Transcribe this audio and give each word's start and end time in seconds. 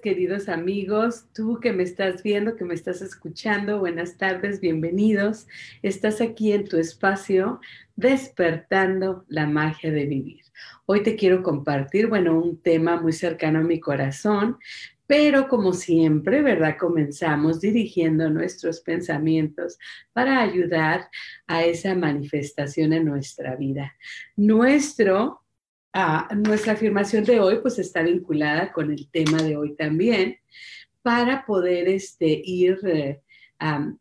Queridos 0.00 0.48
amigos. 0.48 1.26
Tú 1.34 1.58
que 1.60 1.72
me 1.72 1.82
estás 1.82 2.22
viendo, 2.22 2.56
que 2.56 2.64
me 2.64 2.74
estás 2.74 3.02
escuchando, 3.02 3.78
buenas 3.78 4.16
tardes, 4.16 4.60
bienvenidos. 4.60 5.46
Estás 5.82 6.20
aquí 6.20 6.52
en 6.52 6.68
tu 6.68 6.76
espacio 6.76 7.60
despertando 7.96 9.24
la 9.28 9.46
magia 9.46 9.90
de 9.90 10.06
vivir. 10.06 10.44
Hoy 10.86 11.02
te 11.02 11.16
quiero 11.16 11.42
compartir, 11.42 12.06
bueno, 12.06 12.38
un 12.38 12.60
tema 12.60 13.00
muy 13.00 13.12
cercano 13.12 13.60
a 13.60 13.62
mi 13.62 13.80
corazón, 13.80 14.58
pero 15.06 15.48
como 15.48 15.72
siempre, 15.72 16.42
¿verdad? 16.42 16.76
Comenzamos 16.78 17.60
dirigiendo 17.60 18.28
nuestros 18.30 18.80
pensamientos 18.80 19.78
para 20.12 20.42
ayudar 20.42 21.08
a 21.46 21.64
esa 21.64 21.94
manifestación 21.94 22.92
en 22.92 23.06
nuestra 23.06 23.56
vida. 23.56 23.94
Nuestro 24.36 25.42
nuestra 26.36 26.72
afirmación 26.72 27.24
de 27.24 27.40
hoy 27.40 27.58
pues 27.60 27.78
está 27.78 28.02
vinculada 28.02 28.72
con 28.72 28.90
el 28.90 29.10
tema 29.10 29.42
de 29.42 29.56
hoy 29.56 29.74
también 29.74 30.38
para 31.02 31.46
poder 31.46 31.88
este, 31.88 32.40
ir 32.44 32.78
eh, 32.86 33.20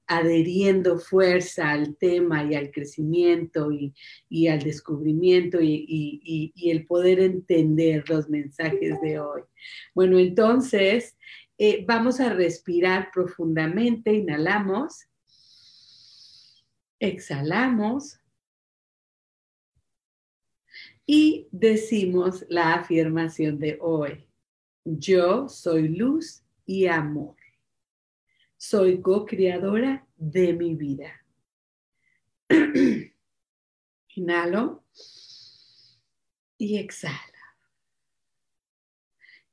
adheriendo 0.05 0.99
fuerza 0.99 1.71
al 1.71 1.95
tema 1.97 2.43
y 2.43 2.55
al 2.55 2.69
crecimiento 2.71 3.71
y, 3.71 4.47
al 4.47 4.59
descubrimiento 4.59 5.59
y, 5.61 6.53
el 6.63 6.85
poder 6.85 7.19
entender 7.19 8.07
los 8.09 8.29
mensajes 8.29 8.99
de 9.01 9.19
hoy. 9.19 9.41
Bueno, 9.95 10.19
entonces 10.19 11.17
eh, 11.57 11.83
vamos 11.87 12.19
a 12.19 12.33
respirar 12.33 13.09
profundamente, 13.11 14.13
inhalamos, 14.13 15.07
exhalamos 16.99 18.19
y 21.09 21.47
decimos 21.51 22.45
la 22.49 22.73
afirmación 22.73 23.57
de 23.57 23.79
hoy. 23.81 24.27
Yo 24.83 25.47
soy 25.47 25.87
luz 25.87 26.43
y 26.65 26.85
amor. 26.87 27.37
Soy 28.57 29.01
co-creadora 29.01 30.05
de 30.17 30.53
mi 30.53 30.75
vida. 30.75 31.13
Inhalo 34.15 34.83
y 36.57 36.77
exhalo. 36.77 37.15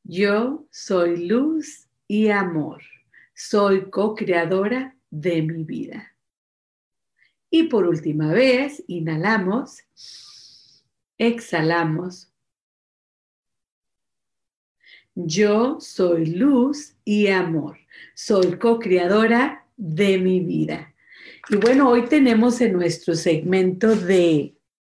Yo 0.02 0.66
soy 0.70 1.28
luz 1.28 1.86
y 2.08 2.30
amor. 2.30 2.82
Soy 3.32 3.90
co-creadora 3.90 4.96
de 5.08 5.42
mi 5.42 5.62
vida. 5.62 6.16
Y 7.48 7.64
por 7.64 7.86
última 7.86 8.32
vez, 8.32 8.82
inhalamos 8.88 9.84
exhalamos. 11.18 12.30
Yo 15.14 15.78
soy 15.80 16.26
luz 16.26 16.94
y 17.04 17.28
amor. 17.28 17.78
Soy 18.14 18.58
co-creadora 18.58 19.66
de 19.76 20.18
mi 20.18 20.40
vida. 20.40 20.92
Y 21.48 21.56
bueno, 21.56 21.88
hoy 21.88 22.06
tenemos 22.06 22.60
en 22.60 22.72
nuestro 22.72 23.14
segmento 23.14 23.94
de 23.94 24.53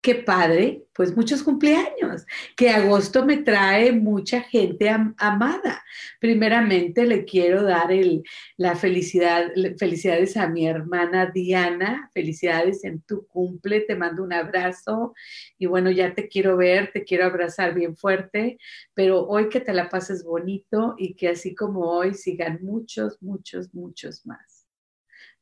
qué 0.05 0.13
padre, 0.13 0.85
pues 0.93 1.17
muchos 1.17 1.41
cumpleaños, 1.41 2.27
que 2.55 2.69
agosto 2.69 3.25
me 3.25 3.37
trae 3.37 3.91
mucha 3.91 4.41
gente 4.41 4.87
amada. 4.87 5.83
Primeramente 6.19 7.07
le 7.07 7.25
quiero 7.25 7.63
dar 7.63 7.91
el, 7.91 8.21
la 8.55 8.75
felicidad, 8.75 9.47
felicidades 9.79 10.37
a 10.37 10.47
mi 10.47 10.67
hermana 10.67 11.31
Diana, 11.33 12.11
felicidades 12.13 12.83
en 12.83 13.01
tu 13.01 13.25
cumple, 13.25 13.81
te 13.81 13.95
mando 13.95 14.21
un 14.21 14.31
abrazo 14.31 15.15
y 15.57 15.65
bueno, 15.65 15.89
ya 15.89 16.13
te 16.13 16.27
quiero 16.27 16.55
ver, 16.55 16.91
te 16.91 17.03
quiero 17.03 17.25
abrazar 17.25 17.73
bien 17.73 17.97
fuerte, 17.97 18.59
pero 18.93 19.25
hoy 19.25 19.49
que 19.49 19.61
te 19.61 19.73
la 19.73 19.89
pases 19.89 20.23
bonito 20.23 20.93
y 20.99 21.15
que 21.15 21.29
así 21.29 21.55
como 21.55 21.79
hoy 21.81 22.13
sigan 22.13 22.59
muchos, 22.61 23.19
muchos, 23.23 23.73
muchos 23.73 24.23
más. 24.27 24.67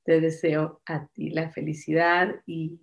Te 0.05 0.21
deseo 0.21 0.81
a 0.85 1.05
ti 1.07 1.31
la 1.31 1.49
felicidad 1.51 2.35
y 2.45 2.79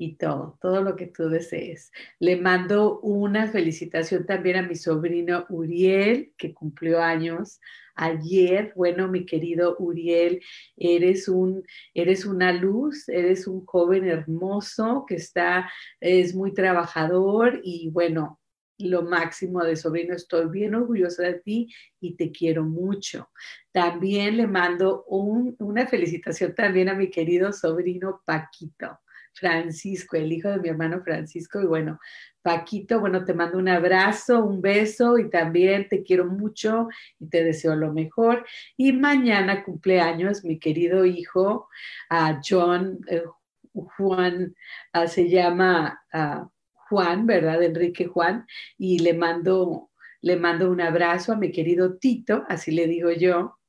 y 0.00 0.16
todo, 0.16 0.56
todo 0.62 0.80
lo 0.80 0.96
que 0.96 1.08
tú 1.08 1.28
desees. 1.28 1.92
Le 2.20 2.36
mando 2.36 3.00
una 3.00 3.48
felicitación 3.48 4.24
también 4.24 4.56
a 4.56 4.62
mi 4.62 4.74
sobrino 4.74 5.44
Uriel, 5.50 6.32
que 6.38 6.54
cumplió 6.54 7.02
años 7.02 7.60
ayer. 7.96 8.72
Bueno, 8.74 9.08
mi 9.08 9.26
querido 9.26 9.76
Uriel, 9.78 10.40
eres 10.78 11.28
un 11.28 11.64
eres 11.92 12.24
una 12.24 12.50
luz, 12.50 13.10
eres 13.10 13.46
un 13.46 13.66
joven 13.66 14.08
hermoso 14.08 15.04
que 15.06 15.16
está 15.16 15.70
es 16.00 16.34
muy 16.34 16.54
trabajador 16.54 17.60
y 17.62 17.90
bueno, 17.90 18.40
lo 18.78 19.02
máximo 19.02 19.62
de 19.62 19.76
sobrino, 19.76 20.14
estoy 20.14 20.48
bien 20.48 20.74
orgullosa 20.74 21.24
de 21.24 21.40
ti 21.40 21.68
y 22.00 22.16
te 22.16 22.32
quiero 22.32 22.64
mucho. 22.64 23.28
También 23.70 24.38
le 24.38 24.46
mando 24.46 25.04
una 25.04 25.86
felicitación 25.86 26.54
también 26.54 26.88
a 26.88 26.94
mi 26.94 27.10
querido 27.10 27.52
sobrino 27.52 28.22
Paquito. 28.24 28.98
Francisco, 29.34 30.16
el 30.16 30.32
hijo 30.32 30.48
de 30.48 30.58
mi 30.58 30.68
hermano 30.68 31.02
Francisco. 31.02 31.60
Y 31.60 31.66
bueno, 31.66 31.98
Paquito, 32.42 33.00
bueno, 33.00 33.24
te 33.24 33.34
mando 33.34 33.58
un 33.58 33.68
abrazo, 33.68 34.44
un 34.44 34.60
beso 34.62 35.18
y 35.18 35.28
también 35.28 35.88
te 35.88 36.02
quiero 36.02 36.24
mucho 36.26 36.88
y 37.18 37.28
te 37.28 37.44
deseo 37.44 37.76
lo 37.76 37.92
mejor. 37.92 38.46
Y 38.76 38.92
mañana 38.92 39.62
cumpleaños 39.64 40.44
mi 40.44 40.58
querido 40.58 41.04
hijo, 41.04 41.68
a 42.08 42.40
John 42.46 43.00
eh, 43.08 43.24
Juan, 43.72 44.54
ah, 44.92 45.06
se 45.06 45.28
llama 45.28 46.02
ah, 46.12 46.48
Juan, 46.88 47.26
¿verdad? 47.26 47.62
Enrique 47.62 48.06
Juan, 48.06 48.46
y 48.78 48.98
le 49.00 49.14
mando, 49.14 49.90
le 50.22 50.36
mando 50.36 50.70
un 50.70 50.80
abrazo 50.80 51.32
a 51.32 51.36
mi 51.36 51.52
querido 51.52 51.98
Tito, 51.98 52.44
así 52.48 52.72
le 52.72 52.86
digo 52.86 53.10
yo, 53.12 53.59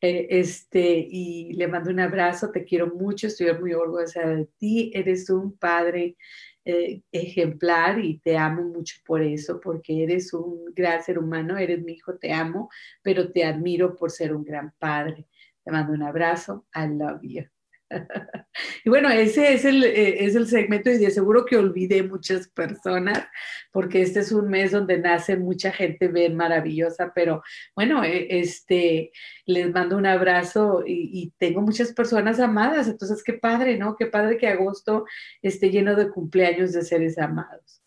eh, 0.00 0.26
este, 0.30 1.06
y 1.10 1.52
le 1.54 1.68
mando 1.68 1.90
un 1.90 2.00
abrazo, 2.00 2.50
te 2.50 2.64
quiero 2.64 2.88
mucho, 2.94 3.26
estoy 3.26 3.52
muy 3.58 3.72
orgullosa 3.74 4.26
de 4.28 4.46
ti, 4.58 4.90
eres 4.94 5.30
un 5.30 5.56
padre 5.56 6.16
eh, 6.64 7.02
ejemplar 7.12 7.98
y 8.04 8.18
te 8.18 8.36
amo 8.36 8.62
mucho 8.64 8.96
por 9.06 9.22
eso, 9.22 9.60
porque 9.60 10.02
eres 10.02 10.32
un 10.32 10.66
gran 10.74 11.02
ser 11.02 11.18
humano, 11.18 11.56
eres 11.56 11.82
mi 11.82 11.92
hijo, 11.92 12.16
te 12.18 12.32
amo, 12.32 12.68
pero 13.02 13.30
te 13.32 13.44
admiro 13.44 13.96
por 13.96 14.10
ser 14.10 14.34
un 14.34 14.44
gran 14.44 14.72
padre. 14.78 15.26
Te 15.64 15.70
mando 15.70 15.92
un 15.92 16.02
abrazo, 16.02 16.66
I 16.74 16.88
love 16.88 17.20
you. 17.22 17.55
Y 18.84 18.88
bueno, 18.88 19.10
ese 19.10 19.52
es 19.52 19.64
el, 19.64 19.84
eh, 19.84 20.24
es 20.24 20.34
el 20.34 20.46
segmento 20.46 20.90
y 20.90 20.98
de 20.98 21.10
seguro 21.10 21.44
que 21.44 21.56
olvidé 21.56 22.02
muchas 22.02 22.48
personas 22.48 23.26
porque 23.70 24.00
este 24.00 24.20
es 24.20 24.32
un 24.32 24.48
mes 24.48 24.72
donde 24.72 24.98
nace 24.98 25.36
mucha 25.36 25.70
gente 25.72 26.08
bien 26.08 26.36
maravillosa, 26.36 27.12
pero 27.14 27.42
bueno, 27.74 28.02
eh, 28.04 28.26
este, 28.30 29.12
les 29.44 29.70
mando 29.72 29.96
un 29.96 30.06
abrazo 30.06 30.82
y, 30.86 31.32
tengo 31.38 31.60
muchas 31.60 31.92
personas 31.92 32.40
amadas, 32.40 32.88
entonces 32.88 33.22
qué 33.22 33.34
padre, 33.34 33.76
¿no? 33.76 33.96
Qué 33.96 34.06
padre 34.06 34.38
que 34.38 34.48
agosto 34.48 35.04
esté 35.42 35.70
lleno 35.70 35.94
de 35.96 36.08
cumpleaños 36.08 36.72
de 36.72 36.82
seres 36.82 37.18
amados. 37.18 37.82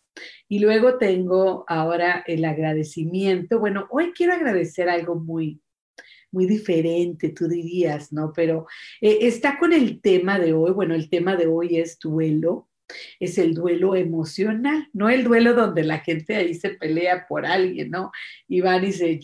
Y 0.48 0.60
luego 0.60 0.98
tengo 0.98 1.64
ahora 1.66 2.22
el 2.26 2.44
agradecimiento. 2.44 3.58
Bueno, 3.58 3.88
hoy 3.90 4.12
quiero 4.12 4.34
agradecer 4.34 4.88
algo 4.88 5.16
muy, 5.16 5.60
muy 6.32 6.46
diferente, 6.46 7.30
tú 7.30 7.48
dirías, 7.48 8.12
¿no? 8.12 8.32
Pero 8.34 8.66
eh, 9.00 9.18
está 9.22 9.58
con 9.58 9.72
el 9.72 10.00
tema 10.00 10.38
de 10.38 10.52
hoy, 10.52 10.72
bueno, 10.72 10.94
el 10.94 11.08
tema 11.08 11.36
de 11.36 11.46
hoy 11.46 11.78
es 11.78 11.98
duelo, 11.98 12.68
es 13.18 13.38
el 13.38 13.54
duelo 13.54 13.94
emocional, 13.94 14.88
no 14.92 15.10
el 15.10 15.24
duelo 15.24 15.54
donde 15.54 15.84
la 15.84 16.00
gente 16.00 16.36
ahí 16.36 16.54
se 16.54 16.70
pelea 16.70 17.26
por 17.28 17.46
alguien, 17.46 17.90
¿no? 17.90 18.10
Y 18.48 18.60
van 18.60 18.84
y 18.84 18.92
se... 18.92 19.20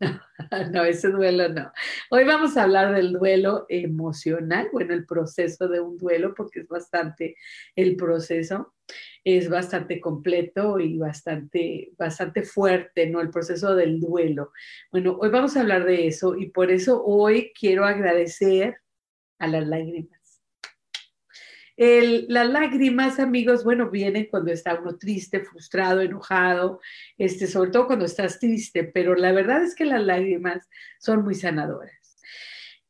No, 0.72 0.84
ese 0.84 1.08
duelo 1.08 1.48
no. 1.48 1.70
Hoy 2.10 2.24
vamos 2.24 2.56
a 2.56 2.62
hablar 2.64 2.94
del 2.94 3.12
duelo 3.12 3.66
emocional, 3.68 4.68
bueno, 4.72 4.94
el 4.94 5.06
proceso 5.06 5.68
de 5.68 5.80
un 5.80 5.96
duelo, 5.96 6.34
porque 6.34 6.60
es 6.60 6.68
bastante 6.68 7.36
el 7.76 7.96
proceso 7.96 8.74
es 9.24 9.48
bastante 9.48 10.00
completo 10.00 10.78
y 10.80 10.98
bastante, 10.98 11.92
bastante 11.98 12.42
fuerte, 12.42 13.08
¿no? 13.08 13.20
El 13.20 13.30
proceso 13.30 13.74
del 13.74 14.00
duelo. 14.00 14.52
Bueno, 14.90 15.16
hoy 15.20 15.30
vamos 15.30 15.56
a 15.56 15.60
hablar 15.60 15.84
de 15.84 16.06
eso 16.06 16.36
y 16.36 16.50
por 16.50 16.70
eso 16.70 17.04
hoy 17.04 17.52
quiero 17.58 17.84
agradecer 17.84 18.78
a 19.38 19.48
las 19.48 19.66
lágrimas. 19.66 20.19
Las 21.80 22.46
lágrimas, 22.46 23.18
amigos, 23.18 23.64
bueno, 23.64 23.88
vienen 23.88 24.28
cuando 24.30 24.52
está 24.52 24.74
uno 24.74 24.98
triste, 24.98 25.40
frustrado, 25.40 26.02
enojado, 26.02 26.80
este, 27.16 27.46
sobre 27.46 27.70
todo 27.70 27.86
cuando 27.86 28.04
estás 28.04 28.38
triste, 28.38 28.84
pero 28.84 29.14
la 29.14 29.32
verdad 29.32 29.62
es 29.62 29.74
que 29.74 29.86
las 29.86 30.02
lágrimas 30.02 30.68
son 30.98 31.24
muy 31.24 31.34
sanadoras. 31.34 32.18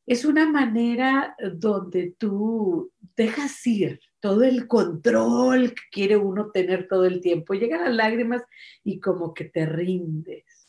Es 0.05 0.25
una 0.25 0.45
manera 0.45 1.37
donde 1.53 2.15
tú 2.17 2.91
dejas 3.15 3.65
ir 3.65 4.01
todo 4.19 4.43
el 4.43 4.67
control 4.67 5.69
que 5.69 5.83
quiere 5.89 6.17
uno 6.17 6.51
tener 6.51 6.89
todo 6.89 7.05
el 7.05 7.21
tiempo. 7.21 7.53
Llegan 7.53 7.85
las 7.85 7.95
lágrimas 7.95 8.43
y 8.83 8.99
como 8.99 9.33
que 9.33 9.45
te 9.45 9.65
rindes, 9.65 10.67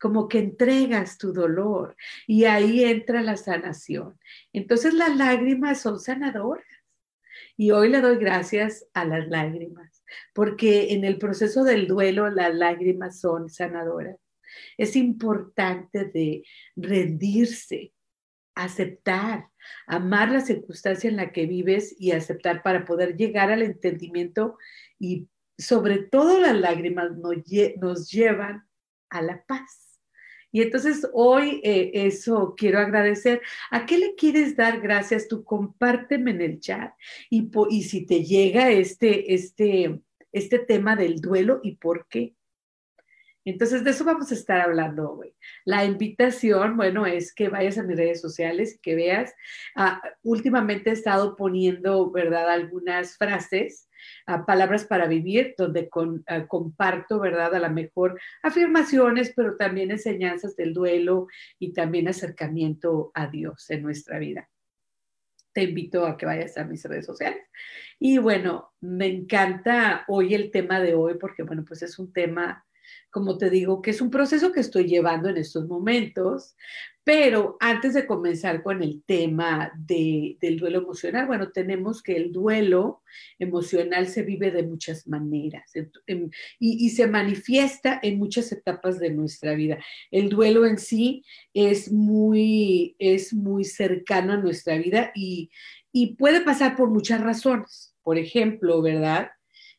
como 0.00 0.26
que 0.26 0.40
entregas 0.40 1.18
tu 1.18 1.32
dolor 1.32 1.94
y 2.26 2.46
ahí 2.46 2.82
entra 2.82 3.22
la 3.22 3.36
sanación. 3.36 4.18
Entonces 4.52 4.92
las 4.92 5.16
lágrimas 5.16 5.80
son 5.80 6.00
sanadoras. 6.00 6.64
Y 7.56 7.70
hoy 7.70 7.88
le 7.88 8.00
doy 8.00 8.16
gracias 8.16 8.86
a 8.94 9.04
las 9.04 9.28
lágrimas, 9.28 10.02
porque 10.34 10.92
en 10.92 11.04
el 11.04 11.18
proceso 11.18 11.64
del 11.64 11.86
duelo 11.86 12.28
las 12.28 12.54
lágrimas 12.54 13.20
son 13.20 13.48
sanadoras. 13.48 14.16
Es 14.76 14.96
importante 14.96 16.04
de 16.04 16.44
rendirse, 16.76 17.92
aceptar, 18.54 19.48
amar 19.86 20.30
la 20.30 20.40
circunstancia 20.40 21.08
en 21.08 21.16
la 21.16 21.32
que 21.32 21.46
vives 21.46 21.94
y 21.98 22.12
aceptar 22.12 22.62
para 22.62 22.84
poder 22.84 23.16
llegar 23.16 23.50
al 23.50 23.62
entendimiento 23.62 24.58
y 24.98 25.28
sobre 25.58 25.98
todo 25.98 26.40
las 26.40 26.56
lágrimas 26.56 27.12
nos, 27.16 28.10
llevan 28.10 28.68
a 29.10 29.22
la 29.22 29.44
paz. 29.44 29.83
Y 30.54 30.62
entonces 30.62 31.04
hoy 31.12 31.60
eh, 31.64 31.90
eso 31.94 32.54
quiero 32.56 32.78
agradecer. 32.78 33.42
¿A 33.72 33.86
qué 33.86 33.98
le 33.98 34.14
quieres 34.14 34.54
dar 34.54 34.80
gracias? 34.80 35.26
Tú 35.26 35.42
compárteme 35.42 36.30
en 36.30 36.40
el 36.40 36.60
chat 36.60 36.94
y, 37.28 37.50
y 37.70 37.82
si 37.82 38.06
te 38.06 38.22
llega 38.22 38.70
este, 38.70 39.34
este, 39.34 40.00
este 40.30 40.60
tema 40.60 40.94
del 40.94 41.20
duelo 41.20 41.58
y 41.64 41.74
por 41.74 42.06
qué. 42.06 42.36
Entonces, 43.44 43.84
de 43.84 43.90
eso 43.90 44.04
vamos 44.04 44.30
a 44.30 44.34
estar 44.34 44.60
hablando 44.60 45.12
hoy. 45.12 45.34
La 45.64 45.84
invitación, 45.84 46.76
bueno, 46.76 47.06
es 47.06 47.34
que 47.34 47.48
vayas 47.48 47.76
a 47.78 47.82
mis 47.82 47.96
redes 47.96 48.20
sociales 48.20 48.74
y 48.74 48.78
que 48.78 48.94
veas. 48.94 49.34
Ah, 49.76 50.00
últimamente 50.22 50.90
he 50.90 50.92
estado 50.94 51.36
poniendo, 51.36 52.10
¿verdad?, 52.10 52.48
algunas 52.48 53.16
frases, 53.18 53.88
ah, 54.26 54.46
palabras 54.46 54.84
para 54.84 55.06
vivir, 55.06 55.54
donde 55.58 55.90
ah, 56.26 56.46
comparto, 56.46 57.20
¿verdad?, 57.20 57.54
a 57.54 57.60
lo 57.60 57.70
mejor 57.70 58.18
afirmaciones, 58.42 59.32
pero 59.36 59.56
también 59.56 59.90
enseñanzas 59.90 60.56
del 60.56 60.72
duelo 60.72 61.26
y 61.58 61.72
también 61.74 62.08
acercamiento 62.08 63.10
a 63.14 63.26
Dios 63.26 63.70
en 63.70 63.82
nuestra 63.82 64.18
vida 64.18 64.48
te 65.54 65.62
invito 65.62 66.04
a 66.04 66.16
que 66.16 66.26
vayas 66.26 66.58
a 66.58 66.64
mis 66.64 66.84
redes 66.84 67.06
sociales. 67.06 67.46
Y 68.00 68.18
bueno, 68.18 68.72
me 68.80 69.06
encanta 69.06 70.04
hoy 70.08 70.34
el 70.34 70.50
tema 70.50 70.80
de 70.80 70.94
hoy 70.94 71.14
porque, 71.14 71.44
bueno, 71.44 71.64
pues 71.64 71.80
es 71.82 71.96
un 72.00 72.12
tema 72.12 72.66
como 73.10 73.38
te 73.38 73.50
digo, 73.50 73.82
que 73.82 73.90
es 73.90 74.00
un 74.00 74.10
proceso 74.10 74.52
que 74.52 74.60
estoy 74.60 74.84
llevando 74.86 75.28
en 75.28 75.36
estos 75.36 75.66
momentos, 75.66 76.56
pero 77.04 77.58
antes 77.60 77.92
de 77.92 78.06
comenzar 78.06 78.62
con 78.62 78.82
el 78.82 79.02
tema 79.04 79.70
del 79.76 80.56
duelo 80.58 80.78
emocional, 80.78 81.26
bueno, 81.26 81.52
tenemos 81.52 82.02
que 82.02 82.16
el 82.16 82.32
duelo 82.32 83.02
emocional 83.38 84.08
se 84.08 84.22
vive 84.22 84.50
de 84.50 84.62
muchas 84.62 85.06
maneras 85.06 85.70
y, 85.76 86.30
y, 86.58 86.90
se 86.90 87.06
manifiesta 87.06 88.00
en 88.02 88.18
muchas 88.18 88.50
etapas 88.52 88.98
de 88.98 89.10
nuestra 89.10 89.54
vida. 89.54 89.78
El 90.10 90.30
duelo 90.30 90.64
en 90.64 90.78
sí 90.78 91.22
es 91.52 91.92
muy, 91.92 92.96
es 92.98 93.34
muy 93.34 93.64
cercano 93.64 94.32
a 94.32 94.38
nuestra 94.38 94.78
vida 94.78 95.12
y, 95.14 95.50
y 95.92 96.16
puede 96.16 96.40
pasar 96.40 96.74
por 96.74 96.88
muchas 96.88 97.20
razones. 97.20 97.94
Por 98.02 98.16
ejemplo, 98.16 98.80
¿verdad? 98.80 99.28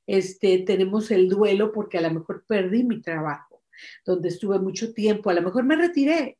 Este, 0.07 0.59
tenemos 0.59 1.11
el 1.11 1.29
duelo 1.29 1.71
porque 1.71 1.97
a 1.97 2.01
lo 2.01 2.11
mejor 2.11 2.45
perdí 2.47 2.83
mi 2.83 3.01
trabajo, 3.01 3.63
donde 4.05 4.29
estuve 4.29 4.59
mucho 4.59 4.93
tiempo, 4.93 5.29
a 5.29 5.33
lo 5.33 5.41
mejor 5.41 5.63
me 5.63 5.75
retiré 5.75 6.37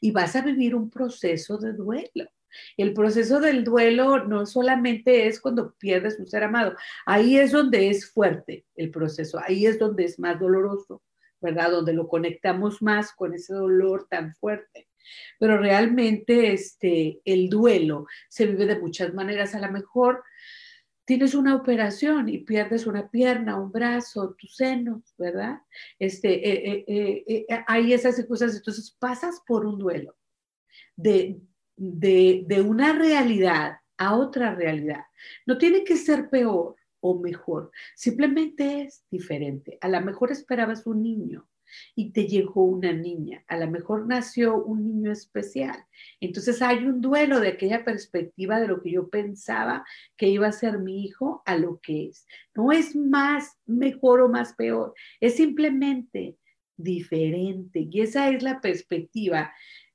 y 0.00 0.10
vas 0.10 0.36
a 0.36 0.42
vivir 0.42 0.74
un 0.74 0.90
proceso 0.90 1.58
de 1.58 1.72
duelo. 1.72 2.30
El 2.76 2.94
proceso 2.94 3.40
del 3.40 3.62
duelo 3.62 4.24
no 4.24 4.46
solamente 4.46 5.26
es 5.26 5.40
cuando 5.40 5.74
pierdes 5.74 6.18
un 6.18 6.26
ser 6.26 6.44
amado, 6.44 6.74
ahí 7.06 7.36
es 7.36 7.52
donde 7.52 7.90
es 7.90 8.10
fuerte 8.10 8.64
el 8.74 8.90
proceso, 8.90 9.38
ahí 9.44 9.66
es 9.66 9.78
donde 9.78 10.04
es 10.04 10.18
más 10.18 10.40
doloroso, 10.40 11.02
¿verdad? 11.40 11.70
Donde 11.70 11.92
lo 11.92 12.08
conectamos 12.08 12.80
más 12.82 13.12
con 13.12 13.34
ese 13.34 13.52
dolor 13.52 14.06
tan 14.08 14.34
fuerte. 14.34 14.88
Pero 15.38 15.58
realmente 15.58 16.52
este, 16.52 17.20
el 17.24 17.48
duelo 17.48 18.06
se 18.28 18.46
vive 18.46 18.66
de 18.66 18.78
muchas 18.78 19.14
maneras. 19.14 19.54
A 19.54 19.60
lo 19.60 19.70
mejor 19.70 20.22
tienes 21.08 21.34
una 21.34 21.56
operación 21.56 22.28
y 22.28 22.36
pierdes 22.36 22.86
una 22.86 23.10
pierna, 23.10 23.58
un 23.58 23.72
brazo, 23.72 24.36
tus 24.38 24.56
senos, 24.56 25.14
¿verdad? 25.16 25.62
Este, 25.98 26.28
eh, 26.46 26.84
eh, 26.86 27.24
eh, 27.26 27.46
hay 27.66 27.94
esas 27.94 28.16
circunstancias, 28.16 28.58
entonces 28.58 28.94
pasas 28.98 29.40
por 29.46 29.64
un 29.64 29.78
duelo 29.78 30.14
de, 30.94 31.40
de 31.76 32.60
una 32.60 32.92
realidad 32.92 33.78
a 33.96 34.16
otra 34.16 34.54
realidad. 34.54 35.04
No 35.46 35.56
tiene 35.56 35.82
que 35.82 35.96
ser 35.96 36.28
peor 36.28 36.76
o 37.00 37.18
mejor, 37.18 37.70
simplemente 37.96 38.82
es 38.82 39.02
diferente. 39.10 39.78
A 39.80 39.88
lo 39.88 40.02
mejor 40.02 40.30
esperabas 40.30 40.86
un 40.86 41.02
niño 41.02 41.47
y 41.94 42.10
te 42.12 42.26
llegó 42.26 42.64
una 42.64 42.92
niña. 42.92 43.44
A 43.48 43.56
lo 43.56 43.70
mejor 43.70 44.06
nació 44.06 44.62
un 44.62 44.84
niño 44.84 45.12
especial. 45.12 45.84
Entonces 46.20 46.62
hay 46.62 46.84
un 46.84 47.00
duelo 47.00 47.40
de 47.40 47.48
aquella 47.48 47.84
perspectiva 47.84 48.60
de 48.60 48.68
lo 48.68 48.80
que 48.80 48.92
yo 48.92 49.08
pensaba 49.08 49.84
que 50.16 50.28
iba 50.28 50.46
a 50.46 50.52
ser 50.52 50.78
mi 50.78 51.04
hijo 51.04 51.42
a 51.46 51.56
lo 51.56 51.80
que 51.80 52.08
es. 52.08 52.26
No 52.54 52.72
es 52.72 52.94
más 52.96 53.58
mejor 53.66 54.20
o 54.20 54.28
más 54.28 54.54
peor, 54.54 54.94
es 55.20 55.36
simplemente 55.36 56.36
diferente. 56.76 57.88
Y 57.90 58.00
esa 58.00 58.30
es 58.30 58.42
la 58.42 58.60
perspectiva 58.60 59.52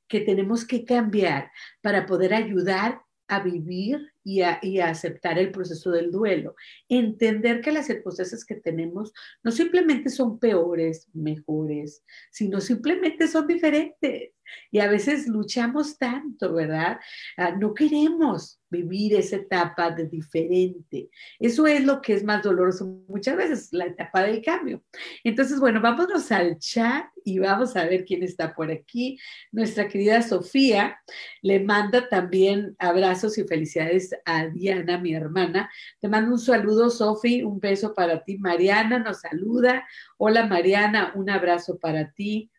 que 0.08 0.20
tenemos 0.22 0.66
que 0.66 0.86
cambiar 0.86 1.52
para 1.82 2.06
poder 2.06 2.34
ayudar 2.34 3.02
a 3.28 3.40
vivir 3.40 4.14
y 4.24 4.42
a, 4.42 4.60
aceptar 4.88 5.40
el 5.40 5.52
proceso 5.52 5.92
del 5.92 6.12
duelo. 6.12 6.56
Entender 6.90 7.62
que 7.62 7.72
las 7.72 7.88
circunstancias 7.88 8.46
que 8.46 8.56
tenemos 8.56 9.14
no 9.44 9.52
simplemente 9.52 10.10
son 10.10 10.40
peores, 10.40 11.08
mejores, 11.14 12.04
sino 12.32 12.62
simplemente 12.62 13.28
son 13.28 13.48
diferentes. 13.48 14.33
Y 14.72 14.80
a 14.80 14.88
veces 14.88 15.28
luchamos 15.28 15.98
tanto, 15.98 16.54
¿verdad? 16.54 17.00
Ah, 17.38 17.52
no 17.52 17.74
queremos 17.74 18.60
vivir 18.74 19.14
esa 19.14 19.38
etapa 19.38 19.92
de 19.92 20.08
diferente. 20.08 21.10
Eso 21.40 21.68
es 21.68 21.84
lo 21.86 22.02
que 22.02 22.14
es 22.14 22.24
más 22.24 22.44
doloroso 22.44 22.86
muchas 23.08 23.38
veces, 23.38 23.70
la 23.72 23.86
etapa 23.86 24.24
del 24.24 24.42
cambio. 24.42 24.84
Entonces, 25.24 25.60
bueno, 25.60 25.80
vámonos 25.80 26.32
al 26.32 26.58
chat 26.58 27.06
y 27.24 27.40
vamos 27.40 27.76
a 27.76 27.86
ver 27.86 28.04
quién 28.04 28.24
está 28.24 28.54
por 28.54 28.72
aquí. 28.72 29.20
Nuestra 29.52 29.88
querida 29.88 30.22
Sofía 30.22 30.98
le 31.42 31.60
manda 31.60 32.10
también 32.10 32.76
abrazos 32.80 33.38
y 33.38 33.44
felicidades 33.44 34.16
a 34.26 34.48
Diana, 34.48 34.98
mi 34.98 35.14
hermana. 35.14 35.70
Te 36.00 36.10
mando 36.10 36.32
un 36.32 36.40
saludo, 36.40 36.90
Sofi, 36.90 37.44
un 37.44 37.60
beso 37.60 37.94
para 37.94 38.24
ti. 38.24 38.38
Mariana 38.40 39.00
nos 39.00 39.22
saluda. 39.22 39.88
Hola, 40.18 40.48
Mariana, 40.48 41.14
un 41.16 41.30
abrazo 41.30 41.78
para 41.78 42.12
ti. 42.12 42.50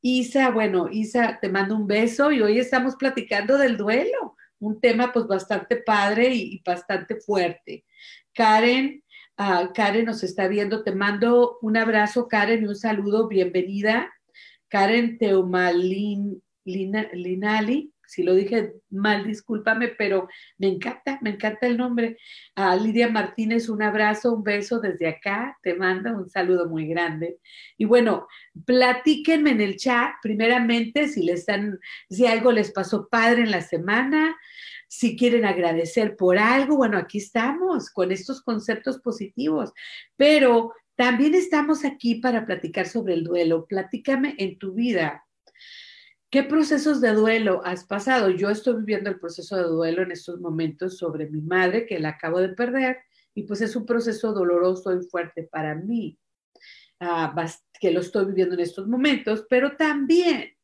Isa, 0.00 0.50
bueno, 0.50 0.88
Isa, 0.90 1.38
te 1.40 1.48
mando 1.48 1.76
un 1.76 1.86
beso 1.86 2.32
y 2.32 2.40
hoy 2.40 2.58
estamos 2.58 2.96
platicando 2.96 3.58
del 3.58 3.76
duelo, 3.76 4.36
un 4.58 4.80
tema 4.80 5.12
pues 5.12 5.26
bastante 5.26 5.76
padre 5.76 6.34
y, 6.34 6.62
bastante 6.64 7.16
fuerte. 7.16 7.84
Karen, 8.32 9.02
uh, 9.38 9.72
Karen 9.72 10.06
nos 10.06 10.22
está 10.22 10.48
viendo, 10.48 10.82
te 10.82 10.92
mando 10.92 11.58
un 11.62 11.76
abrazo, 11.76 12.28
Karen, 12.28 12.62
y 12.62 12.66
un 12.66 12.76
saludo, 12.76 13.28
bienvenida. 13.28 14.12
Karen 14.68 15.18
Teumalin 15.18 16.42
Linali, 16.64 17.91
si 18.12 18.22
lo 18.22 18.34
dije 18.34 18.74
mal, 18.90 19.26
discúlpame, 19.26 19.88
pero 19.88 20.28
me 20.58 20.68
encanta, 20.68 21.18
me 21.22 21.30
encanta 21.30 21.66
el 21.66 21.78
nombre. 21.78 22.18
A 22.54 22.76
Lidia 22.76 23.08
Martínez, 23.08 23.70
un 23.70 23.80
abrazo, 23.82 24.34
un 24.34 24.42
beso 24.42 24.80
desde 24.80 25.08
acá, 25.08 25.58
te 25.62 25.72
mando 25.74 26.14
un 26.14 26.28
saludo 26.28 26.68
muy 26.68 26.86
grande. 26.86 27.38
Y 27.78 27.86
bueno, 27.86 28.28
platíquenme 28.66 29.52
en 29.52 29.62
el 29.62 29.76
chat, 29.76 30.12
primeramente, 30.22 31.08
si 31.08 31.22
les 31.22 31.40
están, 31.40 31.80
si 32.10 32.26
algo 32.26 32.52
les 32.52 32.70
pasó 32.70 33.08
padre 33.08 33.44
en 33.44 33.50
la 33.50 33.62
semana, 33.62 34.36
si 34.88 35.16
quieren 35.16 35.46
agradecer 35.46 36.14
por 36.16 36.36
algo, 36.36 36.76
bueno, 36.76 36.98
aquí 36.98 37.16
estamos 37.16 37.88
con 37.88 38.12
estos 38.12 38.42
conceptos 38.42 39.00
positivos, 39.00 39.72
pero 40.16 40.74
también 40.96 41.34
estamos 41.34 41.86
aquí 41.86 42.16
para 42.16 42.44
platicar 42.44 42.86
sobre 42.86 43.14
el 43.14 43.24
duelo. 43.24 43.64
Platícame 43.64 44.34
en 44.36 44.58
tu 44.58 44.74
vida 44.74 45.24
¿Qué 46.32 46.42
procesos 46.42 47.02
de 47.02 47.12
duelo 47.12 47.60
has 47.62 47.84
pasado? 47.84 48.30
Yo 48.30 48.48
estoy 48.48 48.76
viviendo 48.76 49.10
el 49.10 49.20
proceso 49.20 49.54
de 49.54 49.64
duelo 49.64 50.00
en 50.00 50.12
estos 50.12 50.40
momentos 50.40 50.96
sobre 50.96 51.28
mi 51.28 51.42
madre, 51.42 51.84
que 51.84 52.00
la 52.00 52.08
acabo 52.08 52.40
de 52.40 52.48
perder, 52.48 53.00
y 53.34 53.42
pues 53.42 53.60
es 53.60 53.76
un 53.76 53.84
proceso 53.84 54.32
doloroso 54.32 54.98
y 54.98 55.04
fuerte 55.10 55.42
para 55.42 55.74
mí, 55.74 56.18
uh, 57.02 57.38
que 57.78 57.90
lo 57.90 58.00
estoy 58.00 58.24
viviendo 58.24 58.54
en 58.54 58.62
estos 58.62 58.88
momentos, 58.88 59.44
pero 59.50 59.76
también 59.76 60.56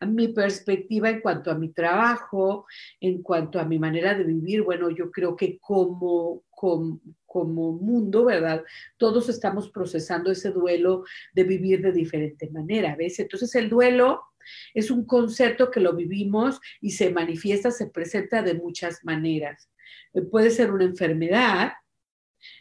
a 0.00 0.06
mi 0.06 0.28
perspectiva 0.28 1.10
en 1.10 1.20
cuanto 1.20 1.50
a 1.50 1.54
mi 1.54 1.70
trabajo, 1.70 2.64
en 2.98 3.22
cuanto 3.22 3.60
a 3.60 3.66
mi 3.66 3.78
manera 3.78 4.14
de 4.14 4.24
vivir, 4.24 4.62
bueno, 4.62 4.88
yo 4.88 5.10
creo 5.10 5.36
que 5.36 5.58
como, 5.58 6.44
como, 6.48 6.98
como 7.26 7.72
mundo, 7.72 8.24
¿verdad? 8.24 8.64
Todos 8.96 9.28
estamos 9.28 9.68
procesando 9.68 10.30
ese 10.30 10.50
duelo 10.50 11.04
de 11.34 11.44
vivir 11.44 11.82
de 11.82 11.92
diferente 11.92 12.48
manera, 12.48 12.96
¿ves? 12.96 13.18
Entonces 13.18 13.54
el 13.54 13.68
duelo 13.68 14.29
es 14.74 14.90
un 14.90 15.04
concepto 15.04 15.70
que 15.70 15.80
lo 15.80 15.94
vivimos 15.94 16.60
y 16.80 16.90
se 16.90 17.10
manifiesta, 17.10 17.70
se 17.70 17.86
presenta 17.86 18.42
de 18.42 18.54
muchas 18.54 19.04
maneras. 19.04 19.70
Eh, 20.12 20.22
puede 20.22 20.50
ser 20.50 20.72
una 20.72 20.84
enfermedad. 20.84 21.72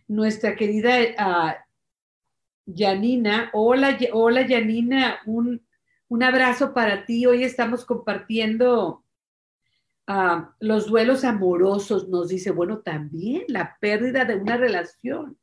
Nuestra 0.07 0.55
querida 0.55 0.91
uh, 1.17 2.73
Janina, 2.75 3.49
hola, 3.53 3.97
hola 4.11 4.45
Janina, 4.47 5.19
un, 5.25 5.65
un, 6.07 6.23
abrazo 6.23 6.73
para 6.73 7.05
ti. 7.05 7.25
Hoy 7.25 7.43
estamos 7.43 7.85
compartiendo 7.85 9.03
uh, 10.07 10.41
los 10.59 10.87
duelos 10.87 11.23
amorosos, 11.23 12.09
nos 12.09 12.27
dice, 12.27 12.51
bueno, 12.51 12.79
también 12.79 13.43
la 13.47 13.77
pérdida 13.79 14.25
de 14.25 14.35
una 14.35 14.57
relación 14.57 15.37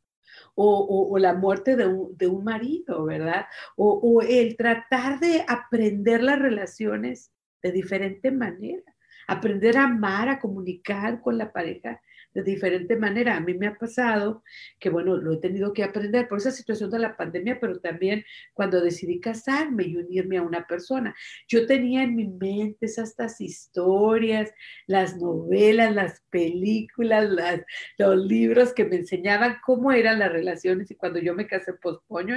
o, 0.55 1.17
la 1.19 1.35
muerte 1.35 1.77
de 1.77 1.87
un, 1.87 2.45
marido, 2.45 3.05
¿verdad? 3.05 3.47
O, 3.77 4.23
el 4.23 4.57
tratar 4.57 5.21
de 5.21 5.45
aprender 5.47 6.23
las 6.23 6.39
relaciones 6.39 7.33
de 7.63 7.73
diferente 7.73 8.31
manera, 8.31 8.95
aprender 9.29 9.77
a 9.77 9.85
amar, 9.85 10.29
a 10.29 10.39
comunicar 10.39 11.21
con 11.21 11.39
la 11.39 11.53
pareja 11.53 12.01
de 12.37 12.43
diferente 12.43 12.97
manera. 12.97 13.37
A 13.37 13.41
mí 13.41 13.55
me 13.55 13.67
ha 13.67 13.75
pasado 13.75 14.43
que, 14.79 14.91
bueno, 14.91 15.17
lo 15.17 15.33
he 15.33 15.37
tenido 15.39 15.73
que 15.73 15.83
aprender 15.83 16.29
por 16.29 16.39
esa 16.39 16.51
situación 16.51 16.91
de 16.91 16.99
la 16.99 17.17
pandemia, 17.17 17.59
pero 17.59 17.81
también 17.81 18.25
cuando 18.53 18.81
decidí 18.81 19.21
casarme 19.21 19.85
y 19.85 19.97
unirme 19.97 20.37
a 20.37 20.43
una 20.43 20.67
persona. 20.67 21.15
Yo 21.49 21.67
tenía 21.67 22.03
en 22.03 22.15
mi 22.15 22.29
mente 22.29 22.87
estas 22.87 23.41
historias, 23.41 24.53
las 24.87 25.17
novelas, 25.17 25.95
las 25.95 26.21
películas, 26.29 27.31
las, 27.31 27.63
los 27.97 28.17
libros 28.27 28.75
que 28.75 28.85
me 28.85 28.97
enseñaban 28.97 29.57
cómo 29.65 29.93
eran 29.93 30.19
las 30.19 30.31
relaciones 30.31 30.91
y 30.91 30.95
cuando 30.95 31.19
yo 31.19 31.35
me 31.35 31.47
casé, 31.47 31.73
pues, 31.75 31.97
poño, 32.07 32.37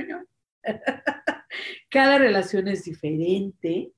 Cada 1.90 2.18
relación 2.18 2.68
es 2.70 2.86
diferente 2.86 3.92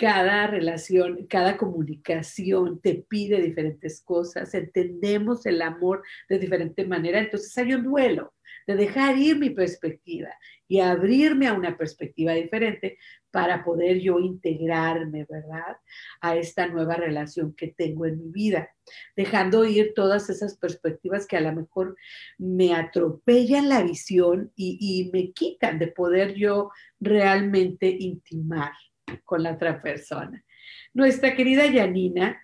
cada 0.00 0.46
relación, 0.46 1.26
cada 1.26 1.58
comunicación 1.58 2.80
te 2.80 3.04
pide 3.06 3.38
diferentes 3.42 4.00
cosas, 4.02 4.54
entendemos 4.54 5.44
el 5.44 5.60
amor 5.60 6.02
de 6.26 6.38
diferente 6.38 6.86
manera, 6.86 7.18
entonces 7.18 7.56
hay 7.58 7.74
un 7.74 7.84
duelo 7.84 8.32
de 8.66 8.76
dejar 8.76 9.18
ir 9.18 9.38
mi 9.38 9.50
perspectiva 9.50 10.30
y 10.66 10.80
abrirme 10.80 11.48
a 11.48 11.52
una 11.52 11.76
perspectiva 11.76 12.32
diferente 12.32 12.96
para 13.30 13.62
poder 13.62 14.00
yo 14.00 14.18
integrarme, 14.20 15.26
¿verdad? 15.28 15.76
A 16.22 16.34
esta 16.34 16.66
nueva 16.66 16.94
relación 16.94 17.54
que 17.54 17.68
tengo 17.68 18.06
en 18.06 18.20
mi 18.20 18.30
vida, 18.30 18.70
dejando 19.14 19.66
ir 19.66 19.92
todas 19.94 20.30
esas 20.30 20.56
perspectivas 20.56 21.26
que 21.26 21.36
a 21.36 21.42
lo 21.42 21.52
mejor 21.52 21.94
me 22.38 22.72
atropellan 22.74 23.68
la 23.68 23.82
visión 23.82 24.50
y, 24.56 24.78
y 24.80 25.10
me 25.12 25.32
quitan 25.32 25.78
de 25.78 25.88
poder 25.88 26.36
yo 26.36 26.70
realmente 27.00 27.86
intimar 27.86 28.72
con 29.24 29.42
la 29.42 29.52
otra 29.52 29.80
persona. 29.82 30.44
Nuestra 30.92 31.34
querida 31.34 31.66
Yanina 31.66 32.40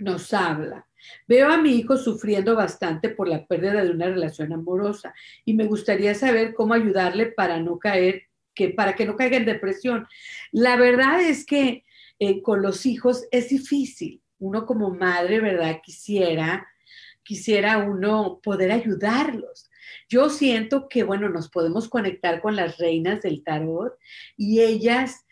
nos 0.00 0.32
habla. 0.34 0.86
Veo 1.28 1.48
a 1.50 1.58
mi 1.58 1.76
hijo 1.76 1.96
sufriendo 1.96 2.56
bastante 2.56 3.10
por 3.10 3.28
la 3.28 3.46
pérdida 3.46 3.84
de 3.84 3.90
una 3.90 4.06
relación 4.06 4.52
amorosa 4.52 5.14
y 5.44 5.54
me 5.54 5.66
gustaría 5.66 6.14
saber 6.14 6.54
cómo 6.54 6.74
ayudarle 6.74 7.26
para 7.26 7.60
no 7.60 7.78
caer, 7.78 8.24
que 8.54 8.70
para 8.70 8.94
que 8.94 9.06
no 9.06 9.16
caiga 9.16 9.36
en 9.36 9.44
depresión. 9.44 10.06
La 10.52 10.76
verdad 10.76 11.20
es 11.20 11.44
que 11.44 11.84
eh, 12.18 12.42
con 12.42 12.62
los 12.62 12.86
hijos 12.86 13.26
es 13.30 13.48
difícil. 13.50 14.22
Uno 14.38 14.66
como 14.66 14.90
madre, 14.90 15.40
¿verdad? 15.40 15.80
Quisiera, 15.82 16.66
quisiera 17.22 17.78
uno 17.78 18.40
poder 18.42 18.72
ayudarlos. 18.72 19.70
Yo 20.08 20.30
siento 20.30 20.88
que, 20.88 21.02
bueno, 21.02 21.28
nos 21.28 21.48
podemos 21.48 21.88
conectar 21.88 22.40
con 22.40 22.56
las 22.56 22.78
reinas 22.78 23.22
del 23.22 23.42
tarot 23.42 23.94
y 24.36 24.60
ellas 24.60 25.26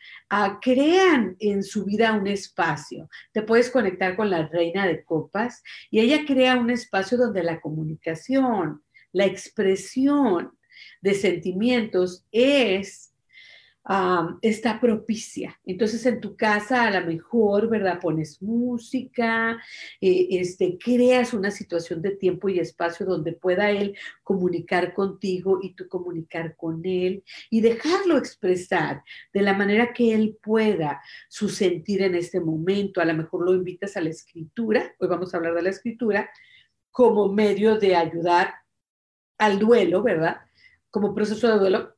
crean 0.61 1.37
en 1.39 1.63
su 1.63 1.85
vida 1.85 2.13
un 2.13 2.27
espacio. 2.27 3.09
Te 3.33 3.43
puedes 3.43 3.71
conectar 3.71 4.17
con 4.17 4.31
la 4.31 4.49
reina 4.49 4.87
de 4.87 5.05
copas 5.05 5.63
y 5.91 6.01
ella 6.01 6.25
crea 6.27 6.57
un 6.57 6.71
espacio 6.71 7.17
donde 7.17 7.43
la 7.43 7.61
comunicación, 7.61 8.83
la 9.13 9.27
expresión 9.27 10.59
de 11.01 11.15
sentimientos 11.15 12.27
es 12.33 13.14
está 14.41 14.81
propicia. 14.81 15.61
Entonces 15.67 16.07
en 16.07 16.21
tu 16.21 16.37
casa 16.37 16.85
a 16.85 17.01
lo 17.01 17.07
mejor, 17.07 17.69
¿verdad? 17.69 18.01
Pones 18.01 18.41
música, 18.41 19.59
eh, 20.01 20.29
este, 20.31 20.79
creas 20.79 21.35
una 21.35 21.51
situación 21.51 22.01
de 22.01 22.13
tiempo 22.13 22.49
y 22.49 22.59
espacio 22.59 23.05
donde 23.05 23.33
pueda 23.33 23.71
él 23.71 23.95
comunicar 24.23 24.95
contigo 24.95 25.59
y 25.63 25.75
tú 25.75 25.87
comunicar 25.87 26.57
con 26.57 26.81
él 26.85 27.23
y 27.51 27.61
dejarlo 27.61 28.17
expresar 28.17 29.03
de 29.35 29.43
la 29.43 29.53
manera 29.53 29.93
que 29.93 30.15
él 30.15 30.39
pueda 30.43 31.03
su 31.29 31.51
sentir 31.51 32.03
en 32.03 32.15
este 32.15 32.41
momento. 32.41 33.03
A 33.03 33.05
lo 33.05 33.15
mejor 33.15 33.45
lo 33.45 33.55
invitas 33.55 33.97
a 33.97 34.01
la 34.01 34.11
escritura, 34.11 34.95
hoy 34.99 35.09
vamos 35.09 35.35
a 35.35 35.37
hablar 35.37 35.55
de 35.55 35.63
la 35.63 35.71
escritura, 35.71 36.31
como 36.91 37.31
medio 37.31 37.77
de 37.79 37.97
ayudar 37.97 38.55
al 39.37 39.59
duelo, 39.59 40.03
¿verdad? 40.03 40.39
Como 40.91 41.15
proceso 41.15 41.49
de 41.49 41.59
duelo 41.59 41.94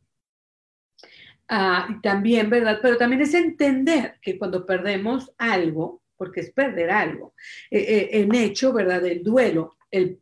Ah, 1.49 1.89
también, 2.03 2.51
¿verdad? 2.51 2.81
Pero 2.83 2.97
también 2.97 3.23
es 3.23 3.35
entender 3.35 4.19
que 4.21 4.37
cuando 4.39 4.67
perdemos 4.67 5.33
algo, 5.39 6.03
porque 6.17 6.41
es 6.41 6.51
perder 6.51 6.91
algo, 6.91 7.35
eh, 7.71 7.79
eh, 7.79 8.09
en 8.21 8.35
hecho, 8.35 8.73
¿verdad? 8.73 9.05
El 9.07 9.23
duelo 9.23 9.77
el, 9.91 10.19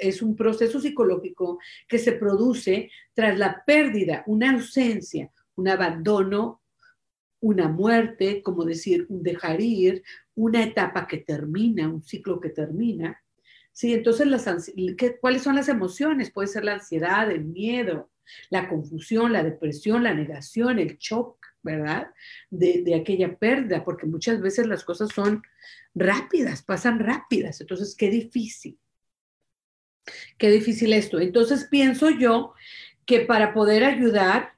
es 0.00 0.22
un 0.22 0.36
proceso 0.36 0.80
psicológico 0.80 1.58
que 1.88 1.98
se 1.98 2.12
produce 2.12 2.90
tras 3.14 3.38
la 3.38 3.62
pérdida, 3.64 4.24
una 4.26 4.52
ausencia, 4.52 5.30
un 5.54 5.68
abandono, 5.68 6.62
una 7.40 7.68
muerte, 7.68 8.42
como 8.42 8.64
decir, 8.64 9.06
un 9.08 9.22
dejar 9.22 9.60
ir, 9.60 10.02
una 10.34 10.64
etapa 10.64 11.06
que 11.06 11.18
termina, 11.18 11.88
un 11.88 12.02
ciclo 12.02 12.40
que 12.40 12.50
termina. 12.50 13.22
Sí, 13.72 13.92
entonces, 13.92 14.26
las, 14.26 14.72
¿cuáles 15.20 15.42
son 15.42 15.54
las 15.54 15.68
emociones? 15.68 16.32
Puede 16.32 16.48
ser 16.48 16.64
la 16.64 16.74
ansiedad, 16.74 17.30
el 17.30 17.44
miedo, 17.44 18.10
la 18.50 18.68
confusión, 18.68 19.32
la 19.32 19.42
depresión, 19.42 20.02
la 20.02 20.14
negación, 20.14 20.78
el 20.78 20.96
shock, 20.98 21.38
¿verdad? 21.62 22.08
De, 22.50 22.94
aquella 22.94 23.36
pérdida, 23.36 23.84
porque 23.84 24.06
muchas 24.06 24.40
veces 24.40 24.66
las 24.66 24.84
cosas 24.84 25.10
son 25.14 25.42
rápidas, 25.94 26.62
pasan 26.62 26.98
rápidas, 26.98 27.60
entonces 27.60 27.94
qué 27.96 28.10
difícil. 28.10 28.78
Qué 30.38 30.50
difícil 30.50 30.92
esto. 30.92 31.18
Entonces 31.18 31.66
pienso 31.68 32.10
yo 32.10 32.54
que 33.04 33.20
para 33.20 33.52
poder 33.52 33.82
ayudar 33.82 34.52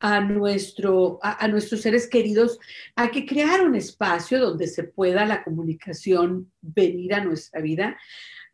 a, 0.00 0.20
nuestro, 0.20 1.18
a, 1.22 1.46
nuestros 1.48 1.82
seres 1.82 2.08
queridos, 2.08 2.58
hay 2.94 3.10
que 3.10 3.26
crear 3.26 3.62
un 3.62 3.74
espacio 3.74 4.38
donde 4.38 4.66
se 4.66 4.84
pueda 4.84 5.26
la 5.26 5.42
comunicación 5.42 6.52
venir 6.60 7.14
a 7.14 7.24
nuestra 7.24 7.60
vida, 7.60 7.98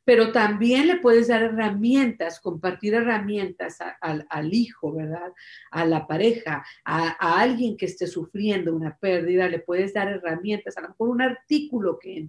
pero 0.04 0.32
también 0.32 0.87
le 0.87 0.96
puedes 0.96 1.28
dar 1.28 1.42
herramientas, 1.42 2.40
compartir 2.40 2.94
herramientas 2.94 3.78
al 4.00 4.54
hijo, 4.54 4.92
¿verdad? 4.92 5.32
A 5.70 5.87
la 5.87 6.06
pareja, 6.06 6.64
a, 6.84 7.40
alguien 7.40 7.76
que 7.76 7.87
esté 7.87 8.06
sufriendo 8.06 8.75
una 8.75 8.96
pérdida, 8.99 9.49
le 9.49 9.61
puedes 9.61 9.94
dar 9.94 10.08
herramientas, 10.08 10.76
a 10.76 10.82
lo 10.82 10.88
mejor 10.90 11.08
un 11.08 11.23
artículo 11.23 11.99
que, 11.99 12.28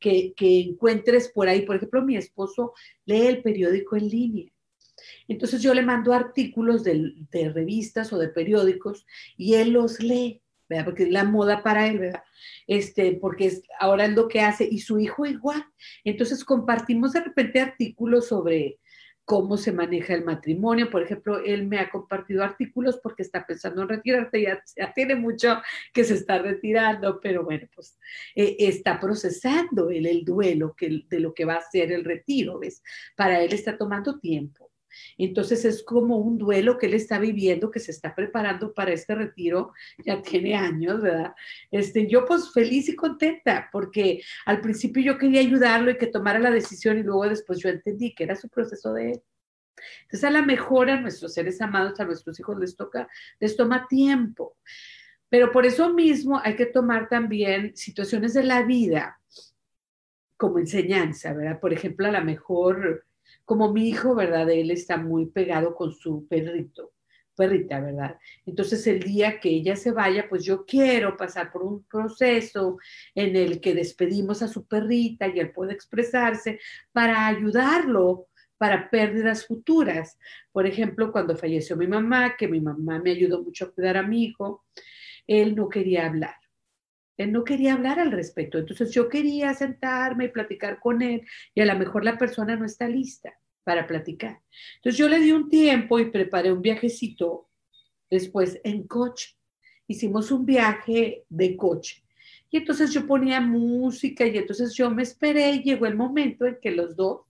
que, 0.00 0.34
encuentres 0.60 1.28
por 1.28 1.48
ahí. 1.48 1.62
Por 1.62 1.76
ejemplo, 1.76 2.02
mi 2.02 2.16
esposo 2.16 2.72
lee 3.04 3.26
el 3.26 3.42
periódico 3.42 3.96
en 3.96 4.08
línea. 4.08 4.52
Entonces 5.28 5.62
yo 5.62 5.74
le 5.74 5.82
mando 5.82 6.12
artículos 6.12 6.84
de, 6.84 7.14
de 7.30 7.50
revistas 7.50 8.12
o 8.12 8.18
de 8.18 8.28
periódicos 8.28 9.06
y 9.36 9.54
él 9.54 9.70
los 9.70 10.00
lee. 10.00 10.41
Porque 10.84 11.04
es 11.04 11.10
la 11.10 11.24
moda 11.24 11.62
para 11.62 11.86
él, 11.86 11.98
¿verdad? 11.98 12.22
Este, 12.66 13.12
porque 13.20 13.46
es, 13.46 13.62
ahora 13.78 14.06
es 14.06 14.12
lo 14.12 14.28
que 14.28 14.40
hace, 14.40 14.66
y 14.70 14.80
su 14.80 14.98
hijo 14.98 15.26
igual. 15.26 15.64
Entonces 16.04 16.44
compartimos 16.44 17.12
de 17.12 17.20
repente 17.20 17.60
artículos 17.60 18.28
sobre 18.28 18.78
cómo 19.24 19.56
se 19.56 19.72
maneja 19.72 20.14
el 20.14 20.24
matrimonio. 20.24 20.90
Por 20.90 21.02
ejemplo, 21.02 21.42
él 21.44 21.66
me 21.66 21.78
ha 21.78 21.90
compartido 21.90 22.42
artículos 22.42 22.98
porque 23.02 23.22
está 23.22 23.46
pensando 23.46 23.82
en 23.82 23.88
retirarse, 23.88 24.42
ya, 24.42 24.62
ya 24.76 24.92
tiene 24.92 25.14
mucho 25.14 25.60
que 25.92 26.04
se 26.04 26.14
está 26.14 26.38
retirando, 26.38 27.20
pero 27.20 27.44
bueno, 27.44 27.68
pues 27.74 27.98
eh, 28.34 28.56
está 28.58 28.98
procesando 28.98 29.90
él 29.90 30.06
el 30.06 30.24
duelo 30.24 30.74
que, 30.76 31.04
de 31.08 31.20
lo 31.20 31.32
que 31.34 31.44
va 31.44 31.54
a 31.54 31.70
ser 31.70 31.92
el 31.92 32.04
retiro, 32.04 32.58
¿ves? 32.58 32.82
Para 33.16 33.40
él 33.40 33.52
está 33.52 33.76
tomando 33.76 34.18
tiempo 34.18 34.71
Entonces 35.18 35.64
es 35.64 35.82
como 35.82 36.16
un 36.16 36.38
duelo 36.38 36.78
que 36.78 36.86
él 36.86 36.94
está 36.94 37.18
viviendo, 37.18 37.70
que 37.70 37.80
se 37.80 37.90
está 37.90 38.14
preparando 38.14 38.72
para 38.72 38.92
este 38.92 39.14
retiro, 39.14 39.72
ya 40.04 40.22
tiene 40.22 40.54
años, 40.54 41.02
¿verdad? 41.02 41.34
Este, 41.70 42.06
yo 42.06 42.24
pues 42.24 42.52
feliz 42.52 42.88
y 42.88 42.96
contenta, 42.96 43.68
porque 43.72 44.22
al 44.46 44.60
principio 44.60 45.02
yo 45.02 45.18
quería 45.18 45.40
ayudarlo 45.40 45.90
y 45.90 45.98
que 45.98 46.06
tomara 46.06 46.38
la 46.38 46.50
decisión 46.50 46.98
y 46.98 47.02
luego 47.02 47.28
después 47.28 47.58
yo 47.58 47.68
entendí 47.68 48.14
que 48.14 48.24
era 48.24 48.36
su 48.36 48.48
proceso 48.48 48.92
de 48.92 49.12
él. 49.12 49.22
Entonces 50.02 50.24
a 50.24 50.30
la 50.30 50.42
mejor 50.42 50.90
a 50.90 51.00
nuestros 51.00 51.34
seres 51.34 51.60
amados, 51.60 51.98
a 52.00 52.04
nuestros 52.04 52.38
hijos 52.38 52.58
les 52.58 52.76
toca, 52.76 53.08
les 53.40 53.56
toma 53.56 53.86
tiempo. 53.88 54.56
Pero 55.28 55.50
por 55.50 55.64
eso 55.64 55.92
mismo 55.94 56.40
hay 56.44 56.56
que 56.56 56.66
tomar 56.66 57.08
también 57.08 57.74
situaciones 57.74 58.34
de 58.34 58.44
la 58.44 58.62
vida 58.64 59.18
como 60.36 60.58
enseñanza, 60.58 61.32
¿verdad? 61.32 61.60
Por 61.60 61.72
ejemplo, 61.72 62.06
a 62.06 62.10
lo 62.10 62.22
mejor 62.24 63.06
como 63.44 63.72
mi 63.72 63.88
hijo, 63.88 64.14
¿verdad? 64.14 64.48
Él 64.50 64.70
está 64.70 64.96
muy 64.96 65.26
pegado 65.26 65.74
con 65.74 65.92
su 65.92 66.26
perrito, 66.28 66.92
perrita, 67.36 67.80
¿verdad? 67.80 68.18
Entonces 68.46 68.86
el 68.86 69.00
día 69.00 69.40
que 69.40 69.50
ella 69.50 69.76
se 69.76 69.92
vaya, 69.92 70.28
pues 70.28 70.44
yo 70.44 70.64
quiero 70.64 71.16
pasar 71.16 71.52
por 71.52 71.62
un 71.62 71.84
proceso 71.84 72.78
en 73.14 73.36
el 73.36 73.60
que 73.60 73.74
despedimos 73.74 74.42
a 74.42 74.48
su 74.48 74.66
perrita 74.66 75.26
y 75.28 75.40
él 75.40 75.52
puede 75.52 75.72
expresarse 75.72 76.60
para 76.92 77.26
ayudarlo 77.26 78.28
para 78.62 78.90
pérdidas 78.90 79.44
futuras. 79.44 80.18
Por 80.52 80.68
ejemplo, 80.68 81.10
cuando 81.10 81.36
falleció 81.36 81.76
mi 81.76 81.88
mamá, 81.88 82.36
que 82.36 82.46
mi 82.46 82.60
mamá 82.60 83.00
me 83.00 83.10
ayudó 83.10 83.42
mucho 83.42 83.64
a 83.64 83.72
cuidar 83.72 83.96
a 83.96 84.04
mi 84.04 84.22
hijo, 84.22 84.64
él 85.26 85.56
no 85.56 85.68
quería 85.68 86.06
hablar. 86.06 86.41
Él 87.16 87.32
no 87.32 87.44
quería 87.44 87.74
hablar 87.74 88.00
al 88.00 88.12
respecto. 88.12 88.58
Entonces 88.58 88.92
yo 88.92 89.08
quería 89.08 89.54
sentarme 89.54 90.26
y 90.26 90.28
platicar 90.28 90.80
con 90.80 91.02
él 91.02 91.22
y 91.54 91.60
a 91.60 91.66
lo 91.66 91.78
mejor 91.78 92.04
la 92.04 92.18
persona 92.18 92.56
no 92.56 92.64
está 92.64 92.88
lista 92.88 93.38
para 93.64 93.86
platicar. 93.86 94.40
Entonces 94.76 94.98
yo 94.98 95.08
le 95.08 95.20
di 95.20 95.32
un 95.32 95.48
tiempo 95.48 95.98
y 95.98 96.10
preparé 96.10 96.52
un 96.52 96.62
viajecito 96.62 97.48
después 98.10 98.60
en 98.64 98.86
coche. 98.86 99.36
Hicimos 99.86 100.30
un 100.30 100.46
viaje 100.46 101.24
de 101.28 101.56
coche. 101.56 102.02
Y 102.50 102.58
entonces 102.58 102.92
yo 102.92 103.06
ponía 103.06 103.40
música 103.40 104.26
y 104.26 104.36
entonces 104.36 104.74
yo 104.74 104.90
me 104.90 105.02
esperé 105.02 105.52
y 105.52 105.62
llegó 105.62 105.86
el 105.86 105.96
momento 105.96 106.46
en 106.46 106.58
que 106.60 106.70
los 106.70 106.96
dos, 106.96 107.22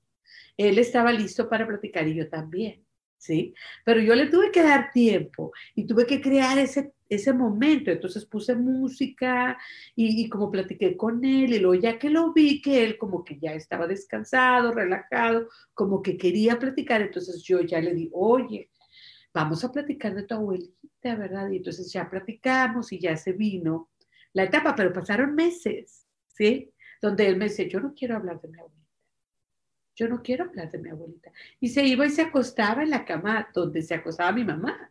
él 0.56 0.78
estaba 0.78 1.12
listo 1.12 1.48
para 1.48 1.66
platicar 1.66 2.08
y 2.08 2.14
yo 2.14 2.28
también. 2.28 2.84
¿sí? 3.22 3.54
Pero 3.84 4.00
yo 4.00 4.16
le 4.16 4.26
tuve 4.26 4.50
que 4.50 4.62
dar 4.62 4.90
tiempo 4.90 5.52
y 5.76 5.86
tuve 5.86 6.06
que 6.06 6.20
crear 6.20 6.58
ese, 6.58 6.92
ese 7.14 7.32
momento. 7.32 7.90
Entonces 7.90 8.24
puse 8.26 8.54
música 8.54 9.58
y, 9.94 10.28
como 10.28 10.50
platiqué 10.50 10.96
con 10.96 11.24
él 11.24 11.54
y 11.54 11.58
luego 11.58 11.74
ya 11.74 11.98
que 11.98 12.10
lo 12.10 12.32
vi 12.32 12.60
que 12.62 12.84
él 12.84 12.98
como 12.98 13.24
que 13.24 13.38
ya 13.38 13.52
estaba 13.54 13.86
descansado, 13.86 14.72
relajado, 14.72 15.48
como 15.74 16.02
que 16.02 16.16
quería 16.16 16.58
platicar, 16.58 17.02
entonces 17.02 17.42
yo 17.42 17.60
ya 17.60 17.80
le 17.80 17.94
di, 17.94 18.10
oye, 18.12 18.70
vamos 19.34 19.64
a 19.64 19.72
platicar 19.72 20.14
de 20.14 20.24
tu 20.24 20.34
abuelita, 20.34 21.16
¿verdad? 21.16 21.50
Y 21.50 21.56
entonces 21.58 21.92
ya 21.92 22.08
platicamos 22.08 22.92
y 22.92 23.00
ya 23.00 23.16
se 23.16 23.32
vino 23.32 23.90
la 24.32 24.44
etapa, 24.44 24.74
pero 24.74 24.92
pasaron 24.92 25.34
meses, 25.34 26.06
¿sí? 26.26 26.72
Donde 27.00 27.26
él 27.26 27.36
me 27.36 27.46
dice, 27.46 27.68
yo 27.68 27.80
no 27.80 27.94
quiero 27.94 28.16
hablar 28.16 28.40
de 28.40 28.48
mi 28.48 28.58
abuelita 28.58 28.82
yo 29.94 30.08
no 30.08 30.22
quiero 30.22 30.44
hablar 30.44 30.70
de 30.70 30.78
mi 30.78 30.90
abuelita. 30.90 31.30
Y 31.60 31.68
se 31.68 31.84
iba 31.84 32.06
y 32.06 32.10
se 32.10 32.22
acostaba 32.22 32.82
en 32.82 32.90
la 32.90 33.04
cama 33.04 33.48
donde 33.52 33.82
se 33.82 33.94
acostaba 33.94 34.32
mi 34.32 34.44
mamá, 34.44 34.90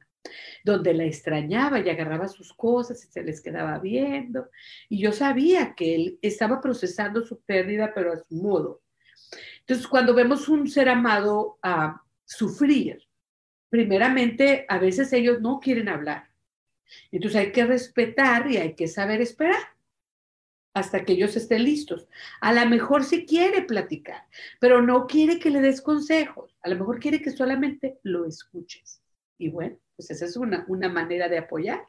donde 0.63 0.93
la 0.93 1.05
extrañaba 1.05 1.79
y 1.79 1.89
agarraba 1.89 2.27
sus 2.27 2.53
cosas 2.53 3.03
y 3.03 3.07
se 3.11 3.23
les 3.23 3.41
quedaba 3.41 3.79
viendo. 3.79 4.49
Y 4.89 4.99
yo 5.01 5.11
sabía 5.11 5.73
que 5.75 5.95
él 5.95 6.19
estaba 6.21 6.61
procesando 6.61 7.25
su 7.25 7.41
pérdida, 7.41 7.93
pero 7.93 8.13
a 8.13 8.17
su 8.17 8.35
modo. 8.35 8.81
Entonces, 9.61 9.87
cuando 9.87 10.13
vemos 10.13 10.47
un 10.49 10.67
ser 10.69 10.89
amado 10.89 11.57
a 11.61 12.03
sufrir, 12.25 13.01
primeramente, 13.69 14.65
a 14.67 14.77
veces 14.77 15.11
ellos 15.13 15.41
no 15.41 15.59
quieren 15.59 15.89
hablar. 15.89 16.29
Entonces 17.11 17.39
hay 17.39 17.51
que 17.51 17.65
respetar 17.65 18.51
y 18.51 18.57
hay 18.57 18.75
que 18.75 18.87
saber 18.87 19.21
esperar 19.21 19.61
hasta 20.73 21.03
que 21.03 21.13
ellos 21.13 21.35
estén 21.35 21.63
listos. 21.63 22.07
A 22.39 22.53
lo 22.53 22.65
mejor 22.69 23.03
sí 23.03 23.25
quiere 23.25 23.61
platicar, 23.63 24.25
pero 24.59 24.81
no 24.81 25.05
quiere 25.07 25.39
que 25.39 25.49
le 25.49 25.61
des 25.61 25.81
consejos. 25.81 26.57
A 26.61 26.69
lo 26.69 26.77
mejor 26.77 26.99
quiere 26.99 27.21
que 27.21 27.31
solamente 27.31 27.99
lo 28.03 28.25
escuches. 28.25 29.01
Y 29.37 29.49
bueno, 29.49 29.77
pues 30.01 30.11
esa 30.11 30.25
es 30.25 30.35
una, 30.35 30.65
una 30.67 30.89
manera 30.89 31.29
de 31.29 31.37
apoyar. 31.37 31.85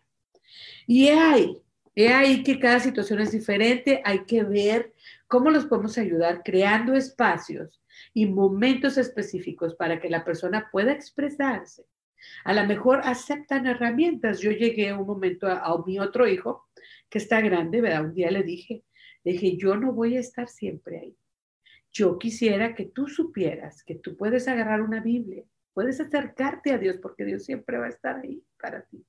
Y 0.87 1.09
he 1.09 2.13
ahí 2.13 2.43
que 2.43 2.59
cada 2.59 2.79
situación 2.79 3.21
es 3.21 3.33
diferente. 3.33 4.03
Hay 4.05 4.25
que 4.25 4.45
ver 4.45 4.93
cómo 5.27 5.51
los 5.51 5.65
podemos 5.65 5.97
ayudar 5.97 6.43
creando 6.45 6.95
espacios 6.95 7.81
y 8.13 8.27
momentos 8.27 8.99
específicos 8.99 9.75
para 9.75 9.99
que 9.99 10.11
la 10.11 10.25
persona 10.25 10.69
pueda 10.71 10.93
expresarse. 10.93 11.87
A 12.45 12.53
lo 12.53 12.67
mejor 12.67 13.01
aceptan 13.03 13.67
herramientas. 13.67 14.41
Yo 14.41 14.51
llegué 14.51 14.93
un 14.93 15.07
momento 15.07 15.47
a, 15.47 15.61
a 15.61 15.83
mi 15.87 15.99
otro 15.99 16.29
hijo 16.29 16.69
que 17.09 17.19
está 17.19 17.41
grande, 17.41 17.81
¿verdad? 17.81 18.05
Un 18.05 18.15
día 18.15 18.31
le 18.31 18.43
dije, 18.43 18.85
le 19.25 19.33
dije, 19.33 19.57
yo 19.57 19.75
no 19.77 19.93
voy 19.93 20.17
a 20.17 20.21
estar 20.21 20.49
siempre 20.49 20.99
ahí. 20.99 21.17
Yo 21.91 22.19
quisiera 22.19 22.75
que 22.75 22.85
tú 22.85 23.09
supieras 23.09 23.83
que 23.85 23.95
tú 23.95 24.17
puedes 24.17 24.49
agarrar 24.49 24.83
una 24.83 25.01
Biblia, 25.01 25.45
puedes 25.73 26.01
acercarte 26.01 26.73
a 26.73 26.79
Dios 26.79 26.99
porque 27.01 27.25
Dios 27.25 27.45
siempre 27.45 27.79
va 27.79 27.87
a 27.87 27.91
estar 27.91 28.17
ahí 28.17 28.43
para 28.61 28.83
ti. 28.83 29.05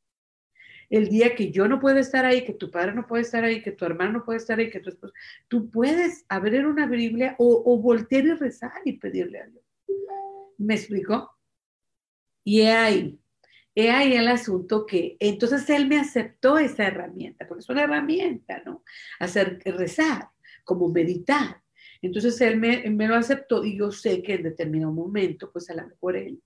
El 0.90 1.10
día 1.10 1.36
que 1.36 1.52
yo 1.52 1.68
no 1.68 1.80
puedo 1.80 1.98
estar 1.98 2.26
ahí, 2.26 2.44
que 2.46 2.54
tu 2.54 2.70
padre 2.70 2.94
no 2.94 3.08
puede 3.08 3.24
estar 3.24 3.44
ahí, 3.44 3.62
que 3.62 3.72
tu 3.72 3.86
hermano 3.86 4.14
no 4.14 4.26
puede 4.26 4.38
estar 4.38 4.60
ahí, 4.60 4.70
que 4.70 4.80
tu 4.80 4.90
esposo, 4.90 5.14
tú 5.48 5.72
puedes 5.72 6.26
abrir 6.30 6.68
una 6.68 6.86
Biblia 6.86 7.36
o, 7.40 7.64
o 7.66 7.78
voltear 7.80 8.26
y 8.26 8.34
rezar 8.34 8.82
y 8.86 8.94
pedirle 8.94 9.40
a 9.40 9.48
Dios. 9.48 9.64
¿Me 10.58 10.76
explico? 10.76 11.32
Y 12.44 12.62
ahí, 12.62 13.20
He 13.76 13.90
ahí 13.90 14.14
el 14.14 14.28
asunto 14.28 14.86
que 14.86 15.18
entonces 15.20 15.68
él 15.70 15.88
me 15.88 15.98
aceptó 15.98 16.60
esa 16.60 16.86
herramienta, 16.86 17.48
porque 17.48 17.62
es 17.62 17.70
una 17.70 17.84
herramienta, 17.84 18.62
¿no? 18.66 18.84
Hacer 19.20 19.60
rezar, 19.66 20.30
como 20.64 20.90
meditar. 20.90 21.62
Entonces 22.02 22.40
él 22.42 22.58
me, 22.58 22.88
me, 22.92 23.08
lo 23.08 23.16
aceptó 23.16 23.64
y 23.64 23.78
yo 23.78 23.92
sé 23.92 24.22
que 24.22 24.36
en 24.36 24.44
determinado 24.44 24.92
momento, 24.92 25.52
pues 25.52 25.70
a 25.70 25.74
lo 25.74 25.88
mejor 25.88 26.18
él, 26.18 26.40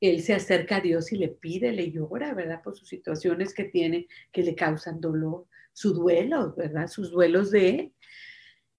él 0.00 0.22
se 0.22 0.34
acerca 0.34 0.76
a 0.76 0.80
Dios 0.80 1.12
y 1.12 1.16
le 1.16 1.28
pide, 1.28 1.72
le 1.72 1.90
llora, 1.90 2.34
¿verdad? 2.34 2.62
Por 2.62 2.76
sus 2.76 2.88
situaciones 2.88 3.52
que 3.54 3.64
tiene, 3.64 4.06
que 4.32 4.42
le 4.42 4.54
causan 4.54 5.00
dolor, 5.00 5.46
su 5.72 5.92
duelo, 5.92 6.54
¿verdad? 6.56 6.88
Sus 6.88 7.10
duelos 7.10 7.50
de 7.50 7.68
él. 7.68 7.92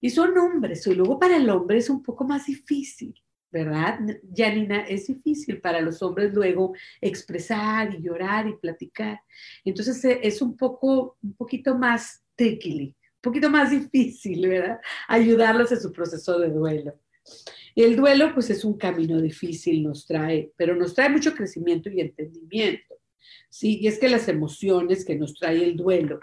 Y 0.02 0.10
son 0.12 0.38
hombres, 0.38 0.88
y 0.88 0.96
luego 0.96 1.20
para 1.20 1.36
el 1.36 1.50
hombre 1.50 1.78
es 1.78 1.90
un 1.90 2.02
poco 2.02 2.24
más 2.24 2.46
difícil, 2.46 3.14
¿verdad? 3.52 4.00
Janina, 4.34 4.82
es 4.82 5.08
difícil 5.08 5.60
para 5.60 5.82
los 5.82 6.02
hombres 6.02 6.34
luego 6.34 6.74
expresar 7.02 7.94
y 7.94 8.02
llorar 8.02 8.48
y 8.48 8.56
platicar. 8.56 9.20
Entonces 9.66 10.04
eh, 10.06 10.20
es 10.24 10.42
un 10.42 10.56
poco, 10.56 11.18
un 11.22 11.34
poquito 11.34 11.78
más 11.78 12.24
tricky, 12.36 12.96
un 12.96 13.22
poquito 13.22 13.50
más 13.50 13.72
difícil, 13.72 14.48
¿verdad? 14.48 14.80
Ayudarlos 15.10 15.72
en 15.74 15.82
su 15.82 15.92
proceso 15.92 16.40
de 16.40 16.50
duelo. 16.50 16.98
El 17.76 17.96
duelo, 17.96 18.34
pues 18.34 18.50
es 18.50 18.66
un 18.66 18.78
camino 18.78 19.22
difícil, 19.22 19.84
nos 19.84 20.06
trae, 20.06 20.52
pero 20.58 20.76
nos 20.76 20.94
trae 20.94 21.10
mucho 21.10 21.34
crecimiento 21.34 21.90
y 21.90 22.02
entendimiento. 22.02 22.96
Sí, 23.50 23.80
y 23.82 23.88
es 23.88 24.00
que 24.00 24.10
las 24.10 24.28
emociones 24.28 25.06
que 25.06 25.16
nos 25.16 25.34
trae 25.34 25.64
el 25.64 25.76
duelo 25.76 26.20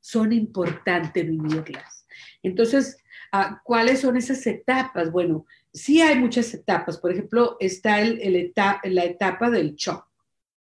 son 0.00 0.32
importantes 0.32 1.28
vivirlas. 1.28 2.06
Entonces, 2.42 2.98
ah, 3.32 3.60
¿cuáles 3.64 4.00
son 4.00 4.16
esas 4.16 4.46
etapas? 4.46 5.10
Bueno, 5.10 5.46
sí 5.72 6.00
hay 6.00 6.16
muchas 6.16 6.52
etapas. 6.54 6.98
Por 6.98 7.12
ejemplo, 7.12 7.56
está 7.60 8.00
el, 8.00 8.52
la 8.84 9.04
etapa 9.04 9.50
del 9.50 9.74
shock, 9.74 10.06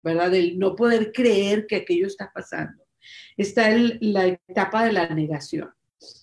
¿verdad? 0.03 0.31
Del 0.31 0.59
no 0.59 0.75
poder 0.75 1.11
creer 1.11 1.65
que 1.67 1.77
aquello 1.77 2.07
está 2.07 2.31
pasando. 2.33 2.83
Está 3.37 3.69
la 3.99 4.27
etapa 4.27 4.85
de 4.85 4.91
la 4.91 5.09
negación. 5.09 5.71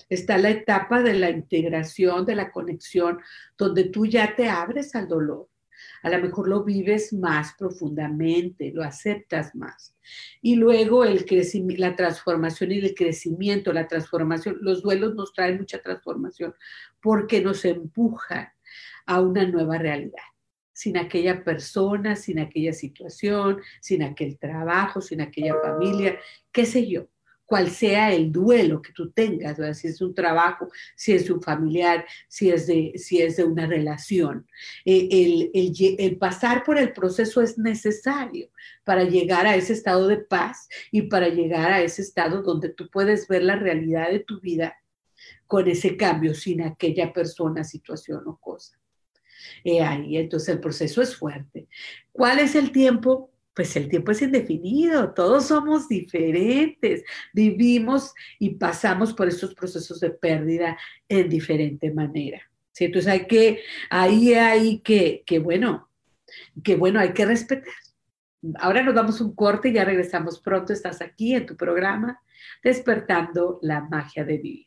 Está 0.09 0.39
la 0.39 0.51
etapa 0.51 1.03
de 1.03 1.15
la 1.15 1.31
integración, 1.31 2.25
de 2.25 2.35
la 2.35 2.51
conexión, 2.51 3.19
donde 3.57 3.85
tú 3.85 4.07
ya 4.07 4.35
te 4.35 4.49
abres 4.49 4.95
al 4.95 5.09
dolor. 5.09 5.49
A 6.03 6.11
lo 6.11 6.21
mejor 6.21 6.49
lo 6.49 6.65
vives 6.65 7.13
más 7.13 7.55
profundamente, 7.59 8.73
lo 8.73 8.83
aceptas 8.83 9.55
más. 9.55 9.95
Y 10.41 10.57
luego 10.57 11.05
el 11.05 11.25
la 11.77 11.97
transformación 11.97 12.73
y 12.73 12.79
el 12.79 12.95
crecimiento, 12.95 13.73
la 13.73 13.87
transformación, 13.87 14.59
los 14.61 14.83
duelos 14.83 15.15
nos 15.15 15.33
traen 15.33 15.59
mucha 15.59 15.81
transformación 15.81 16.55
porque 17.01 17.41
nos 17.41 17.65
empujan 17.65 18.49
a 19.07 19.21
una 19.21 19.47
nueva 19.47 19.79
realidad, 19.79 20.23
sin 20.73 20.97
aquella 20.97 21.43
persona, 21.45 22.17
sin 22.17 22.39
aquella 22.39 22.73
situación, 22.73 23.61
sin 23.81 24.03
aquel 24.03 24.39
trabajo, 24.39 25.01
sin 25.01 25.21
aquella 25.21 25.55
familia, 25.63 26.19
qué 26.53 26.67
sé 26.67 26.89
yo, 26.89 27.09
cual 27.49 27.71
sea 27.71 28.13
el 28.13 28.31
duelo 28.31 28.83
que 28.83 28.93
tú 28.93 29.11
tengas, 29.11 29.57
si 29.79 29.89
es 29.89 30.03
un 30.03 30.15
trabajo, 30.15 30.69
si 30.95 31.15
es 31.15 31.31
un 31.31 31.41
familiar, 31.41 32.05
si 32.29 32.51
es 32.51 32.67
de, 32.67 32.93
si 32.97 33.23
es 33.23 33.39
de 33.39 33.45
una 33.45 33.67
relación. 33.67 34.47
Eh, 34.85 35.51
el, 35.97 36.19
pasar 36.19 36.63
por 36.63 36.77
el 36.77 36.93
proceso 36.93 37.41
es 37.41 37.57
necesario 37.57 38.51
para 38.85 39.05
llegar 39.05 39.47
a 39.47 39.57
ese 39.57 39.73
estado 39.73 40.09
de 40.09 40.19
paz 40.19 40.69
y 40.93 41.03
para 41.03 41.31
llegar 41.31 41.73
a 41.73 41.81
ese 41.81 42.03
estado 42.03 42.43
donde 42.43 42.69
tú 42.69 42.91
puedes 42.91 43.27
ver 43.27 43.43
la 43.43 43.57
realidad 43.57 44.11
de 44.11 44.21
tu 44.21 44.41
vida 44.41 44.77
con 45.47 45.69
ese 45.69 45.97
cambio, 45.97 46.35
sin 46.35 46.61
aquella 46.61 47.15
persona, 47.15 47.65
situación 47.65 48.25
o 48.27 48.37
cosa. 48.37 48.79
ahí, 49.65 50.19
entonces 50.19 50.51
el 50.51 50.61
proceso 50.61 51.01
es 51.01 51.17
fuerte. 51.17 51.67
¿Cuál 52.13 52.41
es 52.41 52.55
el 52.55 52.73
tiempo? 52.73 53.31
Pues 53.59 53.75
el 53.75 53.89
tiempo 53.89 54.13
es 54.13 54.23
indefinido, 54.23 55.13
todos 55.15 55.49
somos 55.49 55.89
diferentes, 55.89 57.03
vivimos 57.33 58.15
y 58.39 58.51
pasamos 58.51 59.13
por 59.13 59.27
estos 59.27 59.53
procesos 59.53 59.99
de 59.99 60.11
pérdida 60.11 60.79
en 61.09 61.29
diferente 61.29 61.93
manera. 61.93 62.41
¿sí? 62.71 62.85
Entonces 62.85 63.11
hay 63.11 63.27
que, 63.27 63.63
ahí 63.91 64.33
hay 64.35 64.79
que, 64.79 65.25
que, 65.27 65.41
bueno, 65.41 65.91
que 66.63 66.77
bueno, 66.77 67.01
hay 67.01 67.13
que 67.13 67.27
respetar. 67.27 67.75
Ahora 68.61 68.85
nos 68.85 68.95
damos 68.95 69.21
un 69.21 69.35
corte 69.35 69.73
ya 69.73 69.85
regresamos 69.85 70.39
pronto. 70.39 70.73
Estás 70.73 71.03
aquí 71.03 71.35
en 71.35 71.45
tu 71.45 71.57
programa, 71.57 72.21
despertando 72.63 73.59
la 73.63 73.81
magia 73.81 74.25
de 74.25 74.37
vivir. 74.39 74.67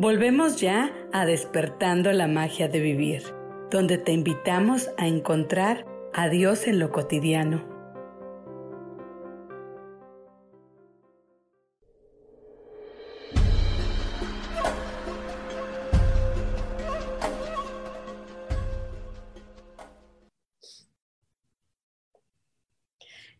Volvemos 0.00 0.60
ya 0.60 0.92
a 1.12 1.26
despertando 1.26 2.12
la 2.12 2.28
magia 2.28 2.68
de 2.68 2.78
vivir, 2.78 3.24
donde 3.68 3.98
te 3.98 4.12
invitamos 4.12 4.90
a 4.96 5.08
encontrar 5.08 5.86
a 6.14 6.28
Dios 6.28 6.68
en 6.68 6.78
lo 6.78 6.92
cotidiano 6.92 7.77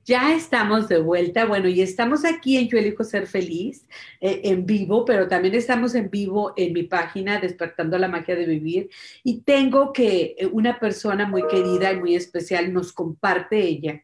Ya 0.09 0.33
estamos 0.35 0.89
de 0.89 1.01
vuelta, 1.01 1.45
bueno, 1.45 1.69
y 1.69 1.83
estamos 1.83 2.25
aquí 2.25 2.57
en 2.57 2.67
Yo 2.67 2.79
elijo 2.79 3.05
ser 3.05 3.27
feliz, 3.27 3.87
eh, 4.23 4.41
en 4.45 4.65
vivo, 4.65 5.05
pero 5.05 5.29
también 5.29 5.55
estamos 5.55 5.95
en 5.95 6.09
vivo 6.09 6.55
en 6.57 6.73
mi 6.73 6.85
página 6.85 7.39
Despertando 7.39 7.99
la 7.99 8.09
magia 8.09 8.35
de 8.35 8.47
vivir. 8.47 8.89
Y 9.23 9.43
tengo 9.43 9.93
que 9.93 10.35
eh, 10.39 10.47
una 10.47 10.81
persona 10.81 11.27
muy 11.27 11.47
querida 11.47 11.93
y 11.93 12.01
muy 12.01 12.15
especial 12.15 12.73
nos 12.73 12.95
comparte 12.95 13.61
ella, 13.61 14.03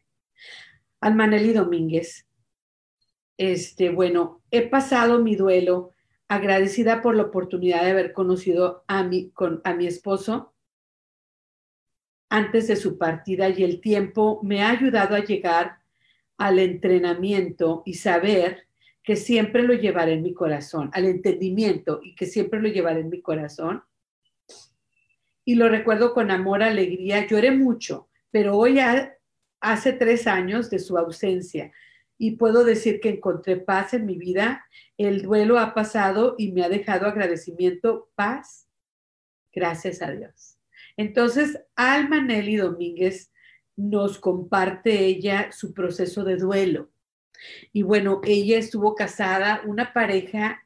Almaneli 1.01 1.53
Domínguez. 1.53 2.27
Este, 3.35 3.89
bueno, 3.89 4.43
he 4.51 4.61
pasado 4.61 5.23
mi 5.23 5.35
duelo 5.35 5.95
agradecida 6.27 7.01
por 7.01 7.15
la 7.15 7.23
oportunidad 7.23 7.83
de 7.83 7.89
haber 7.89 8.13
conocido 8.13 8.83
a 8.87 9.01
mi, 9.01 9.31
con, 9.31 9.59
a 9.63 9.73
mi 9.73 9.87
esposo 9.87 10.53
antes 12.29 12.67
de 12.67 12.75
su 12.75 12.99
partida 12.99 13.49
y 13.49 13.63
el 13.63 13.81
tiempo 13.81 14.39
me 14.43 14.61
ha 14.61 14.69
ayudado 14.69 15.15
a 15.15 15.25
llegar 15.25 15.83
al 16.37 16.59
entrenamiento 16.59 17.83
y 17.85 17.95
saber 17.95 18.67
que 19.03 19.15
siempre 19.15 19.63
lo 19.63 19.73
llevaré 19.73 20.13
en 20.13 20.23
mi 20.23 20.33
corazón, 20.33 20.89
al 20.93 21.05
entendimiento 21.05 21.99
y 22.03 22.15
que 22.15 22.25
siempre 22.25 22.59
lo 22.61 22.67
llevaré 22.67 23.01
en 23.01 23.09
mi 23.09 23.21
corazón. 23.21 23.83
Y 25.43 25.55
lo 25.55 25.69
recuerdo 25.69 26.13
con 26.13 26.31
amor, 26.31 26.63
alegría. 26.63 27.27
Lloré 27.27 27.51
mucho, 27.51 28.09
pero 28.31 28.57
hoy 28.57 28.79
hace 29.59 29.93
tres 29.93 30.25
años 30.25 30.69
de 30.71 30.79
su 30.79 30.97
ausencia 30.97 31.71
y 32.17 32.31
puedo 32.31 32.63
decir 32.63 32.99
que 32.99 33.09
encontré 33.09 33.57
paz 33.57 33.93
en 33.93 34.05
mi 34.05 34.17
vida. 34.17 34.65
El 34.97 35.21
duelo 35.21 35.59
ha 35.59 35.73
pasado 35.73 36.35
y 36.37 36.51
me 36.51 36.63
ha 36.63 36.69
dejado 36.69 37.07
agradecimiento, 37.07 38.09
paz. 38.15 38.67
Gracias 39.53 40.01
a 40.01 40.11
Dios. 40.11 40.57
Entonces, 40.97 41.59
Alma 41.75 42.21
Nelly 42.21 42.57
Domínguez 42.57 43.31
nos 43.75 44.19
comparte 44.19 45.05
ella 45.05 45.51
su 45.51 45.73
proceso 45.73 46.23
de 46.23 46.37
duelo. 46.37 46.89
Y 47.73 47.83
bueno, 47.83 48.21
ella 48.23 48.57
estuvo 48.57 48.95
casada, 48.95 49.61
una 49.65 49.93
pareja, 49.93 50.63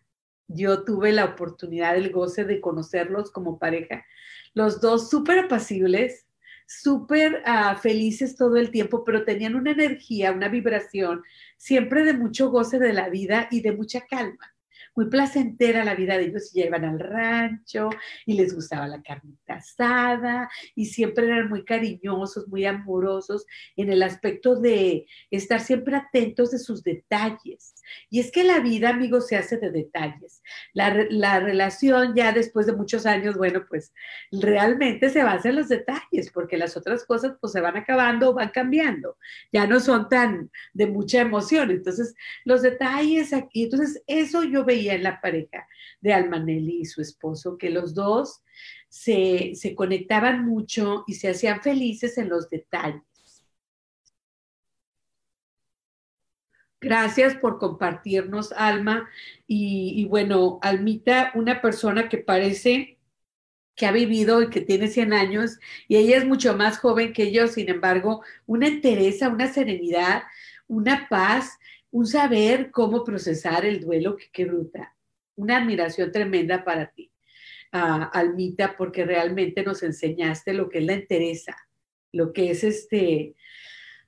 yo 0.47 0.83
tuve 0.83 1.11
la 1.11 1.25
oportunidad, 1.25 1.97
el 1.97 2.11
goce 2.11 2.45
de 2.45 2.61
conocerlos 2.61 3.31
como 3.31 3.59
pareja, 3.59 4.05
los 4.53 4.81
dos 4.81 5.09
súper 5.09 5.39
apacibles, 5.39 6.27
súper 6.67 7.41
ah, 7.45 7.75
felices 7.81 8.35
todo 8.35 8.57
el 8.57 8.69
tiempo, 8.71 9.03
pero 9.03 9.25
tenían 9.25 9.55
una 9.55 9.71
energía, 9.71 10.31
una 10.31 10.49
vibración 10.49 11.23
siempre 11.57 12.03
de 12.03 12.13
mucho 12.13 12.49
goce 12.49 12.79
de 12.79 12.93
la 12.93 13.09
vida 13.09 13.47
y 13.51 13.61
de 13.61 13.71
mucha 13.71 14.05
calma 14.05 14.53
muy 14.99 15.09
placentera 15.09 15.85
la 15.85 15.95
vida 15.95 16.17
de 16.17 16.25
ellos. 16.25 16.53
y 16.53 16.61
iban 16.61 16.83
al 16.83 16.99
rancho 16.99 17.89
y 18.25 18.33
les 18.33 18.53
gustaba 18.53 18.85
la 18.85 19.01
carnita 19.01 19.53
asada 19.53 20.49
y 20.75 20.87
siempre 20.87 21.25
eran 21.25 21.47
muy 21.47 21.63
cariñosos, 21.63 22.49
muy 22.49 22.65
amorosos 22.65 23.45
en 23.77 23.93
el 23.93 24.03
aspecto 24.03 24.59
de 24.59 25.05
estar 25.31 25.61
siempre 25.61 25.95
atentos 25.95 26.51
de 26.51 26.59
sus 26.59 26.83
detalles. 26.83 27.75
Y 28.09 28.19
es 28.19 28.29
que 28.29 28.43
la 28.43 28.59
vida, 28.59 28.89
amigos, 28.89 29.27
se 29.27 29.37
hace 29.37 29.57
de 29.57 29.71
detalles. 29.71 30.43
La, 30.73 30.93
la 31.09 31.39
relación 31.39 32.13
ya 32.13 32.33
después 32.33 32.65
de 32.65 32.73
muchos 32.73 33.05
años, 33.05 33.37
bueno, 33.37 33.65
pues 33.69 33.93
realmente 34.33 35.09
se 35.09 35.23
basa 35.23 35.47
en 35.47 35.55
los 35.55 35.69
detalles, 35.69 36.29
porque 36.33 36.57
las 36.57 36.75
otras 36.75 37.05
cosas 37.05 37.37
pues 37.39 37.53
se 37.53 37.61
van 37.61 37.77
acabando, 37.77 38.33
van 38.33 38.49
cambiando, 38.49 39.17
ya 39.53 39.65
no 39.65 39.79
son 39.79 40.09
tan 40.09 40.51
de 40.73 40.87
mucha 40.87 41.21
emoción. 41.21 41.71
Entonces, 41.71 42.13
los 42.43 42.61
detalles 42.61 43.31
aquí, 43.31 43.63
entonces 43.63 44.03
eso 44.07 44.43
yo 44.43 44.65
veía 44.65 44.88
en 44.95 45.03
la 45.03 45.21
pareja 45.21 45.67
de 46.01 46.13
Almanelli 46.13 46.81
y 46.81 46.85
su 46.85 47.01
esposo, 47.01 47.57
que 47.57 47.69
los 47.69 47.93
dos 47.93 48.41
se, 48.89 49.51
se 49.55 49.75
conectaban 49.75 50.45
mucho 50.45 51.03
y 51.07 51.13
se 51.15 51.29
hacían 51.29 51.61
felices 51.61 52.17
en 52.17 52.29
los 52.29 52.49
detalles. 52.49 53.03
Gracias 56.81 57.35
por 57.35 57.59
compartirnos, 57.59 58.53
Alma. 58.53 59.09
Y, 59.47 60.05
bueno, 60.05 60.59
Almita, 60.61 61.31
una 61.35 61.61
persona 61.61 62.07
que 62.07 62.17
parece 62.17 62.97
que 63.75 63.85
ha 63.85 63.91
vivido 63.91 64.41
y 64.41 64.49
que 64.49 64.61
tiene 64.61 64.87
100 64.87 65.13
años, 65.13 65.59
y 65.87 65.97
ella 65.97 66.17
es 66.17 66.25
mucho 66.25 66.55
más 66.55 66.79
joven 66.79 67.13
que 67.13 67.31
yo, 67.31 67.47
sin 67.47 67.69
embargo, 67.69 68.23
una 68.45 68.67
entereza, 68.67 69.29
una 69.29 69.51
serenidad, 69.51 70.23
una 70.67 71.07
paz, 71.09 71.57
un 71.91 72.05
saber 72.05 72.71
cómo 72.71 73.03
procesar 73.03 73.65
el 73.65 73.81
duelo, 73.81 74.15
que 74.15 74.29
qué 74.31 74.45
ruta. 74.45 74.95
Una 75.35 75.57
admiración 75.57 76.11
tremenda 76.11 76.63
para 76.63 76.91
ti, 76.91 77.11
Almita, 77.71 78.75
porque 78.75 79.05
realmente 79.05 79.63
nos 79.63 79.83
enseñaste 79.83 80.53
lo 80.53 80.69
que 80.69 80.79
es 80.79 80.85
la 80.85 80.93
entereza, 80.93 81.55
lo 82.11 82.33
que 82.33 82.51
es 82.51 82.63
este, 82.63 83.35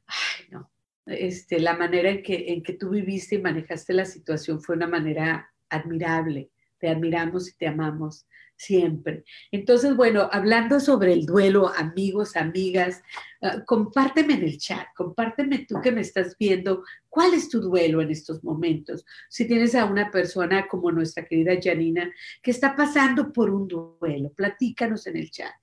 ay, 0.08 0.46
no, 0.50 0.72
este, 1.06 1.60
la 1.60 1.76
manera 1.76 2.10
en 2.10 2.22
que, 2.22 2.54
en 2.54 2.64
que 2.64 2.74
tú 2.74 2.90
viviste 2.90 3.36
y 3.36 3.42
manejaste 3.42 3.94
la 3.94 4.06
situación 4.06 4.62
fue 4.62 4.76
una 4.76 4.88
manera 4.88 5.52
admirable. 5.70 6.50
Te 6.80 6.90
admiramos 6.90 7.50
y 7.50 7.56
te 7.56 7.68
amamos 7.68 8.26
siempre. 8.62 9.24
Entonces, 9.52 9.96
bueno, 9.96 10.30
hablando 10.32 10.80
sobre 10.80 11.14
el 11.14 11.26
duelo, 11.26 11.68
amigos, 11.76 12.36
amigas, 12.36 13.02
ah, 13.42 13.64
compárteme 13.66 14.36
en 14.36 14.44
el 14.44 14.58
chat, 14.58 14.88
compárteme 14.96 15.66
tú 15.68 15.82
que 15.82 15.92
me 15.92 16.02
estás 16.02 16.36
viendo, 16.38 16.84
cuál 17.10 17.34
es 17.34 17.50
tu 17.50 17.60
duelo 17.60 18.02
en 18.02 18.12
estos 18.12 18.44
momentos. 18.44 19.04
Si 19.30 19.48
tienes 19.48 19.74
a 19.74 19.86
una 19.86 20.12
persona 20.12 20.68
como 20.68 20.92
nuestra 20.92 21.26
querida 21.26 21.60
Janina 21.62 22.12
que 22.44 22.52
está 22.52 22.76
pasando 22.76 23.34
por 23.34 23.50
un 23.50 23.68
duelo, 23.68 24.32
platícanos 24.34 25.08
en 25.08 25.18
el 25.18 25.32
chat. 25.32 25.54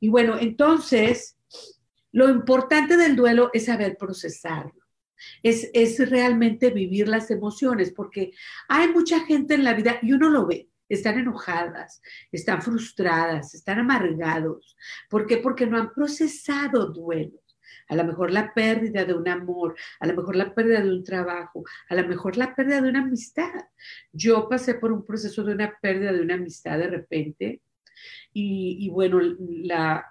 Y 0.00 0.08
bueno, 0.08 0.38
entonces, 0.38 1.36
lo 2.12 2.30
importante 2.30 2.96
del 2.96 3.16
duelo 3.16 3.50
es 3.52 3.66
saber 3.66 3.98
procesarlo 3.98 4.86
es, 5.42 6.10
realmente 6.10 6.70
vivir 6.70 7.08
las 7.08 7.30
emociones, 7.30 7.92
porque 7.92 8.32
hay 8.68 8.88
mucha 8.88 9.20
gente 9.24 9.54
en 9.54 9.64
la 9.64 9.74
vida 9.74 9.98
y 10.02 10.12
uno 10.12 10.28
lo 10.28 10.46
ve, 10.46 10.68
están 10.88 11.18
enojadas, 11.18 12.00
están 12.32 12.62
frustradas, 12.62 13.54
están 13.54 13.78
amargados. 13.78 14.76
¿Por 15.08 15.26
qué? 15.26 15.38
Porque 15.38 15.66
no 15.66 15.78
han 15.78 15.92
procesado 15.92 16.86
duelos. 16.86 17.40
A 17.88 17.94
lo 17.94 18.04
mejor 18.04 18.32
la 18.32 18.52
pérdida 18.52 19.04
de 19.04 19.14
un 19.14 19.28
amor, 19.28 19.76
a 20.00 20.06
lo 20.06 20.14
mejor 20.14 20.34
la 20.34 20.54
pérdida 20.54 20.80
de 20.80 20.90
un 20.90 21.04
trabajo, 21.04 21.64
a 21.88 21.94
lo 21.94 22.08
mejor 22.08 22.36
la 22.36 22.54
pérdida 22.54 22.80
de 22.80 22.88
una 22.88 23.00
amistad. 23.00 23.52
Yo 24.12 24.48
pasé 24.48 24.74
por 24.74 24.90
un 24.92 25.04
proceso 25.04 25.44
de 25.44 25.54
una 25.54 25.78
pérdida 25.80 26.12
de 26.12 26.20
una 26.20 26.34
amistad 26.34 26.78
de 26.78 26.88
repente 26.88 27.62
y, 28.32 28.88
bueno, 28.90 29.20
ah, 29.74 30.04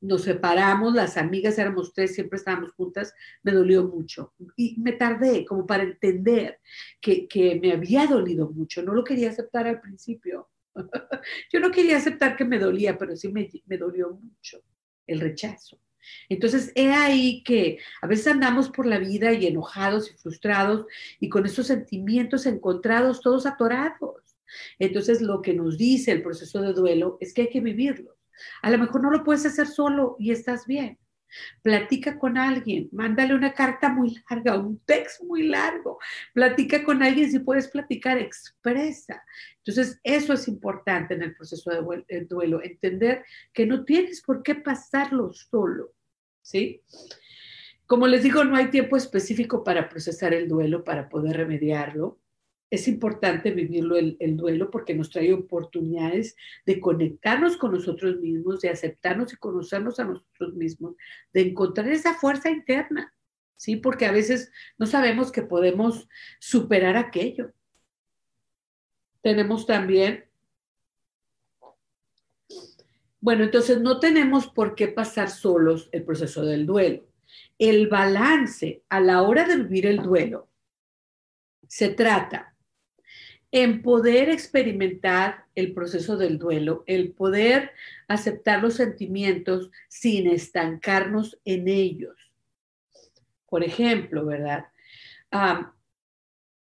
nos 0.00 0.22
separamos, 0.22 0.94
las 0.94 1.16
amigas 1.16 1.58
éramos 1.58 1.92
tres, 1.92 2.14
siempre 2.14 2.38
estábamos 2.38 2.72
juntas, 2.72 3.12
me 3.42 3.52
dolió 3.52 3.84
mucho. 3.84 4.34
Y 4.56 4.80
me 4.80 4.92
tardé 4.92 5.44
como 5.44 5.66
para 5.66 5.82
entender 5.82 6.58
que, 7.00 7.28
que 7.28 7.58
me 7.60 7.72
había 7.72 8.06
dolido 8.06 8.50
mucho, 8.50 8.82
no 8.82 8.94
lo 8.94 9.04
quería 9.04 9.30
aceptar 9.30 9.66
al 9.66 9.80
principio. 9.80 10.48
Yo 11.52 11.60
no 11.60 11.70
quería 11.70 11.96
aceptar 11.96 12.36
que 12.36 12.44
me 12.44 12.58
dolía, 12.58 12.96
pero 12.96 13.16
sí 13.16 13.28
me, 13.28 13.48
me 13.66 13.76
dolió 13.76 14.10
mucho 14.10 14.62
el 15.06 15.20
rechazo. 15.20 15.78
Entonces, 16.28 16.72
he 16.74 16.92
ahí 16.92 17.42
que 17.42 17.78
a 18.00 18.06
veces 18.06 18.26
andamos 18.28 18.70
por 18.70 18.86
la 18.86 18.98
vida 18.98 19.32
y 19.32 19.46
enojados 19.46 20.10
y 20.10 20.14
frustrados 20.16 20.86
y 21.18 21.28
con 21.28 21.46
esos 21.46 21.66
sentimientos 21.66 22.46
encontrados, 22.46 23.20
todos 23.20 23.46
atorados. 23.46 24.19
Entonces, 24.78 25.20
lo 25.20 25.42
que 25.42 25.54
nos 25.54 25.78
dice 25.78 26.12
el 26.12 26.22
proceso 26.22 26.60
de 26.62 26.72
duelo 26.72 27.18
es 27.20 27.34
que 27.34 27.42
hay 27.42 27.50
que 27.50 27.60
vivirlo. 27.60 28.16
A 28.62 28.70
lo 28.70 28.78
mejor 28.78 29.02
no 29.02 29.10
lo 29.10 29.24
puedes 29.24 29.46
hacer 29.46 29.66
solo 29.66 30.16
y 30.18 30.30
estás 30.30 30.66
bien. 30.66 30.98
Platica 31.62 32.18
con 32.18 32.36
alguien, 32.36 32.88
mándale 32.92 33.34
una 33.34 33.54
carta 33.54 33.88
muy 33.88 34.16
larga, 34.28 34.58
un 34.58 34.80
texto 34.80 35.24
muy 35.24 35.44
largo. 35.44 35.98
Platica 36.34 36.82
con 36.82 37.02
alguien 37.02 37.30
si 37.30 37.38
puedes 37.38 37.68
platicar, 37.68 38.18
expresa. 38.18 39.22
Entonces, 39.58 40.00
eso 40.02 40.32
es 40.32 40.48
importante 40.48 41.14
en 41.14 41.22
el 41.22 41.34
proceso 41.34 41.70
de 41.70 42.24
duelo, 42.24 42.62
entender 42.62 43.24
que 43.52 43.66
no 43.66 43.84
tienes 43.84 44.22
por 44.22 44.42
qué 44.42 44.56
pasarlo 44.56 45.32
solo, 45.32 45.92
¿sí? 46.42 46.82
Como 47.86 48.06
les 48.06 48.22
digo, 48.22 48.44
no 48.44 48.56
hay 48.56 48.70
tiempo 48.70 48.96
específico 48.96 49.64
para 49.64 49.88
procesar 49.88 50.32
el 50.34 50.48
duelo, 50.48 50.84
para 50.84 51.08
poder 51.08 51.36
remediarlo 51.36 52.19
es 52.70 52.86
importante 52.86 53.50
vivirlo 53.50 53.96
el, 53.96 54.36
duelo 54.36 54.70
porque 54.70 54.94
nos 54.94 55.10
trae 55.10 55.32
oportunidades 55.32 56.36
de 56.64 56.78
conectarnos 56.78 57.56
con 57.56 57.72
nosotros 57.72 58.20
mismos, 58.20 58.60
de 58.60 58.70
aceptarnos 58.70 59.32
y 59.32 59.36
conocernos 59.36 59.98
a 59.98 60.04
nosotros 60.04 60.54
mismos, 60.54 60.94
de 61.32 61.42
encontrar 61.42 61.88
esa 61.88 62.14
fuerza 62.14 62.48
interna, 62.48 63.12
¿sí? 63.56 63.74
Porque 63.74 64.06
a 64.06 64.12
veces 64.12 64.52
no 64.78 64.86
sabemos 64.86 65.32
que 65.32 65.42
podemos 65.42 66.08
superar 66.38 66.96
aquello. 66.96 67.52
Tenemos 69.20 69.66
también, 69.66 70.26
bueno, 73.20 73.42
entonces 73.44 73.80
no 73.80 73.98
tenemos 73.98 74.46
por 74.46 74.76
qué 74.76 74.86
pasar 74.86 75.28
solos 75.28 75.88
el 75.90 76.04
proceso 76.04 76.44
del 76.44 76.66
duelo. 76.66 77.04
El 77.58 77.88
balance 77.88 78.84
a 78.88 79.00
la 79.00 79.22
hora 79.22 79.44
de 79.44 79.56
vivir 79.56 79.86
el 79.86 80.02
duelo 80.02 80.48
se 81.66 81.90
trata 81.90 82.49
en 83.52 83.82
poder 83.82 84.28
experimentar 84.28 85.44
el 85.54 85.74
proceso 85.74 86.16
del 86.16 86.38
duelo, 86.38 86.84
el 86.86 87.12
poder 87.12 87.72
aceptar 88.06 88.62
los 88.62 88.74
sentimientos 88.74 89.70
sin 89.88 90.28
estancarnos 90.28 91.38
en 91.44 91.68
ellos. 91.68 92.16
Por 93.48 93.64
ejemplo, 93.64 94.24
¿verdad? 94.24 94.66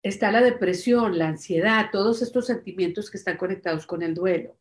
está 0.03 0.33
la 0.33 0.40
depresión, 0.40 1.18
la 1.18 1.29
ansiedad, 1.29 1.90
todos 1.92 2.23
estos 2.23 2.47
sentimientos 2.47 3.11
que 3.11 3.18
están 3.18 3.37
conectados 3.37 3.87
con 3.87 4.03
el 4.03 4.14
duelo. 4.14 4.57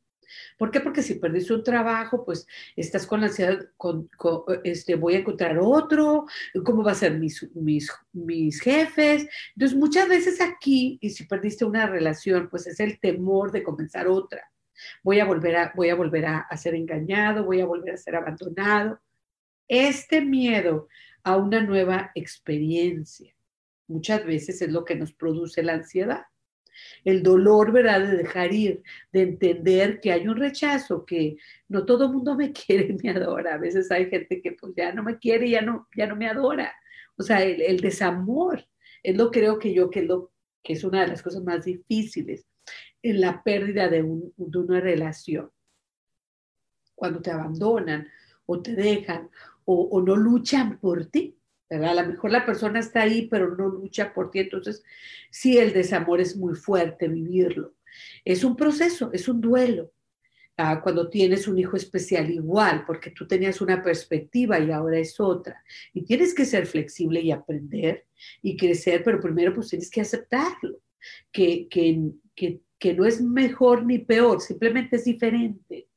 ¿Por 0.57 0.71
qué? 0.71 0.79
Porque 0.79 1.01
si 1.01 1.15
perdiste 1.15 1.53
un 1.53 1.63
trabajo, 1.63 2.23
pues 2.25 2.45
estás 2.75 3.05
con 3.05 3.21
la 3.21 3.27
ansiedad, 3.27 3.59
con, 3.77 4.09
este, 4.63 4.95
voy 4.95 5.15
a 5.15 5.19
encontrar 5.19 5.57
otro, 5.59 6.25
cómo 6.63 6.83
va 6.83 6.91
a 6.91 6.95
ser 6.95 7.17
mis, 7.17 7.49
mis, 7.55 7.91
mis 8.13 8.59
jefes. 8.61 9.27
Entonces, 9.55 9.77
muchas 9.77 10.07
veces 10.07 10.41
aquí, 10.41 10.97
y 11.01 11.09
si 11.09 11.25
perdiste 11.25 11.65
una 11.65 11.87
relación, 11.87 12.49
pues 12.49 12.67
es 12.67 12.79
el 12.79 12.99
temor 12.99 13.51
de 13.51 13.63
comenzar 13.63 14.07
otra. 14.07 14.43
Voy 15.03 15.19
a 15.19 15.25
volver 15.25 15.55
a, 15.55 15.73
voy 15.75 15.89
a, 15.89 15.95
volver 15.95 16.25
a, 16.25 16.39
a 16.39 16.57
ser 16.57 16.75
engañado, 16.75 17.43
voy 17.43 17.61
a 17.61 17.65
volver 17.65 17.93
a 17.93 17.97
ser 17.97 18.15
abandonado. 18.15 18.99
Este 19.67 20.21
miedo 20.21 20.87
a 21.23 21.37
una 21.37 21.61
nueva 21.61 22.11
experiencia 22.15 23.33
muchas 23.87 24.25
veces 24.25 24.61
es 24.61 24.71
lo 24.71 24.85
que 24.85 24.95
nos 24.95 25.13
produce 25.13 25.61
la 25.61 25.73
ansiedad 25.73 26.23
el 27.03 27.23
dolor, 27.23 27.71
¿verdad? 27.71 28.01
De 28.01 28.17
dejar 28.17 28.53
ir, 28.53 28.83
de 29.11 29.21
entender 29.21 29.99
que 29.99 30.11
hay 30.11 30.27
un 30.27 30.37
rechazo, 30.37 31.05
que 31.05 31.37
no 31.67 31.85
todo 31.85 32.05
el 32.05 32.11
mundo 32.11 32.35
me 32.35 32.51
quiere, 32.53 32.95
me 33.01 33.09
adora. 33.09 33.55
A 33.55 33.57
veces 33.57 33.91
hay 33.91 34.09
gente 34.09 34.41
que 34.41 34.53
pues 34.53 34.73
ya 34.75 34.93
no 34.93 35.03
me 35.03 35.17
quiere, 35.17 35.49
ya 35.49 35.61
no, 35.61 35.87
ya 35.95 36.07
no 36.07 36.15
me 36.15 36.27
adora. 36.27 36.73
O 37.17 37.23
sea, 37.23 37.43
el, 37.43 37.79
desamor 37.79 38.65
es 39.03 39.15
lo 39.15 39.31
creo 39.31 39.59
que 39.59 39.73
yo 39.73 39.89
que 39.89 39.99
es, 40.01 40.05
lo, 40.05 40.31
que 40.63 40.73
es 40.73 40.83
una 40.83 41.01
de 41.01 41.07
las 41.07 41.21
cosas 41.21 41.43
más 41.43 41.65
difíciles 41.65 42.47
en 43.03 43.21
la 43.21 43.43
pérdida 43.43 43.89
de, 43.89 44.03
una 44.03 44.79
relación. 44.79 45.51
Cuando 46.95 47.21
te 47.21 47.31
abandonan 47.31 48.07
o 48.45 48.61
te 48.61 48.75
dejan 48.75 49.29
o 49.65 50.01
no 50.01 50.15
luchan 50.15 50.79
por 50.79 51.05
ti. 51.05 51.40
A 51.71 51.93
lo 51.93 52.05
mejor 52.05 52.31
la 52.31 52.45
persona 52.45 52.79
está 52.79 53.03
ahí, 53.03 53.27
pero 53.27 53.55
no 53.55 53.69
lucha 53.69 54.13
por 54.13 54.29
ti. 54.29 54.39
Entonces, 54.39 54.83
sí, 55.29 55.57
el 55.57 55.71
desamor 55.71 56.19
es 56.19 56.35
muy 56.35 56.55
fuerte 56.55 57.07
vivirlo. 57.07 57.75
Es 58.25 58.43
un 58.43 58.57
proceso, 58.57 59.09
es 59.13 59.27
un 59.29 59.39
duelo. 59.39 59.91
Ah, 60.57 60.81
cuando 60.81 61.09
tienes 61.09 61.47
un 61.47 61.57
hijo 61.57 61.77
especial 61.77 62.29
igual, 62.29 62.83
porque 62.85 63.09
tú 63.11 63.25
tenías 63.25 63.61
una 63.61 63.81
perspectiva 63.81 64.59
y 64.59 64.69
ahora 64.69 64.99
es 64.99 65.17
otra. 65.19 65.63
Y 65.93 66.03
tienes 66.03 66.33
que 66.33 66.45
ser 66.45 66.67
flexible 66.67 67.21
y 67.21 67.31
aprender 67.31 68.05
y 68.41 68.57
crecer, 68.57 69.01
pero 69.03 69.21
primero 69.21 69.53
pues 69.53 69.69
tienes 69.69 69.89
que 69.89 70.01
aceptarlo, 70.01 70.81
que, 71.31 71.67
que, 71.69 72.11
que, 72.35 72.93
no 72.93 73.05
es 73.05 73.21
mejor 73.21 73.85
ni 73.85 73.99
peor, 73.99 74.41
simplemente 74.41 74.97
es 74.97 75.05
diferente. 75.05 75.87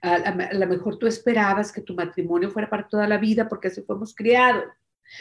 A, 0.00 0.14
a 0.14 0.54
lo 0.54 0.66
mejor 0.68 0.96
tú 0.96 1.06
esperabas 1.06 1.72
que 1.72 1.82
tu 1.82 1.94
matrimonio 1.94 2.50
fuera 2.50 2.70
para 2.70 2.88
toda 2.88 3.08
la 3.08 3.18
vida 3.18 3.48
porque 3.48 3.68
así 3.68 3.82
fuimos 3.82 4.14
criados 4.14 4.64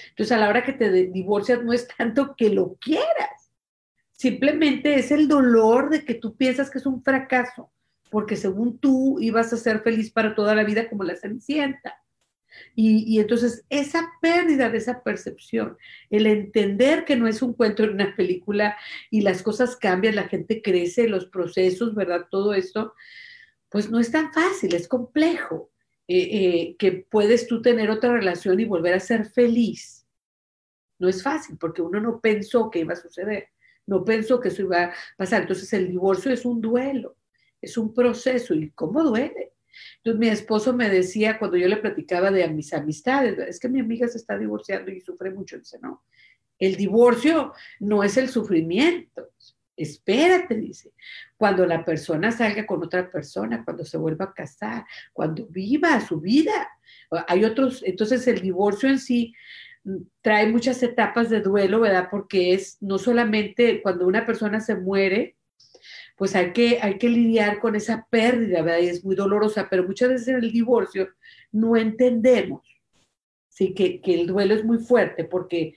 entonces, 0.10 0.32
a 0.32 0.40
la 0.40 0.50
hora 0.50 0.64
que 0.64 0.74
te 0.74 0.92
divorcias 0.92 1.64
no 1.64 1.74
es 1.74 1.88
tanto 1.88 2.36
que 2.36 2.50
lo 2.50 2.76
quieras, 2.76 3.52
simplemente 4.12 4.96
es 4.96 5.12
el 5.12 5.28
dolor 5.28 5.90
de 5.90 6.06
que 6.06 6.16
tú 6.16 6.36
piensas 6.36 6.70
que 6.70 6.78
es 6.78 6.86
un 6.86 7.04
fracaso, 7.04 7.72
porque 8.10 8.36
según 8.36 8.80
tú 8.80 9.20
ibas 9.20 9.52
a 9.54 9.58
ser 9.58 9.82
feliz 9.82 10.12
para 10.12 10.36
toda 10.36 10.56
la 10.56 10.64
vida 10.64 10.90
como 10.90 11.04
la 11.04 11.16
cenicienta. 11.16 12.00
Y, 12.76 13.04
y, 13.08 13.20
entonces 13.20 13.66
esa 13.70 14.12
pérdida 14.22 14.70
de 14.70 14.78
esa 14.78 15.02
percepción, 15.02 15.76
el 16.12 16.28
entender 16.28 17.04
que 17.04 17.16
no 17.16 17.28
es 17.28 17.42
un 17.42 17.54
cuento 17.54 17.84
en 17.84 17.92
una 17.92 18.16
película 18.16 18.78
y 19.10 19.22
las 19.22 19.42
cosas 19.42 19.76
cambian, 19.76 20.16
la 20.16 20.28
gente 20.28 20.62
crece, 20.62 21.08
los 21.08 21.26
procesos, 21.26 21.96
¿verdad? 21.96 22.28
Todo 22.30 22.54
esto, 22.54 22.94
pues 23.70 23.90
no 23.90 24.00
es 24.00 24.12
tan 24.12 24.32
fácil, 24.32 24.76
es 24.76 24.88
complejo. 24.88 25.73
Eh, 26.16 26.30
eh, 26.32 26.76
que 26.78 26.92
puedes 26.92 27.48
tú 27.48 27.60
tener 27.60 27.90
otra 27.90 28.14
relación 28.14 28.60
y 28.60 28.66
volver 28.66 28.94
a 28.94 29.00
ser 29.00 29.26
feliz 29.26 30.06
No 31.00 31.10
es 31.10 31.24
fácil 31.24 31.58
porque 31.58 31.82
uno 31.82 32.00
no 32.00 32.22
pensó 32.22 32.70
que 32.70 32.82
iba 32.82 32.94
a 32.94 32.96
suceder, 32.96 33.48
no 33.88 34.06
pensó 34.06 34.40
que 34.40 34.50
eso 34.50 34.62
iba 34.62 34.84
a 34.84 34.94
pasar. 35.18 35.42
Entonces 35.42 35.74
el 35.74 35.88
divorcio 35.88 36.32
es 36.32 36.46
un 36.46 36.62
duelo, 36.62 37.18
es 37.60 37.80
un 37.80 37.96
proceso 37.96 38.54
y 38.54 38.70
cómo 38.74 39.04
duele. 39.04 39.54
Entonces 39.98 40.20
mi 40.20 40.28
esposo 40.28 40.72
me 40.72 40.88
decía 40.88 41.40
cuando 41.40 41.58
yo 41.58 41.68
le 41.68 41.78
platicaba 41.78 42.30
de 42.30 42.48
mis 42.48 42.72
amistades, 42.74 43.40
es 43.40 43.60
que 43.60 43.70
mi 43.70 43.80
amiga 43.80 44.08
se 44.08 44.20
está 44.20 44.38
divorciando 44.38 44.92
y 44.92 45.02
sufre 45.02 45.32
mucho. 45.32 45.58
Dice, 45.58 45.80
no, 45.82 46.04
el 46.60 46.76
divorcio 46.76 47.54
no 47.80 48.04
es 48.04 48.18
el 48.18 48.30
sufrimiento. 48.30 49.32
Espérate, 49.76 50.56
dice, 50.56 50.92
cuando 51.36 51.66
la 51.66 51.84
persona 51.84 52.32
salga 52.32 52.66
con 52.66 52.84
otra 52.84 53.10
persona, 53.10 53.64
cuando 53.66 53.84
se 53.84 53.98
vuelva 53.98 54.26
a 54.26 54.34
casar, 54.34 54.86
cuando 55.12 55.48
viva 55.48 56.00
su 56.00 56.20
vida. 56.20 56.70
Hay 57.28 57.44
otros, 57.44 57.82
entonces 57.84 58.28
el 58.28 58.40
divorcio 58.40 58.88
en 58.90 59.00
sí 59.00 59.34
mm, 59.84 59.98
trae 60.22 60.48
muchas 60.48 60.82
etapas 60.84 61.30
de 61.32 61.42
duelo, 61.42 61.80
¿verdad? 61.80 62.08
Porque 62.12 62.54
es 62.54 62.78
no 62.82 63.00
solamente 63.00 63.82
cuando 63.82 64.06
una 64.06 64.26
persona 64.26 64.60
se 64.60 64.76
muere, 64.76 65.38
pues 66.16 66.36
hay 66.36 66.54
que, 66.54 66.80
hay 66.82 67.00
que 67.00 67.10
lidiar 67.10 67.60
con 67.60 67.76
esa 67.76 68.08
pérdida, 68.12 68.62
¿verdad? 68.62 68.82
Y 68.82 68.88
es 68.90 69.04
muy 69.04 69.16
dolorosa, 69.16 69.68
pero 69.70 69.84
muchas 69.84 70.10
veces 70.10 70.28
en 70.28 70.36
el 70.36 70.52
divorcio 70.52 71.10
no 71.52 71.76
entendemos, 71.76 72.62
¿sí? 73.50 73.74
Que, 73.74 74.02
que 74.02 74.22
el 74.22 74.28
duelo 74.28 74.54
es 74.54 74.64
muy 74.64 74.78
fuerte 74.78 75.24
porque 75.24 75.74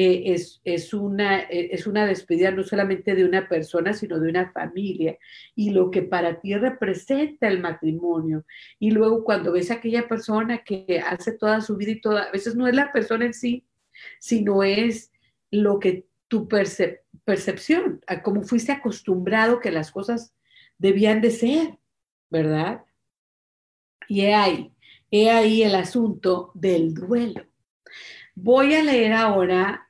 eh, 0.00 0.32
es, 0.62 0.94
una, 0.94 1.40
eh, 1.40 1.70
es 1.72 1.88
una 1.88 2.06
despedida 2.06 2.52
no 2.52 2.62
solamente 2.62 3.16
de 3.16 3.24
una 3.24 3.48
persona, 3.48 3.92
sino 3.92 4.20
de 4.20 4.28
una 4.28 4.52
familia 4.52 5.18
y 5.56 5.70
lo 5.70 5.90
que 5.90 6.02
para 6.02 6.40
ti 6.40 6.54
representa 6.54 7.48
el 7.48 7.58
matrimonio. 7.58 8.44
Y 8.78 8.92
luego 8.92 9.24
cuando 9.24 9.50
ves 9.50 9.72
a 9.72 9.74
aquella 9.74 10.06
persona 10.06 10.58
que 10.58 11.02
hace 11.04 11.32
toda 11.32 11.60
su 11.62 11.76
vida 11.76 11.90
y 11.90 12.00
toda, 12.00 12.22
a 12.22 12.30
veces 12.30 12.54
no 12.54 12.68
es 12.68 12.76
la 12.76 12.92
persona 12.92 13.24
en 13.24 13.34
sí, 13.34 13.66
sino 14.20 14.62
es 14.62 15.10
lo 15.50 15.80
que 15.80 16.06
tu 16.28 16.46
percepción, 16.46 18.00
a 18.06 18.22
cómo 18.22 18.42
fuiste 18.42 18.70
acostumbrado 18.70 19.58
que 19.58 19.72
las 19.72 19.90
cosas 19.90 20.32
debían 20.78 21.20
de 21.20 21.32
ser, 21.32 21.76
¿verdad? 22.30 22.84
Y 24.06 24.20
he 24.20 24.34
ahí, 24.34 24.72
he 25.10 25.32
ahí 25.32 25.64
el 25.64 25.74
asunto 25.74 26.52
del 26.54 26.94
duelo. 26.94 27.44
Voy 28.36 28.76
a 28.76 28.84
leer 28.84 29.14
ahora 29.14 29.87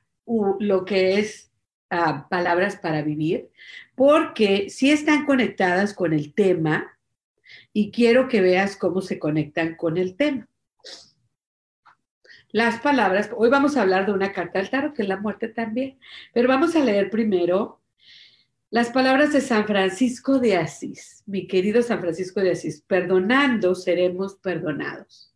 lo 0.59 0.85
que 0.85 1.19
es 1.19 1.51
ah, 1.89 2.27
palabras 2.29 2.75
para 2.75 3.01
vivir, 3.01 3.49
porque 3.95 4.69
sí 4.69 4.91
están 4.91 5.25
conectadas 5.25 5.93
con 5.93 6.13
el 6.13 6.33
tema 6.33 6.97
y 7.73 7.91
quiero 7.91 8.27
que 8.27 8.41
veas 8.41 8.75
cómo 8.75 9.01
se 9.01 9.19
conectan 9.19 9.75
con 9.75 9.97
el 9.97 10.15
tema. 10.15 10.47
Las 12.51 12.79
palabras, 12.79 13.29
hoy 13.35 13.49
vamos 13.49 13.77
a 13.77 13.81
hablar 13.81 14.05
de 14.05 14.13
una 14.13 14.33
carta 14.33 14.59
al 14.59 14.69
tarot, 14.69 14.95
que 14.95 15.03
es 15.03 15.07
la 15.07 15.17
muerte 15.17 15.49
también, 15.49 15.99
pero 16.33 16.47
vamos 16.47 16.75
a 16.75 16.83
leer 16.83 17.09
primero 17.09 17.79
las 18.71 18.89
palabras 18.89 19.33
de 19.33 19.41
San 19.41 19.65
Francisco 19.65 20.39
de 20.39 20.55
Asís, 20.55 21.23
mi 21.25 21.47
querido 21.47 21.81
San 21.81 21.99
Francisco 21.99 22.39
de 22.39 22.51
Asís, 22.51 22.81
perdonando 22.81 23.73
seremos 23.73 24.35
perdonados. 24.35 25.28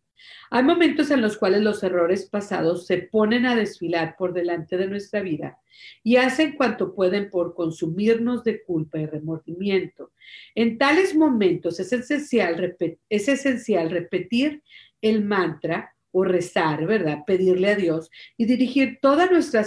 Hay 0.50 0.64
momentos 0.64 1.12
en 1.12 1.22
los 1.22 1.38
cuales 1.38 1.62
los 1.62 1.84
errores 1.84 2.28
pasados 2.30 2.86
se 2.86 2.98
ponen 2.98 3.46
a 3.46 3.56
desfilar 3.56 4.16
por 4.18 4.34
delante 4.34 4.78
de 4.78 4.88
nuestra 4.88 5.22
vida 5.22 5.60
y 6.04 6.18
hacen 6.18 6.56
cuanto 6.56 6.94
pueden 6.94 7.30
por 7.30 7.56
consumirnos 7.56 8.44
de 8.44 8.64
culpa 8.64 9.00
y 9.00 9.06
remordimiento. 9.06 10.12
En 10.56 10.78
tales 10.78 11.16
momentos 11.16 11.80
es 11.80 11.92
esencial, 11.94 12.76
es 13.10 13.28
esencial 13.28 13.90
repetir 13.90 14.64
el 15.02 15.24
mantra 15.24 15.96
o 16.12 16.24
rezar, 16.24 16.86
¿verdad? 16.86 17.20
Pedirle 17.26 17.70
a 17.70 17.76
Dios 17.76 18.10
y 18.38 18.46
dirigir 18.46 19.00
toda 19.02 19.26
nuestra 19.28 19.66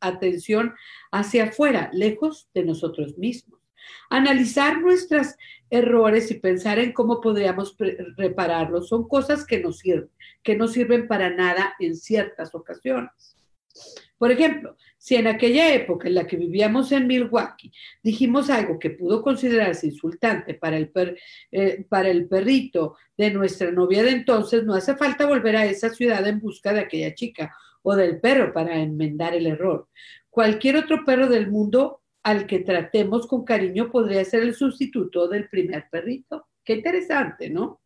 atención 0.00 0.74
hacia 1.10 1.44
afuera, 1.44 1.90
lejos 1.92 2.48
de 2.54 2.64
nosotros 2.64 3.16
mismos. 3.16 3.59
Analizar 4.08 4.80
nuestros 4.80 5.34
errores 5.70 6.30
y 6.30 6.34
pensar 6.34 6.78
en 6.78 6.92
cómo 6.92 7.20
podríamos 7.20 7.76
repararlos 8.16 8.88
son 8.88 9.06
cosas 9.08 9.46
que 9.46 9.60
nos 9.60 9.78
sirven, 9.78 10.10
que 10.42 10.56
no 10.56 10.68
sirven 10.68 11.06
para 11.06 11.30
nada 11.30 11.74
en 11.78 11.94
ciertas 11.94 12.54
ocasiones. 12.54 13.36
Por 14.18 14.30
ejemplo, 14.30 14.76
si 14.98 15.14
en 15.14 15.28
aquella 15.28 15.72
época 15.72 16.06
en 16.06 16.14
la 16.14 16.26
que 16.26 16.36
vivíamos 16.36 16.92
en 16.92 17.06
Milwaukee 17.06 17.72
dijimos 18.02 18.50
algo 18.50 18.78
que 18.78 18.90
pudo 18.90 19.22
considerarse 19.22 19.86
insultante 19.86 20.52
para 20.52 20.76
el, 20.76 20.92
eh, 21.52 21.86
para 21.88 22.10
el 22.10 22.28
perrito 22.28 22.96
de 23.16 23.30
nuestra 23.30 23.70
novia 23.70 24.02
de 24.02 24.10
entonces, 24.10 24.64
no 24.64 24.74
hace 24.74 24.94
falta 24.96 25.24
volver 25.24 25.56
a 25.56 25.64
esa 25.64 25.88
ciudad 25.88 26.26
en 26.26 26.38
busca 26.38 26.74
de 26.74 26.80
aquella 26.80 27.14
chica 27.14 27.56
o 27.80 27.96
del 27.96 28.20
perro 28.20 28.52
para 28.52 28.78
enmendar 28.78 29.34
el 29.34 29.46
error. 29.46 29.88
Cualquier 30.28 30.76
otro 30.76 31.02
perro 31.06 31.26
del 31.26 31.50
mundo 31.50 31.99
al 32.22 32.46
que 32.46 32.60
tratemos 32.60 33.26
con 33.26 33.44
cariño 33.44 33.90
podría 33.90 34.24
ser 34.24 34.42
el 34.42 34.54
sustituto 34.54 35.28
del 35.28 35.48
primer 35.48 35.88
perrito. 35.90 36.46
Qué 36.64 36.74
interesante, 36.74 37.50
¿no? 37.50 37.80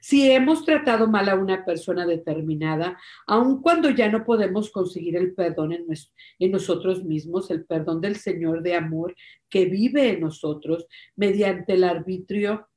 Si 0.00 0.30
hemos 0.30 0.64
tratado 0.64 1.08
mal 1.08 1.28
a 1.28 1.34
una 1.34 1.64
persona 1.64 2.06
determinada, 2.06 2.98
aun 3.26 3.62
cuando 3.62 3.90
ya 3.90 4.10
no 4.10 4.24
podemos 4.24 4.70
conseguir 4.70 5.16
el 5.16 5.34
perdón 5.34 5.72
en, 5.72 6.50
nosotros 6.50 7.04
mismos, 7.04 7.50
el 7.50 7.64
perdón 7.64 8.00
del 8.00 8.16
Señor 8.16 8.62
de 8.62 8.74
amor 8.74 9.14
que 9.48 9.64
vive 9.66 10.10
en 10.10 10.20
nosotros 10.20 10.86
mediante 11.16 11.74
el 11.74 11.84
arbitrio 11.84 12.68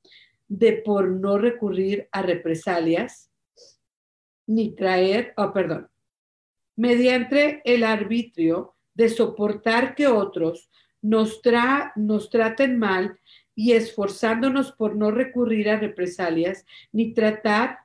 de 0.48 0.74
por 0.74 1.10
no 1.10 1.38
recurrir 1.38 2.08
a 2.12 2.22
represalias, 2.22 3.32
ni 4.48 4.76
traer, 4.76 5.34
oh, 5.38 5.52
perdón, 5.52 5.90
mediante 6.78 7.62
el 7.66 7.84
arbitrio 7.84 8.76
de 8.94 9.10
soportar 9.10 9.96
que 9.96 10.08
otros 10.08 10.70
nos, 11.06 11.42
nos 11.96 12.30
traten 12.30 12.80
mal 12.80 13.20
y 13.54 13.74
esforzándonos 13.74 14.72
por 14.72 14.96
no 14.96 15.12
recurrir 15.12 15.70
a 15.70 15.80
represalias 15.80 16.66
ni 16.92 17.14
tratar 17.14 17.80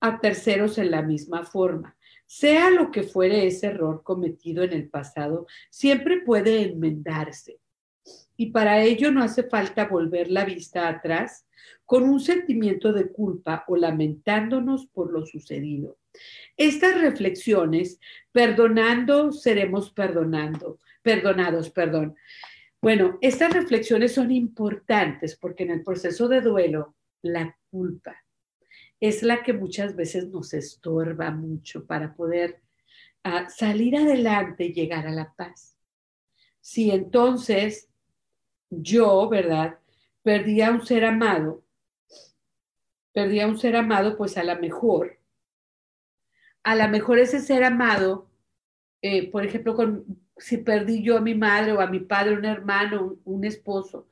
a 0.00 0.20
terceros 0.20 0.78
en 0.78 0.90
la 0.90 1.02
misma 1.02 1.44
forma. 1.44 1.96
Sea 2.26 2.70
lo 2.70 2.90
que 2.90 3.02
fuere 3.02 3.46
ese 3.46 3.66
error 3.66 4.02
cometido 4.02 4.62
en 4.62 4.72
el 4.72 4.88
pasado, 4.88 5.46
siempre 5.70 6.20
puede 6.20 6.62
enmendarse. 6.62 7.58
Y 8.36 8.46
para 8.46 8.82
ello 8.82 9.10
no 9.10 9.22
hace 9.22 9.42
falta 9.42 9.86
volver 9.86 10.30
la 10.30 10.44
vista 10.44 10.88
atrás 10.88 11.46
con 11.84 12.04
un 12.04 12.20
sentimiento 12.20 12.92
de 12.92 13.12
culpa 13.12 13.64
o 13.68 13.76
lamentándonos 13.76 14.86
por 14.86 15.12
lo 15.12 15.26
sucedido. 15.26 15.98
Estas 16.56 17.00
reflexiones, 17.00 18.00
perdonando, 18.32 19.32
seremos 19.32 19.90
perdonando, 19.90 20.78
perdonados, 21.02 21.70
perdón. 21.70 22.16
Bueno, 22.82 23.16
estas 23.20 23.52
reflexiones 23.52 24.12
son 24.12 24.32
importantes 24.32 25.36
porque 25.36 25.62
en 25.62 25.70
el 25.70 25.84
proceso 25.84 26.26
de 26.26 26.40
duelo, 26.40 26.96
la 27.22 27.56
culpa 27.70 28.16
es 28.98 29.22
la 29.22 29.44
que 29.44 29.52
muchas 29.52 29.94
veces 29.94 30.26
nos 30.26 30.52
estorba 30.52 31.30
mucho 31.30 31.86
para 31.86 32.12
poder 32.12 32.60
ah, 33.22 33.48
salir 33.48 33.96
adelante 33.96 34.64
y 34.64 34.72
llegar 34.72 35.06
a 35.06 35.12
la 35.12 35.32
paz. 35.32 35.76
Si 36.60 36.90
entonces 36.90 37.88
yo, 38.68 39.28
¿verdad? 39.28 39.78
Perdí 40.24 40.60
a 40.60 40.72
un 40.72 40.84
ser 40.84 41.04
amado, 41.04 41.62
perdí 43.12 43.38
a 43.38 43.46
un 43.46 43.58
ser 43.58 43.76
amado, 43.76 44.16
pues 44.16 44.36
a 44.36 44.42
lo 44.42 44.58
mejor, 44.58 45.20
a 46.64 46.74
lo 46.74 46.88
mejor 46.88 47.20
ese 47.20 47.38
ser 47.38 47.62
amado, 47.62 48.28
eh, 49.02 49.30
por 49.30 49.46
ejemplo, 49.46 49.76
con, 49.76 50.21
si 50.36 50.58
perdí 50.58 51.02
yo 51.02 51.16
a 51.16 51.20
mi 51.20 51.34
madre 51.34 51.72
o 51.72 51.80
a 51.80 51.86
mi 51.86 52.00
padre, 52.00 52.36
un 52.36 52.44
hermano, 52.44 53.18
un, 53.24 53.44
esposo, 53.44 54.08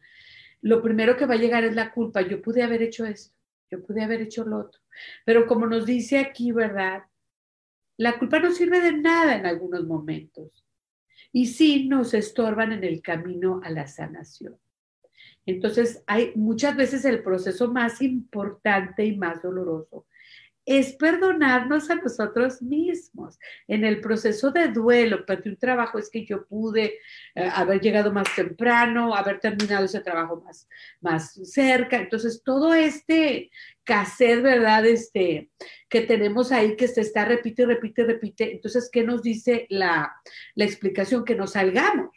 lo 0.60 0.82
primero 0.82 1.16
que 1.16 1.26
va 1.26 1.34
a 1.34 1.38
llegar 1.38 1.64
es 1.64 1.74
la 1.74 1.92
culpa. 1.92 2.22
Yo 2.22 2.42
pude 2.42 2.62
haber 2.62 2.82
hecho 2.82 3.04
esto, 3.04 3.34
yo 3.70 3.82
pude 3.84 4.02
haber 4.02 4.20
hecho 4.22 4.44
lo 4.44 4.58
otro. 4.58 4.80
Pero 5.24 5.46
como 5.46 5.66
nos 5.66 5.86
dice 5.86 6.18
aquí, 6.18 6.52
¿verdad? 6.52 7.04
La 7.96 8.18
culpa 8.18 8.38
no 8.38 8.52
sirve 8.52 8.80
de 8.80 8.92
nada 8.92 9.36
en 9.36 9.46
algunos 9.46 9.84
momentos. 9.86 10.64
Y 11.32 11.46
sí 11.46 11.88
nos 11.88 12.14
estorban 12.14 12.72
en 12.72 12.84
el 12.84 13.02
camino 13.02 13.60
a 13.62 13.70
la 13.70 13.86
sanación. 13.86 14.58
Entonces, 15.46 16.02
hay 16.06 16.32
muchas 16.34 16.76
veces 16.76 17.04
el 17.04 17.22
proceso 17.22 17.72
más 17.72 18.02
importante 18.02 19.04
y 19.04 19.16
más 19.16 19.42
doloroso 19.42 20.06
es 20.70 20.92
perdonarnos 20.92 21.90
a 21.90 21.96
nosotros 21.96 22.62
mismos. 22.62 23.40
En 23.66 23.84
el 23.84 24.00
proceso 24.00 24.52
de 24.52 24.68
duelo, 24.68 25.26
perdí 25.26 25.50
un 25.50 25.56
trabajo, 25.56 25.98
es 25.98 26.08
que 26.08 26.24
yo 26.24 26.46
pude 26.46 27.00
eh, 27.34 27.50
haber 27.52 27.80
llegado 27.80 28.12
más 28.12 28.32
temprano, 28.36 29.16
haber 29.16 29.40
terminado 29.40 29.86
ese 29.86 29.98
trabajo 29.98 30.40
más, 30.46 30.68
más 31.00 31.34
cerca. 31.42 31.96
Entonces, 31.96 32.44
todo 32.44 32.72
este 32.72 33.50
cassette, 33.82 34.42
¿verdad? 34.42 34.86
Este, 34.86 35.50
que 35.88 36.02
tenemos 36.02 36.52
ahí 36.52 36.76
que 36.76 36.86
se 36.86 37.00
está 37.00 37.24
repite, 37.24 37.66
repite, 37.66 38.04
repite. 38.04 38.52
Entonces, 38.52 38.88
¿qué 38.92 39.02
nos 39.02 39.22
dice 39.22 39.66
la, 39.70 40.14
la 40.54 40.64
explicación? 40.64 41.24
Que 41.24 41.34
nos 41.34 41.54
salgamos, 41.54 42.14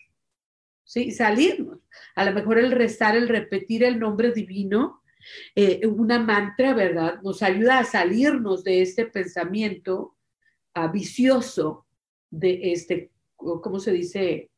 ¿sí? 0.83 1.09
Salirnos. 1.09 1.79
A 2.13 2.23
lo 2.23 2.33
mejor 2.33 2.59
el 2.59 2.71
rezar, 2.71 3.15
el 3.15 3.29
repetir 3.29 3.83
el 3.83 3.99
nombre 3.99 4.31
divino, 4.31 5.01
eh, 5.55 5.85
una 5.87 6.19
mantra, 6.19 6.73
¿verdad? 6.73 7.21
Nos 7.21 7.41
ayuda 7.43 7.79
a 7.79 7.85
salirnos 7.85 8.63
de 8.63 8.81
este 8.81 9.05
pensamiento 9.05 10.15
vicioso 10.91 11.85
de 12.29 12.71
este, 12.71 13.11
¿cómo 13.35 13.79
se 13.79 13.91
dice? 13.91 14.49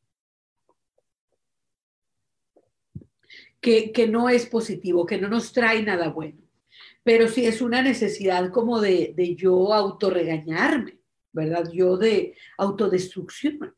Que, 3.60 3.92
que 3.92 4.06
no 4.06 4.28
es 4.28 4.46
positivo, 4.46 5.04
que 5.04 5.18
no 5.18 5.28
nos 5.28 5.52
trae 5.52 5.82
nada 5.82 6.08
bueno. 6.08 6.40
Pero 7.02 7.28
sí 7.28 7.46
es 7.46 7.60
una 7.60 7.82
necesidad 7.82 8.50
como 8.50 8.80
de, 8.80 9.12
de 9.16 9.34
yo 9.36 9.72
autorregañarme, 9.74 10.98
¿verdad? 11.32 11.70
Yo 11.72 11.96
de 11.96 12.34
autodestrucción. 12.58 13.74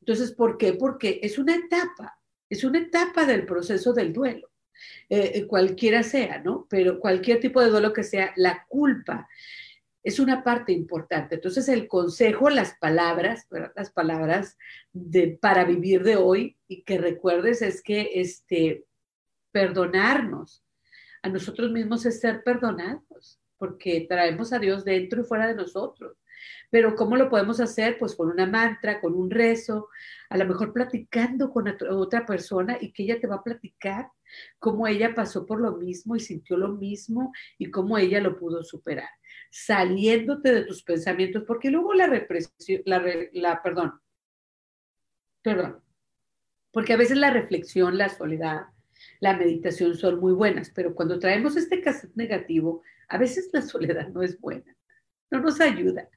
Entonces, 0.00 0.32
¿por 0.32 0.58
qué? 0.58 0.74
Porque 0.74 1.20
es 1.22 1.38
una 1.38 1.54
etapa, 1.54 2.20
es 2.48 2.64
una 2.64 2.78
etapa 2.78 3.24
del 3.26 3.46
proceso 3.46 3.92
del 3.92 4.12
duelo. 4.12 4.50
Eh, 5.08 5.32
eh, 5.34 5.46
cualquiera 5.46 6.02
sea, 6.02 6.38
¿no? 6.38 6.66
Pero 6.68 7.00
cualquier 7.00 7.40
tipo 7.40 7.60
de 7.60 7.70
duelo 7.70 7.92
que 7.92 8.04
sea, 8.04 8.32
la 8.36 8.66
culpa 8.68 9.28
es 10.02 10.18
una 10.18 10.42
parte 10.42 10.72
importante. 10.72 11.34
Entonces, 11.34 11.68
el 11.68 11.88
consejo, 11.88 12.50
las 12.50 12.74
palabras, 12.78 13.46
las 13.76 13.90
palabras 13.90 14.56
de, 14.92 15.38
para 15.40 15.64
vivir 15.64 16.02
de 16.02 16.16
hoy 16.16 16.56
y 16.66 16.82
que 16.82 16.98
recuerdes 16.98 17.62
es 17.62 17.82
que 17.82 18.12
este, 18.14 18.84
perdonarnos 19.52 20.64
a 21.22 21.28
nosotros 21.28 21.70
mismos 21.72 22.06
es 22.06 22.20
ser 22.20 22.42
perdonados, 22.42 23.40
porque 23.58 24.06
traemos 24.08 24.52
a 24.52 24.58
Dios 24.58 24.84
dentro 24.84 25.20
y 25.20 25.24
fuera 25.24 25.48
de 25.48 25.54
nosotros. 25.54 26.16
Pero 26.70 26.94
¿cómo 26.94 27.16
lo 27.16 27.30
podemos 27.30 27.60
hacer? 27.60 27.98
Pues 27.98 28.14
con 28.14 28.28
una 28.28 28.46
mantra, 28.46 29.00
con 29.00 29.14
un 29.14 29.30
rezo, 29.30 29.88
a 30.28 30.36
lo 30.36 30.46
mejor 30.46 30.72
platicando 30.72 31.50
con 31.50 31.66
otra 31.90 32.26
persona 32.26 32.76
y 32.80 32.92
que 32.92 33.04
ella 33.04 33.20
te 33.20 33.26
va 33.26 33.36
a 33.36 33.42
platicar 33.42 34.10
cómo 34.58 34.86
ella 34.86 35.14
pasó 35.14 35.46
por 35.46 35.60
lo 35.60 35.76
mismo 35.76 36.16
y 36.16 36.20
sintió 36.20 36.56
lo 36.56 36.68
mismo 36.68 37.32
y 37.56 37.70
cómo 37.70 37.96
ella 37.96 38.20
lo 38.20 38.38
pudo 38.38 38.62
superar, 38.62 39.08
saliéndote 39.50 40.52
de 40.52 40.64
tus 40.64 40.82
pensamientos, 40.82 41.44
porque 41.46 41.70
luego 41.70 41.94
la 41.94 42.06
represión, 42.06 42.82
la, 42.84 43.02
la 43.32 43.62
perdón, 43.62 44.00
perdón, 45.42 45.82
porque 46.70 46.92
a 46.92 46.98
veces 46.98 47.16
la 47.16 47.30
reflexión, 47.30 47.96
la 47.96 48.08
soledad, 48.10 48.66
la 49.20 49.36
meditación 49.36 49.96
son 49.96 50.20
muy 50.20 50.32
buenas, 50.32 50.70
pero 50.74 50.94
cuando 50.94 51.18
traemos 51.18 51.56
este 51.56 51.80
caso 51.80 52.08
negativo, 52.14 52.82
a 53.08 53.18
veces 53.18 53.48
la 53.52 53.62
soledad 53.62 54.08
no 54.08 54.22
es 54.22 54.38
buena, 54.38 54.76
no 55.30 55.40
nos 55.40 55.60
ayuda. 55.60 56.08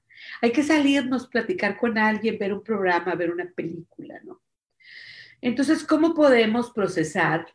Hay 0.42 0.52
que 0.52 0.64
salirnos, 0.64 1.28
platicar 1.28 1.78
con 1.78 1.98
alguien, 1.98 2.38
ver 2.38 2.54
un 2.54 2.64
programa, 2.64 3.16
ver 3.16 3.32
una 3.32 3.50
película, 3.50 4.20
¿no? 4.24 4.42
Entonces, 5.42 5.84
¿cómo 5.84 6.14
podemos 6.14 6.72
procesar 6.72 7.48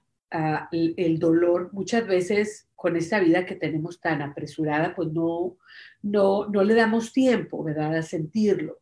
el, 0.72 0.94
el, 0.96 1.18
dolor? 1.18 1.70
Muchas 1.72 2.06
veces 2.06 2.68
con 2.74 2.96
esta 2.96 3.20
vida 3.20 3.46
que 3.46 3.54
tenemos 3.54 4.00
tan 4.00 4.22
apresurada, 4.22 4.94
pues 4.94 5.12
no, 5.12 5.56
no, 6.02 6.46
no 6.48 6.64
le 6.64 6.74
damos 6.74 7.12
tiempo, 7.12 7.62
¿verdad?, 7.62 7.94
a 7.94 8.02
sentirlo. 8.02 8.80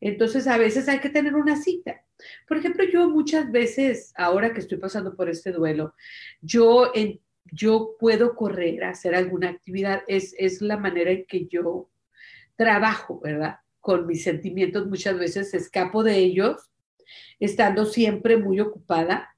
Entonces, 0.00 0.46
a 0.46 0.58
veces 0.58 0.88
hay 0.88 1.00
que 1.00 1.10
tener 1.10 1.34
una 1.34 1.56
cita. 1.56 2.04
Por 2.46 2.58
ejemplo, 2.58 2.84
yo 2.84 3.08
muchas 3.08 3.50
veces, 3.50 4.12
ahora 4.16 4.52
que 4.52 4.60
estoy 4.60 4.78
pasando 4.78 5.14
por 5.14 5.28
este 5.28 5.52
duelo, 5.52 5.94
yo, 6.40 6.92
en, 6.94 7.20
yo 7.52 7.96
puedo 7.98 8.34
correr, 8.34 8.84
hacer 8.84 9.14
alguna 9.14 9.50
actividad, 9.50 10.02
es, 10.06 10.34
es 10.38 10.60
la 10.60 10.76
manera 10.76 11.10
en 11.10 11.24
que 11.26 11.46
yo 11.46 11.89
trabajo, 12.60 13.18
¿verdad? 13.20 13.56
Con 13.80 14.06
mis 14.06 14.22
sentimientos 14.22 14.86
muchas 14.86 15.18
veces 15.18 15.54
escapo 15.54 16.02
de 16.02 16.18
ellos, 16.18 16.60
estando 17.38 17.86
siempre 17.86 18.36
muy 18.36 18.60
ocupada, 18.60 19.34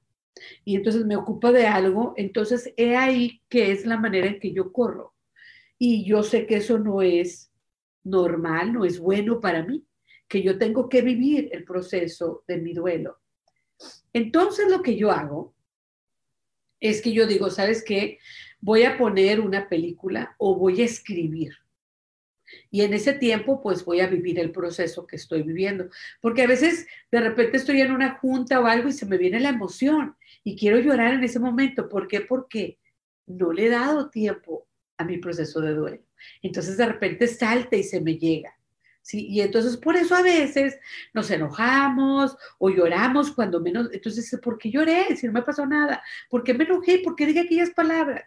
y 0.65 0.75
entonces 0.75 1.05
me 1.05 1.15
ocupo 1.15 1.53
de 1.53 1.65
algo, 1.65 2.13
entonces 2.17 2.73
he 2.75 2.97
ahí 2.97 3.41
que 3.47 3.71
es 3.71 3.85
la 3.85 3.97
manera 3.97 4.27
en 4.27 4.41
que 4.41 4.51
yo 4.51 4.73
corro. 4.73 5.13
Y 5.79 6.03
yo 6.03 6.21
sé 6.21 6.45
que 6.45 6.57
eso 6.57 6.77
no 6.79 7.01
es 7.01 7.49
normal, 8.03 8.73
no 8.73 8.83
es 8.83 8.99
bueno 8.99 9.39
para 9.39 9.63
mí, 9.63 9.85
que 10.27 10.41
yo 10.41 10.57
tengo 10.57 10.89
que 10.89 11.01
vivir 11.01 11.47
el 11.53 11.63
proceso 11.63 12.43
de 12.45 12.57
mi 12.57 12.73
duelo. 12.73 13.19
Entonces 14.11 14.69
lo 14.69 14.81
que 14.81 14.97
yo 14.97 15.11
hago 15.11 15.55
es 16.81 17.01
que 17.01 17.13
yo 17.13 17.25
digo, 17.25 17.49
¿sabes 17.49 17.85
qué? 17.85 18.19
Voy 18.59 18.83
a 18.83 18.97
poner 18.97 19.39
una 19.39 19.69
película 19.69 20.35
o 20.37 20.57
voy 20.57 20.81
a 20.81 20.85
escribir. 20.85 21.53
Y 22.71 22.81
en 22.81 22.93
ese 22.93 23.13
tiempo, 23.13 23.61
pues 23.61 23.85
voy 23.85 24.01
a 24.01 24.07
vivir 24.07 24.39
el 24.39 24.51
proceso 24.51 25.05
que 25.05 25.15
estoy 25.15 25.43
viviendo. 25.43 25.89
Porque 26.21 26.43
a 26.43 26.47
veces 26.47 26.87
de 27.11 27.19
repente 27.19 27.57
estoy 27.57 27.81
en 27.81 27.91
una 27.91 28.15
junta 28.15 28.59
o 28.59 28.65
algo 28.65 28.89
y 28.89 28.93
se 28.93 29.05
me 29.05 29.17
viene 29.17 29.39
la 29.39 29.49
emoción 29.49 30.15
y 30.43 30.57
quiero 30.57 30.79
llorar 30.79 31.13
en 31.13 31.23
ese 31.23 31.39
momento. 31.39 31.87
¿Por 31.89 32.07
qué? 32.07 32.21
Porque 32.21 32.79
no 33.25 33.53
le 33.53 33.67
he 33.67 33.69
dado 33.69 34.09
tiempo 34.09 34.67
a 34.97 35.05
mi 35.05 35.17
proceso 35.17 35.61
de 35.61 35.73
duelo. 35.73 36.03
Entonces 36.41 36.77
de 36.77 36.85
repente 36.85 37.27
salta 37.27 37.75
y 37.75 37.83
se 37.83 38.01
me 38.01 38.17
llega. 38.17 38.57
¿sí? 39.01 39.27
Y 39.27 39.41
entonces 39.41 39.77
por 39.77 39.95
eso 39.95 40.15
a 40.15 40.21
veces 40.21 40.77
nos 41.13 41.29
enojamos 41.31 42.35
o 42.57 42.69
lloramos 42.69 43.31
cuando 43.31 43.59
menos. 43.59 43.89
Entonces, 43.91 44.39
¿por 44.41 44.57
qué 44.57 44.71
lloré 44.71 45.15
si 45.15 45.27
no 45.27 45.33
me 45.33 45.43
pasó 45.43 45.65
nada? 45.65 46.03
¿Por 46.29 46.43
qué 46.43 46.53
me 46.53 46.63
enojé? 46.63 46.99
¿Por 46.99 47.15
qué 47.15 47.25
dije 47.25 47.41
aquellas 47.41 47.71
palabras? 47.71 48.23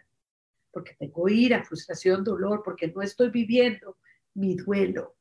Porque 0.71 0.95
tengo 0.97 1.27
ira, 1.27 1.63
frustración, 1.63 2.23
dolor, 2.23 2.61
porque 2.63 2.87
no 2.87 3.01
estoy 3.01 3.29
viviendo 3.29 3.97
mi 4.37 4.55
duelo. 4.55 5.15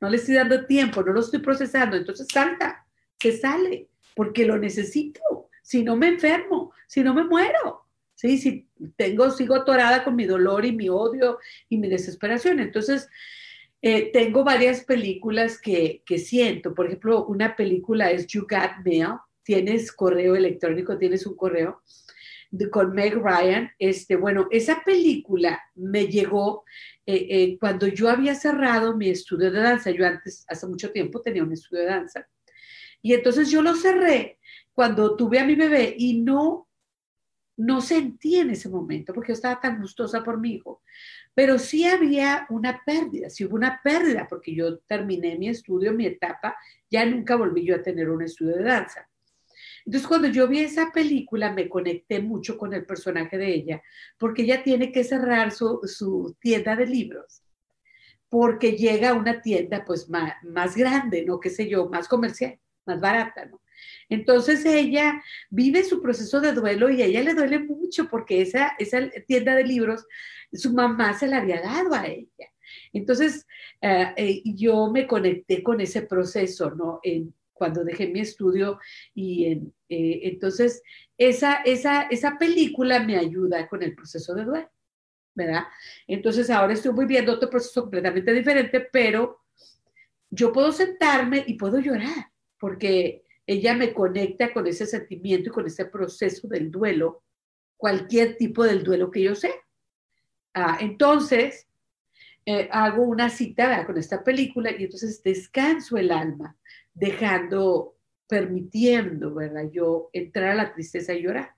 No 0.00 0.10
le 0.10 0.16
estoy 0.16 0.34
dando 0.34 0.66
tiempo, 0.66 1.02
no 1.02 1.12
lo 1.12 1.20
estoy 1.20 1.40
procesando, 1.40 1.96
entonces 1.96 2.26
salta, 2.30 2.86
se 3.18 3.36
sale, 3.36 3.88
porque 4.14 4.44
lo 4.44 4.58
necesito. 4.58 5.20
Si 5.62 5.82
no 5.82 5.96
me 5.96 6.08
enfermo, 6.08 6.72
si 6.86 7.02
no 7.02 7.14
me 7.14 7.24
muero. 7.24 7.86
¿sí? 8.14 8.38
Si 8.38 8.68
tengo, 8.96 9.30
sigo 9.30 9.54
atorada 9.54 10.04
con 10.04 10.16
mi 10.16 10.24
dolor 10.24 10.64
y 10.64 10.72
mi 10.72 10.88
odio 10.88 11.38
y 11.68 11.78
mi 11.78 11.88
desesperación. 11.88 12.60
Entonces, 12.60 13.08
eh, 13.82 14.10
tengo 14.12 14.44
varias 14.44 14.84
películas 14.84 15.60
que, 15.60 16.02
que, 16.04 16.18
siento. 16.18 16.74
Por 16.74 16.86
ejemplo, 16.86 17.26
una 17.26 17.56
película 17.56 18.10
es 18.10 18.26
You 18.26 18.46
Got 18.48 18.84
Mail. 18.84 19.18
Tienes 19.42 19.92
correo 19.92 20.34
electrónico, 20.34 20.98
tienes 20.98 21.26
un 21.26 21.36
correo 21.36 21.82
con 22.70 22.92
Meg 22.92 23.14
Ryan. 23.14 23.70
Este, 23.78 24.16
bueno, 24.16 24.48
esa 24.50 24.82
película 24.84 25.60
me 25.74 26.06
llegó 26.06 26.64
eh, 27.04 27.26
eh, 27.28 27.58
cuando 27.58 27.86
yo 27.86 28.08
había 28.08 28.34
cerrado 28.34 28.96
mi 28.96 29.08
estudio 29.08 29.50
de 29.50 29.60
danza. 29.60 29.90
Yo 29.90 30.06
antes, 30.06 30.44
hace 30.48 30.66
mucho 30.66 30.92
tiempo, 30.92 31.20
tenía 31.20 31.42
un 31.42 31.52
estudio 31.52 31.82
de 31.82 31.88
danza. 31.88 32.26
Y 33.02 33.14
entonces 33.14 33.50
yo 33.50 33.62
lo 33.62 33.74
cerré 33.74 34.38
cuando 34.72 35.16
tuve 35.16 35.38
a 35.38 35.46
mi 35.46 35.54
bebé 35.54 35.94
y 35.96 36.20
no, 36.20 36.68
no 37.56 37.80
sentí 37.80 38.36
en 38.36 38.50
ese 38.50 38.68
momento, 38.68 39.14
porque 39.14 39.28
yo 39.28 39.34
estaba 39.34 39.60
tan 39.60 39.80
gustosa 39.80 40.22
por 40.22 40.38
mi 40.38 40.54
hijo. 40.54 40.82
Pero 41.34 41.58
sí 41.58 41.84
había 41.84 42.46
una 42.50 42.82
pérdida, 42.84 43.30
sí 43.30 43.44
hubo 43.44 43.56
una 43.56 43.80
pérdida, 43.82 44.26
porque 44.28 44.54
yo 44.54 44.78
terminé 44.80 45.38
mi 45.38 45.48
estudio, 45.48 45.92
mi 45.92 46.06
etapa, 46.06 46.56
ya 46.90 47.06
nunca 47.06 47.36
volví 47.36 47.64
yo 47.64 47.76
a 47.76 47.82
tener 47.82 48.10
un 48.10 48.22
estudio 48.22 48.56
de 48.56 48.64
danza. 48.64 49.08
Entonces, 49.86 50.08
cuando 50.08 50.28
yo 50.28 50.48
vi 50.48 50.58
esa 50.60 50.90
película, 50.92 51.52
me 51.52 51.68
conecté 51.68 52.20
mucho 52.20 52.58
con 52.58 52.74
el 52.74 52.84
personaje 52.84 53.38
de 53.38 53.54
ella, 53.54 53.82
porque 54.18 54.42
ella 54.42 54.64
tiene 54.64 54.90
que 54.90 55.04
cerrar 55.04 55.52
su, 55.52 55.80
su 55.84 56.36
tienda 56.40 56.74
de 56.74 56.86
libros, 56.86 57.42
porque 58.28 58.72
llega 58.72 59.10
a 59.10 59.14
una 59.14 59.40
tienda 59.40 59.84
pues 59.84 60.08
más, 60.10 60.34
más 60.42 60.76
grande, 60.76 61.24
¿no? 61.24 61.38
Qué 61.38 61.50
sé 61.50 61.68
yo, 61.68 61.88
más 61.88 62.08
comercial, 62.08 62.58
más 62.84 63.00
barata, 63.00 63.46
¿no? 63.46 63.60
Entonces 64.08 64.64
ella 64.64 65.22
vive 65.50 65.84
su 65.84 66.02
proceso 66.02 66.40
de 66.40 66.52
duelo 66.52 66.90
y 66.90 67.02
a 67.02 67.06
ella 67.06 67.22
le 67.22 67.34
duele 67.34 67.60
mucho 67.60 68.08
porque 68.08 68.42
esa, 68.42 68.74
esa 68.78 69.08
tienda 69.26 69.54
de 69.54 69.64
libros, 69.64 70.04
su 70.52 70.72
mamá 70.72 71.16
se 71.16 71.28
la 71.28 71.38
había 71.38 71.60
dado 71.60 71.94
a 71.94 72.06
ella. 72.06 72.50
Entonces 72.92 73.46
uh, 73.82 74.12
eh, 74.16 74.42
yo 74.44 74.90
me 74.90 75.06
conecté 75.06 75.62
con 75.62 75.80
ese 75.80 76.02
proceso, 76.02 76.70
¿no? 76.72 76.98
En, 77.02 77.32
cuando 77.56 77.84
dejé 77.84 78.08
mi 78.08 78.20
estudio 78.20 78.78
y 79.14 79.46
eh, 79.88 80.20
entonces 80.24 80.82
esa, 81.16 81.56
esa, 81.64 82.02
esa 82.02 82.38
película 82.38 83.00
me 83.00 83.16
ayuda 83.16 83.66
con 83.68 83.82
el 83.82 83.94
proceso 83.94 84.34
de 84.34 84.44
duelo, 84.44 84.70
¿verdad? 85.34 85.64
Entonces 86.06 86.50
ahora 86.50 86.74
estoy 86.74 86.92
viviendo 86.94 87.32
otro 87.32 87.48
proceso 87.48 87.82
completamente 87.82 88.32
diferente, 88.32 88.80
pero 88.92 89.40
yo 90.30 90.52
puedo 90.52 90.70
sentarme 90.72 91.44
y 91.46 91.54
puedo 91.54 91.78
llorar, 91.78 92.30
porque 92.58 93.24
ella 93.46 93.74
me 93.74 93.92
conecta 93.92 94.52
con 94.52 94.66
ese 94.66 94.86
sentimiento 94.86 95.48
y 95.48 95.52
con 95.52 95.66
ese 95.66 95.86
proceso 95.86 96.48
del 96.48 96.70
duelo, 96.70 97.22
cualquier 97.76 98.36
tipo 98.36 98.64
del 98.64 98.82
duelo 98.82 99.10
que 99.10 99.22
yo 99.22 99.34
sé. 99.34 99.54
Ah, 100.52 100.78
entonces, 100.80 101.66
eh, 102.44 102.68
hago 102.70 103.02
una 103.02 103.28
cita 103.30 103.84
con 103.86 103.98
esta 103.98 104.22
película 104.22 104.70
y 104.70 104.84
entonces 104.84 105.22
descanso 105.22 105.96
el 105.96 106.10
alma 106.10 106.56
dejando, 106.96 107.94
permitiendo, 108.26 109.34
¿verdad? 109.34 109.70
Yo 109.70 110.08
entrar 110.12 110.50
a 110.50 110.54
la 110.54 110.72
tristeza 110.72 111.14
y 111.14 111.22
llorar. 111.22 111.54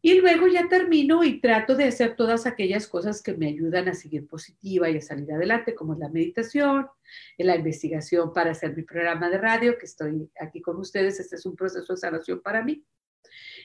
Y 0.00 0.20
luego 0.20 0.46
ya 0.46 0.68
termino 0.68 1.24
y 1.24 1.40
trato 1.40 1.74
de 1.74 1.84
hacer 1.84 2.14
todas 2.14 2.46
aquellas 2.46 2.86
cosas 2.86 3.22
que 3.22 3.34
me 3.34 3.48
ayudan 3.48 3.88
a 3.88 3.94
seguir 3.94 4.26
positiva 4.26 4.88
y 4.88 4.98
a 4.98 5.00
salir 5.00 5.32
adelante, 5.32 5.74
como 5.74 5.94
la 5.94 6.10
meditación, 6.10 6.86
la 7.38 7.56
investigación 7.56 8.32
para 8.32 8.50
hacer 8.50 8.76
mi 8.76 8.82
programa 8.82 9.30
de 9.30 9.38
radio, 9.38 9.78
que 9.78 9.86
estoy 9.86 10.30
aquí 10.38 10.60
con 10.60 10.76
ustedes. 10.76 11.20
Este 11.20 11.36
es 11.36 11.46
un 11.46 11.56
proceso 11.56 11.94
de 11.94 11.96
sanación 11.96 12.40
para 12.40 12.62
mí. 12.62 12.84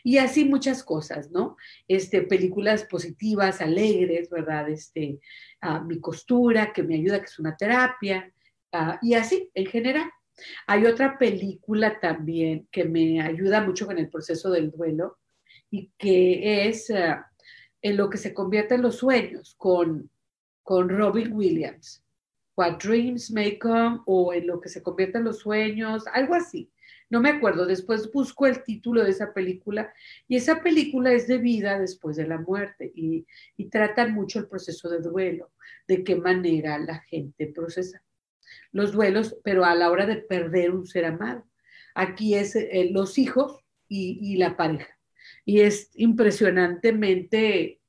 Y 0.01 0.17
así 0.17 0.45
muchas 0.45 0.81
cosas, 0.81 1.29
¿no? 1.29 1.57
Este, 1.87 2.21
películas 2.21 2.85
positivas, 2.85 3.59
alegres, 3.59 4.29
¿verdad? 4.29 4.69
Este, 4.69 5.19
ah, 5.59 5.81
mi 5.81 5.99
costura, 5.99 6.71
que 6.71 6.83
me 6.83 6.95
ayuda, 6.95 7.19
que 7.19 7.25
es 7.25 7.37
una 7.37 7.57
terapia, 7.57 8.33
Ah, 8.71 8.99
y 9.01 9.13
así, 9.15 9.49
en 9.53 9.65
general. 9.65 10.09
Hay 10.67 10.85
otra 10.85 11.17
película 11.17 11.99
también 11.99 12.67
que 12.71 12.85
me 12.85 13.21
ayuda 13.21 13.61
mucho 13.61 13.85
con 13.85 13.97
el 13.97 14.09
proceso 14.09 14.49
del 14.49 14.71
duelo 14.71 15.17
y 15.71 15.91
que 15.97 16.67
es 16.67 16.89
ah, 16.91 17.29
en 17.81 17.97
lo 17.97 18.09
que 18.09 18.17
se 18.17 18.33
convierte 18.33 18.75
en 18.75 18.81
los 18.81 18.97
sueños 18.97 19.55
con, 19.57 20.09
con 20.63 20.89
Robin 20.89 21.33
Williams. 21.33 22.03
What 22.55 22.79
Dreams 22.83 23.31
May 23.31 23.57
Come 23.57 24.01
o 24.05 24.33
en 24.33 24.45
lo 24.45 24.59
que 24.59 24.67
se 24.67 24.83
convierte 24.83 25.17
en 25.17 25.23
los 25.23 25.39
sueños, 25.39 26.05
algo 26.07 26.35
así. 26.35 26.69
No 27.09 27.21
me 27.21 27.29
acuerdo, 27.29 27.65
después 27.65 28.11
busco 28.11 28.45
el 28.45 28.63
título 28.63 29.03
de 29.03 29.11
esa 29.11 29.33
película 29.33 29.93
y 30.27 30.35
esa 30.35 30.61
película 30.61 31.11
es 31.13 31.27
de 31.27 31.37
vida 31.37 31.79
después 31.79 32.17
de 32.17 32.27
la 32.27 32.37
muerte 32.37 32.91
y, 32.93 33.25
y 33.57 33.69
mucho 34.09 34.39
el 34.39 34.47
proceso 34.47 34.89
de 34.89 34.99
duelo, 34.99 35.51
de 35.87 36.03
qué 36.03 36.17
manera 36.17 36.77
la 36.77 36.99
gente 36.99 37.47
procesa 37.47 38.03
los 38.71 38.91
duelos, 38.91 39.37
pero 39.43 39.65
a 39.65 39.75
la 39.75 39.89
hora 39.89 40.05
de 40.05 40.17
perder 40.17 40.71
un 40.71 40.85
ser 40.85 41.05
amado. 41.05 41.45
Aquí 41.95 42.35
es 42.35 42.55
eh, 42.55 42.89
los 42.91 43.17
hijos 43.17 43.63
y, 43.87 44.37
la 44.37 44.55
pareja. 44.55 44.97
Y 45.45 45.61
es 45.61 45.89
impresionantemente 45.95 47.81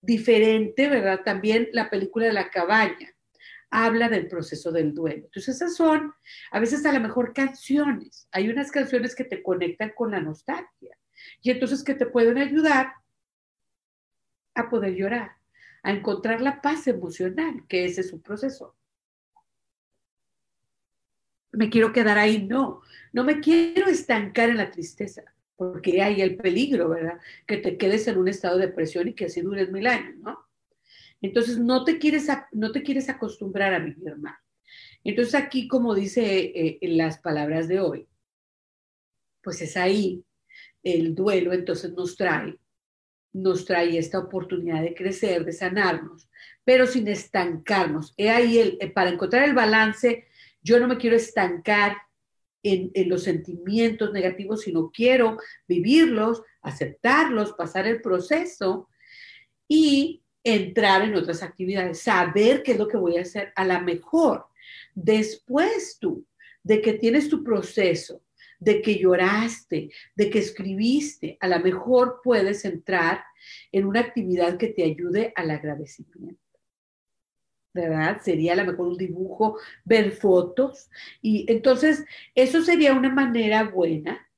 diferente, 0.00 0.88
¿verdad? 0.88 1.20
También 1.24 1.68
la 1.72 1.88
película 1.88 2.26
de 2.26 2.32
la 2.32 2.50
cabaña 2.50 3.14
habla 3.70 4.08
del 4.08 4.28
proceso 4.28 4.72
del 4.72 4.94
duelo. 4.94 5.24
Entonces 5.24 5.56
esas 5.56 5.76
son 5.76 6.12
a 6.50 6.60
veces 6.60 6.84
a 6.84 6.92
lo 6.92 7.00
mejor 7.00 7.32
canciones. 7.32 8.28
Hay 8.32 8.48
unas 8.48 8.70
canciones 8.70 9.14
que 9.14 9.24
te 9.24 9.42
conectan 9.42 9.92
con 9.94 10.10
la 10.10 10.20
nostalgia 10.20 10.96
y 11.40 11.50
entonces 11.50 11.82
que 11.82 11.94
te 11.94 12.06
pueden 12.06 12.38
ayudar 12.38 12.92
a 14.54 14.68
poder 14.68 14.94
llorar, 14.94 15.32
a 15.82 15.92
encontrar 15.92 16.40
la 16.40 16.60
paz 16.62 16.86
emocional, 16.86 17.64
que 17.68 17.84
ese 17.84 18.00
es 18.00 18.12
un 18.12 18.22
proceso 18.22 18.76
me 21.56 21.70
quiero 21.70 21.92
quedar 21.92 22.18
ahí, 22.18 22.46
no, 22.46 22.82
no 23.12 23.24
me 23.24 23.40
quiero 23.40 23.88
estancar 23.88 24.50
en 24.50 24.58
la 24.58 24.70
tristeza, 24.70 25.22
porque 25.56 26.02
hay 26.02 26.20
el 26.20 26.36
peligro, 26.36 26.90
¿verdad? 26.90 27.18
Que 27.46 27.56
te 27.56 27.76
quedes 27.78 28.06
en 28.08 28.18
un 28.18 28.28
estado 28.28 28.58
de 28.58 28.66
depresión 28.66 29.08
y 29.08 29.14
que 29.14 29.24
así 29.24 29.40
dures 29.40 29.72
mil 29.72 29.86
años, 29.86 30.16
¿no? 30.18 30.38
Entonces, 31.22 31.58
no 31.58 31.84
te 31.84 31.98
quieres, 31.98 32.28
no 32.52 32.72
te 32.72 32.82
quieres 32.82 33.08
acostumbrar 33.08 33.72
a 33.72 33.78
vivir 33.78 34.16
mal. 34.18 34.36
Entonces, 35.02 35.34
aquí, 35.34 35.66
como 35.66 35.94
dice 35.94 36.22
eh, 36.22 36.78
en 36.82 36.98
las 36.98 37.18
palabras 37.18 37.68
de 37.68 37.80
hoy, 37.80 38.06
pues 39.42 39.62
es 39.62 39.76
ahí 39.76 40.22
el 40.82 41.14
duelo, 41.14 41.52
entonces 41.52 41.92
nos 41.92 42.16
trae, 42.16 42.58
nos 43.32 43.64
trae 43.64 43.96
esta 43.96 44.18
oportunidad 44.18 44.82
de 44.82 44.94
crecer, 44.94 45.44
de 45.44 45.52
sanarnos, 45.52 46.28
pero 46.64 46.86
sin 46.86 47.08
estancarnos. 47.08 48.12
He 48.16 48.28
ahí 48.28 48.58
el, 48.58 48.78
eh, 48.80 48.90
para 48.90 49.10
encontrar 49.10 49.44
el 49.44 49.54
balance 49.54 50.26
yo 50.66 50.80
no 50.80 50.88
me 50.88 50.98
quiero 50.98 51.14
estancar 51.14 51.96
en, 52.64 52.90
los 53.08 53.22
sentimientos 53.22 54.12
negativos, 54.12 54.62
sino 54.62 54.90
quiero 54.90 55.38
vivirlos, 55.68 56.42
aceptarlos, 56.60 57.52
pasar 57.52 57.86
el 57.86 58.02
proceso 58.02 58.88
y 59.68 60.24
entrar 60.42 61.02
en 61.02 61.14
otras 61.14 61.44
actividades, 61.44 62.00
saber 62.00 62.64
qué 62.64 62.72
es 62.72 62.78
lo 62.78 62.88
que 62.88 62.96
voy 62.96 63.16
a 63.16 63.22
hacer 63.22 63.52
a 63.54 63.64
la 63.64 63.80
mejor. 63.80 64.46
Después 64.92 65.98
tú, 66.00 66.26
de 66.64 66.80
que 66.80 66.94
tienes 66.94 67.28
tu 67.28 67.44
proceso, 67.44 68.22
de 68.58 68.82
que 68.82 68.98
lloraste, 68.98 69.90
de 70.16 70.30
que 70.30 70.40
escribiste, 70.40 71.36
a 71.38 71.46
lo 71.46 71.60
mejor 71.60 72.20
puedes 72.24 72.64
entrar 72.64 73.22
en 73.70 73.86
una 73.86 74.00
actividad 74.00 74.56
que 74.56 74.68
te 74.68 74.82
ayude 74.82 75.32
al 75.36 75.52
agradecimiento. 75.52 76.45
¿Verdad? 77.82 78.20
Sería 78.22 78.54
a 78.54 78.56
lo 78.56 78.64
mejor 78.64 78.88
un 78.88 78.96
dibujo, 78.96 79.58
ver 79.84 80.12
fotos. 80.12 80.90
Y 81.22 81.44
entonces, 81.48 82.04
eso 82.34 82.62
sería 82.62 82.94
una 82.94 83.10
manera 83.10 83.64
buena 83.64 84.28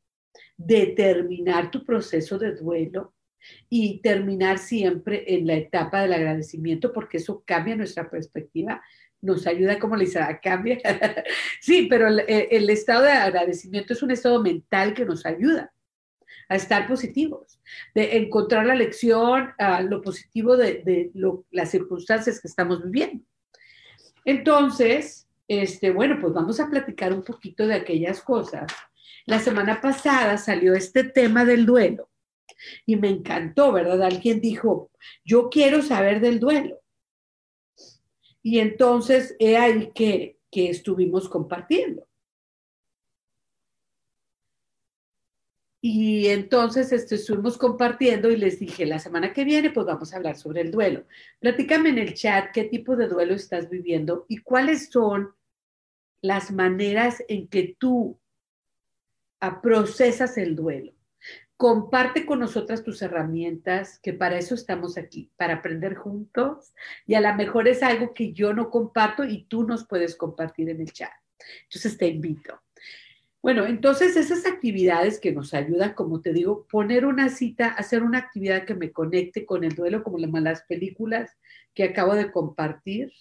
de 0.57 0.89
terminar 0.89 1.71
tu 1.71 1.85
proceso 1.85 2.39
de 2.39 2.55
duelo 2.55 3.15
y 3.71 4.01
terminar 4.01 4.59
siempre 4.59 5.25
en 5.35 5.47
la 5.47 5.55
etapa 5.55 6.03
del 6.03 6.13
agradecimiento, 6.13 6.93
porque 6.93 7.19
eso 7.19 7.43
cambia 7.47 7.77
nuestra 7.77 8.11
perspectiva, 8.11 8.83
nos 9.21 9.47
ayuda, 9.47 9.79
como 9.79 9.97
le 9.97 10.05
dice, 10.05 10.21
cambia. 10.43 10.79
sí, 11.61 11.87
pero 11.89 12.09
el, 12.09 12.71
estado 12.71 13.05
de 13.05 13.13
agradecimiento 13.13 13.93
es 13.93 14.03
un 14.03 14.11
estado 14.11 14.43
mental 14.43 14.95
que 14.95 15.05
nos 15.05 15.25
ayuda 15.27 15.73
a 16.49 16.57
estar 16.57 16.87
positivos, 16.89 17.61
de 17.95 18.17
encontrar 18.17 18.67
la 18.67 18.75
lección, 18.75 19.51
a 19.59 19.83
lo 19.83 20.01
positivo 20.01 20.57
de, 20.57 21.11
las 21.51 21.71
circunstancias 21.71 22.41
que 22.41 22.49
estamos 22.49 22.83
viviendo. 22.83 23.25
Entonces, 24.25 25.29
este, 25.47 25.91
bueno, 25.91 26.19
pues 26.21 26.33
vamos 26.33 26.59
a 26.61 26.69
platicar 26.69 27.13
un 27.13 27.23
poquito 27.23 27.67
de 27.67 27.75
aquellas 27.75 28.23
cosas. 28.23 28.73
La 29.27 29.39
semana 29.39 29.81
pasada 29.81 30.39
salió 30.39 30.75
este 30.75 31.05
tema 31.05 31.45
del 31.45 31.67
duelo 31.67 32.09
y 32.87 32.97
me 32.97 33.09
encantó, 33.09 33.73
¿verdad? 33.73 34.03
Alguien 34.03 34.41
dijo, 34.41 34.91
yo 35.25 35.51
quiero 35.51 35.83
saber 35.83 36.21
del 36.21 36.41
duelo. 36.41 36.81
Y 38.43 38.61
entonces 38.61 39.37
he 39.39 39.59
ahí 39.59 39.93
que, 39.95 40.39
que 40.51 40.71
estuvimos 40.71 41.29
compartiendo. 41.29 42.08
Y 45.81 46.27
entonces 46.29 46.91
este, 46.93 47.15
estuvimos 47.15 47.57
compartiendo 47.57 48.31
y 48.31 48.37
les 48.37 48.59
dije, 48.59 48.85
la 48.85 48.99
semana 48.99 49.33
que 49.33 49.45
viene 49.45 49.71
pues 49.71 49.87
vamos 49.87 50.13
a 50.13 50.17
hablar 50.17 50.37
sobre 50.37 50.63
el 50.63 50.73
duelo. 50.73 51.05
Platícame 51.39 51.91
en 51.91 51.99
el 51.99 52.15
chat 52.15 52.51
qué 52.53 52.65
tipo 52.65 52.97
de 52.97 53.07
duelo 53.07 53.35
estás 53.35 53.71
viviendo 53.71 54.27
y 54.29 54.39
cuáles 54.39 54.91
son 54.91 55.35
las 56.21 56.51
maneras 56.51 57.23
en 57.29 57.47
que 57.47 57.77
tú 57.79 58.19
procesas 59.63 60.37
el 60.37 60.57
duelo. 60.57 60.93
Comparte 61.57 62.25
con 62.25 62.41
nosotras 62.41 62.85
tus 62.85 63.03
herramientas, 63.03 63.99
que 64.01 64.13
para 64.13 64.39
eso 64.39 64.55
estamos 64.55 64.97
aquí, 64.97 65.31
para 65.37 65.55
aprender 65.55 65.97
juntos. 65.97 66.73
Y 67.07 67.15
a 67.15 67.21
lo 67.21 67.35
mejor 67.35 67.67
es 67.67 67.83
algo 67.83 68.15
que 68.15 68.33
yo 68.33 68.53
no 68.53 68.71
comparto 68.71 69.25
y 69.25 69.45
tú 69.45 69.65
nos 69.65 69.87
puedes 69.87 70.17
compartir 70.17 70.71
en 70.71 70.81
el 70.81 70.93
chat. 70.93 71.13
Entonces 71.65 71.97
te 71.97 72.09
invito. 72.09 72.61
Bueno, 73.41 73.67
entonces 73.67 74.17
esas 74.17 74.47
actividades 74.47 75.21
que 75.21 75.33
nos 75.33 75.55
ayudan, 75.55 75.95
como 75.95 76.21
te 76.21 76.33
digo, 76.33 76.67
poner 76.69 77.07
una 77.07 77.29
cita, 77.29 77.69
hacer 77.69 78.03
una 78.03 78.19
actividad 78.19 78.65
que 78.65 78.75
me 78.75 78.91
conecte 78.91 79.47
con 79.47 79.63
el 79.63 79.75
duelo, 79.77 80.03
como 80.03 80.19
las 80.19 80.63
películas 80.63 81.37
que 81.73 81.85
acabo 81.85 82.15
de 82.15 82.33
compartir, 82.33 83.13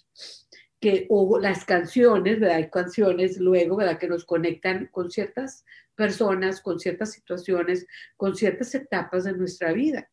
que, 0.80 1.06
o 1.08 1.38
las 1.38 1.64
canciones, 1.64 2.40
¿verdad? 2.40 2.56
Hay 2.56 2.70
canciones 2.70 3.38
luego, 3.38 3.76
¿verdad? 3.76 3.98
Que 3.98 4.08
nos 4.08 4.24
conectan 4.24 4.88
con 4.90 5.10
ciertas 5.10 5.64
personas, 5.94 6.60
con 6.60 6.80
ciertas 6.80 7.12
situaciones, 7.12 7.86
con 8.16 8.34
ciertas 8.34 8.74
etapas 8.74 9.24
de 9.24 9.34
nuestra 9.34 9.72
vida. 9.72 10.10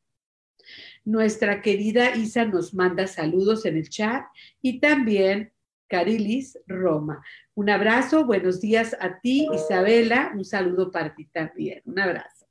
Nuestra 1.04 1.62
querida 1.62 2.16
Isa 2.16 2.46
nos 2.46 2.74
manda 2.74 3.08
saludos 3.08 3.66
en 3.66 3.78
el 3.78 3.90
chat 3.90 4.26
y 4.62 4.80
también 4.80 5.52
Carilis 5.88 6.60
Roma. 6.68 7.24
Un 7.54 7.70
abrazo, 7.70 8.26
buenos 8.26 8.62
días 8.62 8.96
a 9.00 9.20
ti, 9.20 9.48
Isabela, 9.54 10.32
un 10.36 10.46
saludo 10.46 10.92
para 10.92 11.14
ti 11.16 11.26
también, 11.26 11.82
un 11.86 12.00
abrazo. 12.00 12.45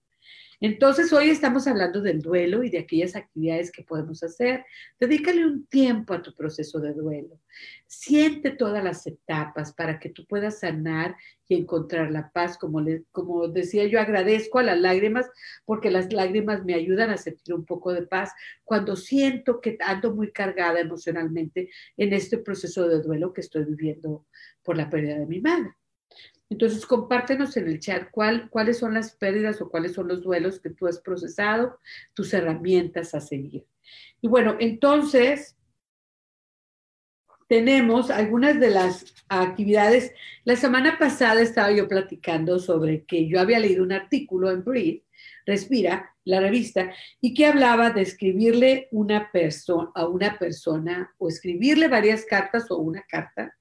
Entonces, 0.67 1.13
hoy 1.13 1.29
estamos 1.29 1.67
hablando 1.67 2.01
del 2.01 2.23
duelo 2.23 2.65
y 2.65 2.71
de 2.71 2.79
aquellas 2.79 3.17
actividades 3.17 3.71
que 3.71 3.83
podemos 3.83 4.23
hacer. 4.23 4.65
Dedícale 4.99 5.45
un 5.45 5.67
tiempo 5.67 6.15
a 6.15 6.23
tu 6.23 6.35
proceso 6.35 6.81
de 6.81 6.95
duelo. 6.95 7.39
Siente 7.87 8.51
todas 8.51 8.83
las 8.83 9.07
etapas 9.07 9.75
para 9.75 9.99
que 9.99 10.09
tú 10.09 10.25
puedas 10.25 10.61
sanar 10.61 11.17
y 11.47 11.57
encontrar 11.57 12.11
la 12.11 12.31
paz. 12.31 12.57
Como, 12.57 12.83
como 13.13 13.49
decía 13.49 13.85
yo, 13.85 14.01
agradezco 14.01 14.59
a 14.59 14.63
las 14.63 14.81
lágrimas 14.81 15.29
porque 15.67 15.91
las 15.91 16.11
lágrimas 16.15 16.65
me 16.65 16.73
ayudan 16.73 17.11
a 17.11 17.19
sentir 17.19 17.55
un 17.55 17.67
poco 17.67 17.93
de 17.93 18.07
paz 18.07 18.33
cuando 18.65 18.97
siento 18.97 19.61
que 19.61 19.77
ando 19.81 20.15
muy 20.15 20.33
cargada 20.33 20.81
emocionalmente 20.81 21.69
en 21.99 22.15
este 22.15 22.39
proceso 22.39 22.89
de 22.89 23.03
duelo 23.03 23.35
que 23.35 23.43
estoy 23.43 23.65
viviendo 23.65 24.25
por 24.63 24.79
la 24.79 24.89
pérdida 24.89 25.19
de 25.19 25.27
mi 25.27 25.43
madre. 25.43 25.75
Entonces, 26.55 26.87
compártenos 26.87 27.57
en 27.57 27.67
el 27.67 27.81
chat 27.81 28.09
cuáles 28.13 28.79
son 28.79 28.95
las 28.95 29.11
pérdidas 29.17 29.61
o 29.61 29.69
cuáles 29.69 29.93
son 29.93 30.07
los 30.07 30.23
duelos 30.23 30.61
que 30.61 30.71
tú 30.71 30.87
has 30.87 31.01
procesado, 31.01 31.81
tus 32.15 32.33
herramientas 32.33 33.13
a 33.13 33.21
seguir. 33.21 33.67
Y 34.21 34.29
bueno, 34.29 34.55
entonces, 34.61 35.57
tenemos 37.49 38.09
algunas 38.09 38.61
de 38.61 38.71
las 38.71 39.05
actividades. 39.29 40.13
La 40.45 40.55
semana 40.55 40.97
pasada 40.97 41.43
estaba 41.43 41.73
yo 41.73 41.89
platicando 41.89 42.61
sobre 42.61 43.05
que 43.05 43.27
yo 43.27 43.41
había 43.41 43.59
leído 43.59 43.83
un 43.83 43.91
artículo 43.91 44.49
en 44.53 44.63
Breathe, 44.63 45.03
Respira, 45.47 46.15
la 46.25 46.39
revista, 46.39 46.93
y 47.21 47.35
que 47.35 47.47
hablaba 47.47 47.91
de 47.91 48.03
escribirle 48.03 48.87
una 48.93 49.33
persona 49.33 49.91
a 49.97 50.07
una 50.07 50.39
persona 50.39 51.13
o 51.19 51.29
escribirle 51.29 51.89
varias 51.89 52.25
cartas 52.25 52.71
o 52.71 52.79
una 52.79 53.03
carta 53.09 53.53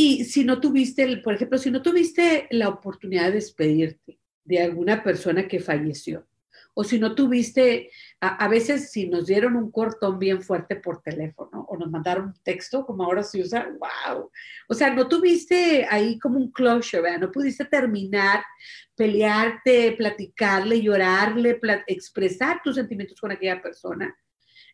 y 0.00 0.24
si 0.26 0.44
no 0.44 0.60
tuviste, 0.60 1.16
por 1.16 1.34
ejemplo, 1.34 1.58
si 1.58 1.72
no 1.72 1.82
tuviste 1.82 2.46
la 2.52 2.68
oportunidad 2.68 3.24
de 3.24 3.32
despedirte 3.32 4.20
de 4.44 4.62
alguna 4.62 5.02
persona 5.02 5.48
que 5.48 5.58
falleció, 5.58 6.24
o 6.72 6.84
si 6.84 7.00
no 7.00 7.16
tuviste, 7.16 7.90
a, 8.20 8.46
veces 8.46 8.92
si 8.92 9.08
nos 9.08 9.26
dieron 9.26 9.56
un 9.56 9.72
cortón 9.72 10.20
bien 10.20 10.40
fuerte 10.40 10.76
por 10.76 11.02
teléfono 11.02 11.66
o 11.68 11.76
nos 11.76 11.90
mandaron 11.90 12.26
un 12.26 12.42
texto, 12.44 12.86
como 12.86 13.02
ahora 13.02 13.24
se 13.24 13.40
usa, 13.40 13.68
wow. 13.72 14.30
O 14.68 14.74
sea, 14.74 14.94
no 14.94 15.08
tuviste 15.08 15.84
ahí 15.90 16.16
como 16.20 16.38
un 16.38 16.52
closure, 16.52 17.02
¿verdad? 17.02 17.18
No 17.18 17.32
pudiste 17.32 17.64
terminar, 17.64 18.44
pelearte, 18.94 19.96
platicarle, 19.98 20.80
llorarle, 20.80 21.58
expresar 21.88 22.60
tus 22.62 22.76
sentimientos 22.76 23.20
con 23.20 23.32
aquella 23.32 23.60
persona. 23.60 24.16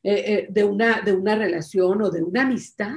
Eh, 0.06 0.34
eh, 0.34 0.46
de, 0.50 0.64
una, 0.64 1.00
de 1.00 1.14
una 1.14 1.34
relación 1.34 2.02
o 2.02 2.10
de 2.10 2.22
una 2.22 2.42
amistad 2.42 2.92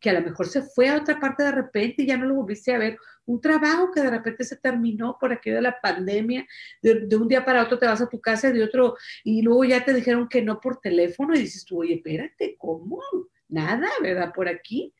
que 0.00 0.08
a 0.08 0.14
lo 0.14 0.22
mejor 0.22 0.46
se 0.46 0.62
fue 0.62 0.88
a 0.88 0.96
otra 0.96 1.20
parte 1.20 1.42
de 1.42 1.52
repente 1.52 2.02
y 2.02 2.06
ya 2.06 2.16
no 2.16 2.24
lo 2.24 2.36
volviste 2.36 2.72
a 2.72 2.78
ver 2.78 2.96
un 3.26 3.42
trabajo 3.42 3.90
que 3.92 4.00
de 4.00 4.08
repente 4.08 4.42
se 4.44 4.56
terminó 4.56 5.18
por 5.20 5.32
aquello 5.32 5.56
de 5.56 5.62
la 5.62 5.80
pandemia, 5.80 6.46
de, 6.80 7.14
un 7.16 7.28
día 7.28 7.44
para 7.44 7.62
otro 7.62 7.78
te 7.78 7.86
vas 7.86 8.00
a 8.00 8.08
tu 8.08 8.20
casa 8.20 8.50
de 8.50 8.62
otro, 8.62 8.96
y 9.22 9.42
luego 9.42 9.64
ya 9.64 9.84
te 9.84 9.92
dijeron 9.92 10.28
que 10.28 10.42
no 10.42 10.60
por 10.60 10.80
teléfono 10.80 11.34
y 11.34 11.40
dices 11.40 11.64
tú, 11.64 11.80
oye, 11.80 11.96
espérate, 11.96 12.56
¿cómo? 12.56 13.00
Nada, 13.48 13.88
¿verdad? 14.00 14.32
Por 14.32 14.48
aquí. 14.48 14.94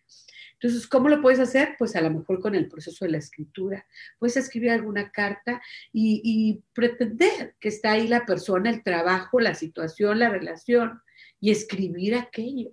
Entonces, 0.54 0.86
¿cómo 0.86 1.08
lo 1.08 1.20
puedes 1.20 1.38
hacer? 1.38 1.76
Pues 1.78 1.96
a 1.96 2.00
lo 2.00 2.10
mejor 2.10 2.40
con 2.40 2.54
el 2.54 2.68
proceso 2.68 3.04
de 3.04 3.12
la 3.12 3.18
escritura. 3.18 3.86
Puedes 4.18 4.36
escribir 4.36 4.70
alguna 4.70 5.10
carta 5.10 5.60
y, 5.92 6.20
y 6.24 6.62
pretender 6.72 7.54
que 7.60 7.68
está 7.68 7.92
ahí 7.92 8.08
la 8.08 8.24
persona, 8.24 8.70
el 8.70 8.82
trabajo, 8.82 9.38
la 9.38 9.54
situación, 9.54 10.18
la 10.18 10.30
relación, 10.30 11.00
y 11.40 11.50
escribir 11.50 12.14
aquello 12.14 12.72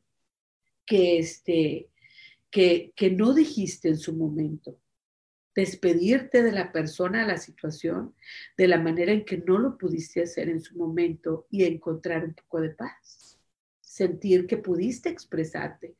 que, 0.85 1.19
este, 1.19 1.89
que, 2.49 2.91
que 2.95 3.11
no 3.11 3.33
dijiste 3.33 3.89
en 3.89 3.97
su 3.97 4.13
momento 4.15 4.79
despedirte 5.55 6.41
de 6.41 6.51
la 6.51 6.71
persona, 6.71 7.27
la 7.27 7.37
situación, 7.37 8.15
de 8.57 8.67
la 8.67 8.79
manera 8.79 9.11
en 9.11 9.23
que 9.23 9.37
no 9.37 9.57
lo 9.59 9.77
pudiste 9.77 10.23
hacer 10.23 10.49
en 10.49 10.61
su 10.61 10.75
momento 10.77 11.47
y 11.49 11.63
encontrar 11.63 12.25
un 12.25 12.33
poco 12.33 12.61
de 12.61 12.71
paz, 12.71 13.37
sentir 13.79 14.47
que 14.47 14.57
pudiste 14.57 15.09
expresarte. 15.09 15.95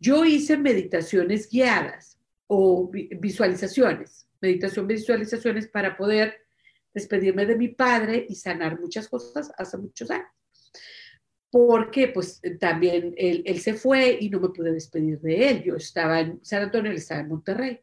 Yo 0.00 0.24
hice 0.24 0.56
meditaciones 0.56 1.48
guiadas 1.50 2.18
o 2.46 2.90
visualizaciones, 2.90 4.26
meditación, 4.40 4.86
visualizaciones 4.86 5.68
para 5.68 5.96
poder 5.96 6.38
despedirme 6.94 7.44
de 7.44 7.56
mi 7.56 7.68
padre 7.68 8.24
y 8.28 8.36
sanar 8.36 8.80
muchas 8.80 9.08
cosas 9.08 9.52
hace 9.58 9.76
muchos 9.76 10.10
años. 10.10 10.28
Porque 11.54 12.08
pues 12.08 12.42
también 12.58 13.14
él, 13.16 13.60
se 13.60 13.74
fue 13.74 14.18
y 14.20 14.28
no 14.28 14.40
me 14.40 14.48
pude 14.48 14.72
despedir 14.72 15.20
de 15.20 15.50
él. 15.50 15.62
Yo 15.62 15.76
estaba 15.76 16.18
en 16.18 16.44
San 16.44 16.64
Antonio, 16.64 16.90
él 16.90 16.96
estaba 16.96 17.20
en 17.20 17.28
Monterrey. 17.28 17.78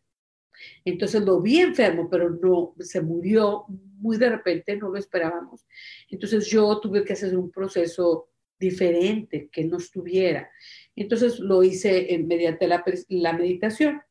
Entonces 0.84 1.22
lo 1.22 1.40
vi 1.40 1.60
enfermo, 1.60 2.10
pero 2.10 2.32
no, 2.32 2.76
se 2.80 3.00
murió 3.00 3.64
muy 3.70 4.18
de 4.18 4.30
repente, 4.30 4.76
no 4.76 4.90
lo 4.90 4.98
esperábamos. 4.98 5.66
Entonces 6.10 6.48
yo 6.48 6.82
tuve 6.82 7.06
que 7.06 7.14
hacer 7.14 7.38
un 7.38 7.50
proceso 7.50 8.28
diferente, 8.60 9.48
que 9.50 9.64
no 9.64 9.78
estuviera. 9.78 10.52
Entonces 10.94 11.40
lo 11.40 11.64
hice 11.64 12.22
mediante 12.28 12.68
la, 12.68 12.84
la 13.08 13.32
meditación. 13.32 14.02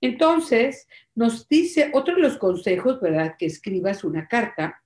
Entonces 0.00 0.88
nos 1.14 1.46
dice 1.46 1.92
otro 1.94 2.16
de 2.16 2.22
los 2.22 2.38
consejos, 2.38 3.00
¿verdad? 3.00 3.36
Que 3.38 3.46
escribas 3.46 4.02
una 4.02 4.26
carta 4.26 4.82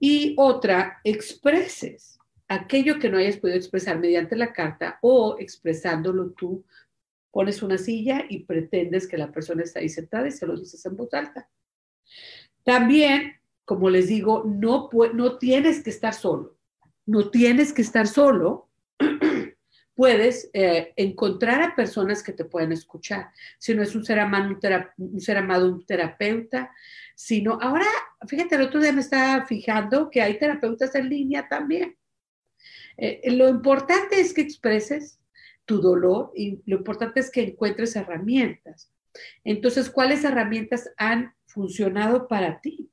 y 0.00 0.34
otra, 0.38 1.02
expreses 1.04 2.15
aquello 2.48 2.98
que 2.98 3.08
no 3.08 3.18
hayas 3.18 3.36
podido 3.36 3.58
expresar 3.58 3.98
mediante 3.98 4.36
la 4.36 4.52
carta 4.52 4.98
o 5.02 5.36
expresándolo 5.38 6.30
tú 6.30 6.64
pones 7.30 7.62
una 7.62 7.76
silla 7.76 8.24
y 8.28 8.44
pretendes 8.44 9.06
que 9.06 9.18
la 9.18 9.30
persona 9.30 9.62
está 9.62 9.80
ahí 9.80 9.88
sentada 9.88 10.26
y 10.26 10.32
se 10.32 10.46
lo 10.46 10.56
dices 10.56 10.84
en 10.86 10.96
voz 10.96 11.12
alta. 11.12 11.48
También, 12.64 13.34
como 13.64 13.90
les 13.90 14.08
digo, 14.08 14.44
no, 14.46 14.88
no 15.12 15.38
tienes 15.38 15.82
que 15.82 15.90
estar 15.90 16.14
solo. 16.14 16.56
No 17.04 17.30
tienes 17.30 17.72
que 17.72 17.82
estar 17.82 18.06
solo. 18.06 18.70
Puedes 19.94 20.50
eh, 20.52 20.94
encontrar 20.96 21.62
a 21.62 21.76
personas 21.76 22.22
que 22.22 22.32
te 22.32 22.44
puedan 22.44 22.72
escuchar. 22.72 23.30
Si 23.58 23.74
no 23.74 23.82
es 23.82 23.94
un 23.94 24.04
ser 24.04 24.18
amado, 24.18 24.58
un, 24.96 25.20
ser 25.20 25.36
amado, 25.36 25.78
terapeuta, 25.86 26.70
sino 27.14 27.58
ahora, 27.60 27.86
fíjate, 28.26 28.56
el 28.56 28.62
otro 28.62 28.80
día 28.80 28.92
me 28.92 29.00
estaba 29.00 29.46
fijando 29.46 30.10
que 30.10 30.22
hay 30.22 30.38
terapeutas 30.38 30.94
en 30.94 31.08
línea 31.08 31.48
también. 31.48 31.96
Eh, 32.96 33.30
lo 33.32 33.48
importante 33.48 34.20
es 34.20 34.32
que 34.32 34.40
expreses 34.40 35.20
tu 35.64 35.80
dolor 35.80 36.32
y 36.34 36.62
lo 36.66 36.76
importante 36.76 37.20
es 37.20 37.30
que 37.30 37.42
encuentres 37.42 37.96
herramientas. 37.96 38.92
Entonces, 39.44 39.90
¿cuáles 39.90 40.24
herramientas 40.24 40.90
han 40.96 41.34
funcionado 41.46 42.28
para 42.28 42.60
ti? 42.60 42.90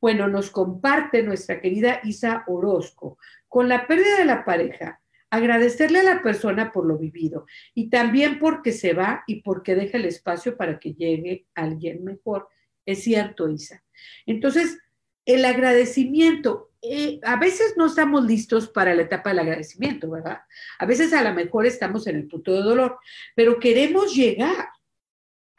Bueno, 0.00 0.28
nos 0.28 0.50
comparte 0.50 1.22
nuestra 1.22 1.60
querida 1.60 2.00
Isa 2.04 2.44
Orozco. 2.46 3.18
Con 3.48 3.68
la 3.68 3.86
pérdida 3.86 4.18
de 4.18 4.24
la 4.24 4.44
pareja, 4.44 5.00
agradecerle 5.28 6.00
a 6.00 6.04
la 6.04 6.22
persona 6.22 6.72
por 6.72 6.86
lo 6.86 6.98
vivido 6.98 7.46
y 7.74 7.88
también 7.90 8.38
porque 8.38 8.72
se 8.72 8.94
va 8.94 9.22
y 9.26 9.42
porque 9.42 9.74
deja 9.74 9.98
el 9.98 10.06
espacio 10.06 10.56
para 10.56 10.78
que 10.78 10.94
llegue 10.94 11.46
alguien 11.54 12.04
mejor. 12.04 12.48
Es 12.86 13.04
cierto, 13.04 13.48
Isa. 13.48 13.84
Entonces, 14.26 14.78
el 15.24 15.44
agradecimiento 15.44 16.69
eh, 16.82 17.20
a 17.22 17.36
veces 17.36 17.74
no 17.76 17.86
estamos 17.86 18.24
listos 18.24 18.68
para 18.68 18.94
la 18.94 19.02
etapa 19.02 19.30
del 19.30 19.40
agradecimiento, 19.40 20.10
¿verdad? 20.10 20.40
A 20.78 20.86
veces 20.86 21.12
a 21.12 21.22
lo 21.22 21.34
mejor 21.34 21.66
estamos 21.66 22.06
en 22.06 22.16
el 22.16 22.26
punto 22.26 22.52
de 22.52 22.62
dolor, 22.62 22.98
pero 23.34 23.58
queremos 23.58 24.14
llegar 24.14 24.68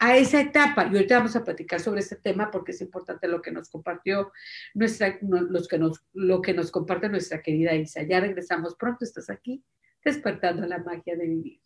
a 0.02 0.16
esa 0.16 0.40
etapa. 0.40 0.84
Y 0.84 0.96
ahorita 0.96 1.18
vamos 1.18 1.36
a 1.36 1.44
platicar 1.44 1.78
sobre 1.78 2.00
ese 2.00 2.16
tema 2.16 2.50
porque 2.50 2.72
es 2.72 2.80
importante 2.80 3.28
lo 3.28 3.40
que 3.40 3.52
nos 3.52 3.70
compartió 3.70 4.32
nuestra, 4.74 5.16
los 5.22 5.68
que 5.68 5.78
nos, 5.78 6.04
lo 6.12 6.42
que 6.42 6.54
nos 6.54 6.72
comparte 6.72 7.08
nuestra 7.08 7.40
querida 7.40 7.72
Isa. 7.74 8.02
Ya 8.02 8.18
regresamos 8.18 8.74
pronto, 8.74 9.04
estás 9.04 9.30
aquí, 9.30 9.64
despertando 10.04 10.66
la 10.66 10.78
magia 10.78 11.14
de 11.16 11.28
vivir. 11.28 11.61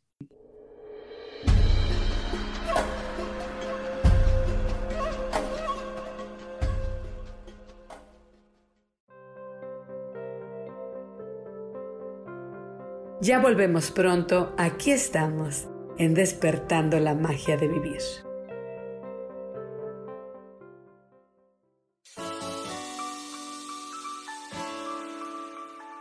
Ya 13.23 13.41
volvemos 13.41 13.91
pronto, 13.93 14.53
aquí 14.59 14.91
estamos, 14.91 15.67
en 15.97 16.13
despertando 16.13 17.01
la 17.01 17.15
magia 17.15 17.57
de 17.57 17.67
vivir. 17.67 18.03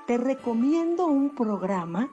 Te 0.05 0.17
recomiendo 0.17 1.05
un 1.05 1.33
programa 1.33 2.11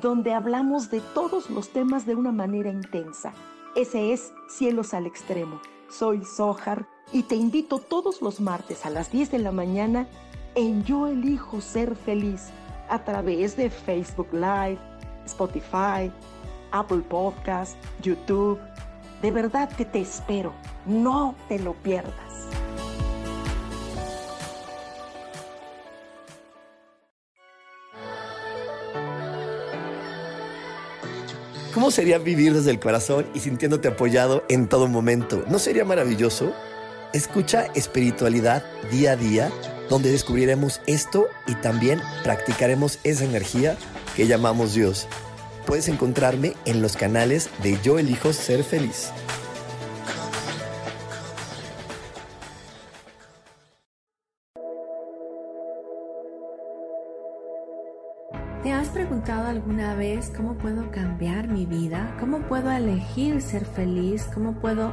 donde 0.00 0.32
hablamos 0.32 0.90
de 0.92 1.00
todos 1.12 1.50
los 1.50 1.70
temas 1.70 2.06
de 2.06 2.14
una 2.14 2.30
manera 2.30 2.70
intensa. 2.70 3.32
Ese 3.74 4.12
es 4.12 4.32
Cielos 4.48 4.94
al 4.94 5.06
Extremo. 5.06 5.60
Soy 5.88 6.24
Sohar 6.24 6.86
y 7.12 7.24
te 7.24 7.34
invito 7.34 7.78
todos 7.78 8.22
los 8.22 8.40
martes 8.40 8.86
a 8.86 8.90
las 8.90 9.10
10 9.10 9.32
de 9.32 9.38
la 9.40 9.50
mañana 9.50 10.06
en 10.54 10.84
Yo 10.84 11.08
elijo 11.08 11.60
ser 11.60 11.96
feliz 11.96 12.52
a 12.88 13.04
través 13.04 13.56
de 13.56 13.70
Facebook 13.70 14.28
Live, 14.32 14.78
Spotify, 15.24 16.10
Apple 16.72 17.02
Podcast, 17.08 17.76
YouTube. 18.02 18.58
De 19.22 19.30
verdad 19.30 19.68
que 19.70 19.84
te 19.84 20.00
espero. 20.00 20.52
No 20.84 21.34
te 21.48 21.58
lo 21.58 21.74
pierdas. 21.74 22.14
¿Cómo 31.76 31.90
sería 31.90 32.16
vivir 32.16 32.54
desde 32.54 32.70
el 32.70 32.80
corazón 32.80 33.26
y 33.34 33.40
sintiéndote 33.40 33.88
apoyado 33.88 34.44
en 34.48 34.66
todo 34.66 34.88
momento? 34.88 35.44
¿No 35.46 35.58
sería 35.58 35.84
maravilloso? 35.84 36.54
Escucha 37.12 37.66
espiritualidad 37.74 38.64
día 38.90 39.12
a 39.12 39.16
día 39.16 39.52
donde 39.88 40.10
descubriremos 40.10 40.80
esto 40.86 41.26
y 41.46 41.54
también 41.56 42.00
practicaremos 42.22 42.98
esa 43.04 43.24
energía 43.24 43.76
que 44.16 44.26
llamamos 44.26 44.74
Dios. 44.74 45.06
Puedes 45.66 45.88
encontrarme 45.88 46.54
en 46.64 46.80
los 46.80 46.96
canales 46.96 47.50
de 47.62 47.78
Yo 47.82 47.98
elijo 47.98 48.32
ser 48.32 48.62
feliz. 48.62 49.10
¿Te 58.62 58.72
has 58.72 58.88
preguntado 58.88 59.46
alguna 59.46 59.94
vez 59.94 60.32
cómo 60.36 60.58
puedo 60.58 60.90
cambiar 60.90 61.48
mi 61.48 61.66
vida? 61.66 62.16
¿Cómo 62.18 62.40
puedo 62.48 62.70
elegir 62.70 63.40
ser 63.40 63.64
feliz? 63.64 64.28
¿Cómo 64.34 64.60
puedo 64.60 64.92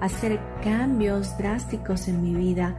hacer 0.00 0.40
cambios 0.62 1.36
drásticos 1.36 2.08
en 2.08 2.22
mi 2.22 2.34
vida? 2.34 2.78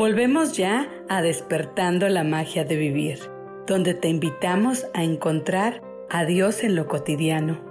Volvemos 0.00 0.56
ya 0.56 0.88
a 1.10 1.20
despertando 1.20 2.08
la 2.08 2.24
magia 2.24 2.64
de 2.64 2.74
vivir, 2.74 3.18
donde 3.66 3.92
te 3.92 4.08
invitamos 4.08 4.86
a 4.94 5.04
encontrar 5.04 5.82
a 6.08 6.24
Dios 6.24 6.64
en 6.64 6.74
lo 6.74 6.88
cotidiano 6.88 7.69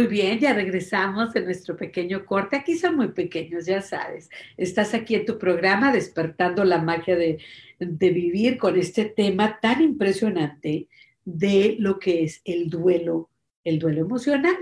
Muy 0.00 0.06
bien, 0.06 0.38
ya 0.38 0.54
regresamos 0.54 1.34
de 1.34 1.42
nuestro 1.42 1.76
pequeño 1.76 2.24
corte. 2.24 2.56
Aquí 2.56 2.78
son 2.78 2.96
muy 2.96 3.08
pequeños, 3.08 3.66
ya 3.66 3.82
sabes. 3.82 4.30
Estás 4.56 4.94
aquí 4.94 5.14
en 5.14 5.26
tu 5.26 5.36
programa 5.36 5.92
despertando 5.92 6.64
la 6.64 6.80
magia 6.80 7.16
de, 7.16 7.36
vivir 7.78 8.56
con 8.56 8.78
este 8.78 9.04
tema 9.04 9.60
tan 9.60 9.82
impresionante 9.82 10.88
de 11.26 11.76
lo 11.78 11.98
que 11.98 12.24
es 12.24 12.40
el 12.46 12.70
duelo, 12.70 13.28
el 13.62 13.78
duelo 13.78 14.00
emocional. 14.00 14.56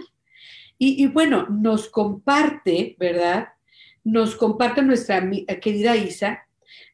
Y, 0.77 1.07
bueno, 1.07 1.47
nos 1.49 1.89
comparte, 1.89 2.97
¿verdad? 2.99 3.51
Nos 4.03 4.35
comparte 4.35 4.83
nuestra 4.83 5.23
querida 5.61 5.97
Isa 5.97 6.49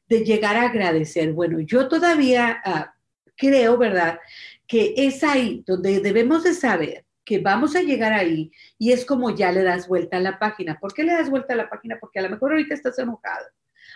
de 0.07 0.22
llegar 0.22 0.57
a 0.57 0.64
agradecer. 0.64 1.32
Bueno, 1.32 1.61
yo 1.61 1.88
todavía 1.88 2.61
ah, 2.62 2.95
creo, 3.38 3.78
¿verdad? 3.78 4.18
Que 4.66 4.92
es 4.99 5.24
ahí 5.24 5.64
donde 5.66 6.01
debemos 6.01 6.45
de 6.45 6.53
saber 6.53 7.03
que 7.25 7.39
vamos 7.39 7.75
a 7.75 7.83
llegar 7.83 8.12
ahí 8.12 8.53
y 8.79 8.93
es 8.93 9.05
como 9.05 9.35
ya 9.35 9.51
le 9.51 9.62
das 9.62 9.89
vuelta 9.89 10.18
a 10.18 10.20
la 10.20 10.39
página. 10.39 10.79
¿Por 10.79 10.93
qué 10.93 11.05
le 11.05 11.12
das 11.12 11.31
vuelta 11.31 11.55
a 11.55 11.57
la 11.57 11.70
página? 11.70 11.99
Porque 11.99 12.18
a 12.18 12.22
lo 12.22 12.31
mejor 12.31 12.53
ahorita 12.53 12.75
estás 12.75 12.99
enojado, 12.99 13.47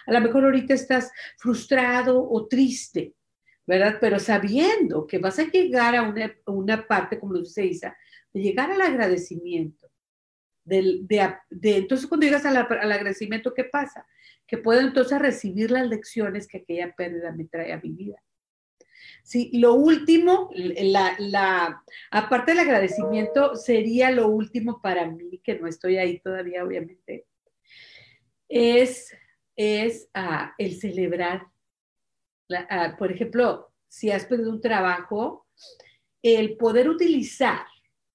a 0.07 0.12
lo 0.12 0.20
mejor 0.20 0.45
ahorita 0.45 0.74
estás 0.74 1.12
frustrado 1.37 2.29
o 2.29 2.47
triste, 2.47 3.14
¿verdad? 3.66 3.99
Pero 4.01 4.18
sabiendo 4.18 5.07
que 5.07 5.18
vas 5.18 5.39
a 5.39 5.45
llegar 5.45 5.95
a 5.95 6.14
una, 6.47 6.87
parte, 6.87 7.20
como 7.20 7.35
lo 7.35 7.41
dice 7.41 7.66
Isa, 7.66 7.97
de 8.33 8.41
llegar 8.41 8.70
al 8.70 8.81
agradecimiento. 8.81 9.87
De, 10.64 11.07
entonces, 11.62 12.07
cuando 12.07 12.26
llegas 12.26 12.45
al 12.45 12.57
agradecimiento, 12.57 13.55
¿qué 13.55 13.64
pasa? 13.64 14.07
Que 14.47 14.59
puedo 14.59 14.81
entonces 14.81 15.18
recibir 15.18 15.70
las 15.70 15.89
lecciones 15.89 16.47
que 16.47 16.59
aquella 16.59 16.95
pérdida 16.95 17.33
me 17.33 17.45
trae 17.45 17.72
a 17.72 17.81
mi 17.81 17.91
vida. 17.91 18.22
Sí, 19.29 19.51
lo 19.53 19.74
último, 19.74 20.49
la, 20.55 21.85
aparte 22.11 22.53
del 22.53 22.61
agradecimiento, 22.61 23.57
sería 23.57 24.11
lo 24.11 24.29
último 24.29 24.81
para 24.81 25.07
mí, 25.07 25.39
que 25.45 25.59
no 25.59 25.68
estoy 25.68 25.99
ahí 25.99 26.18
todavía, 26.18 26.64
obviamente, 26.64 27.26
es, 28.49 29.14
es 29.55 30.09
ah, 30.14 30.55
el 30.57 30.81
celebrar. 30.81 31.47
Ah, 32.70 32.97
por 32.99 33.12
ejemplo, 33.12 33.70
si 33.87 34.11
has 34.11 34.24
perdido 34.24 34.51
un 34.51 34.62
trabajo, 34.62 35.47
el 36.22 36.57
poder 36.57 36.89
utilizar 36.89 37.66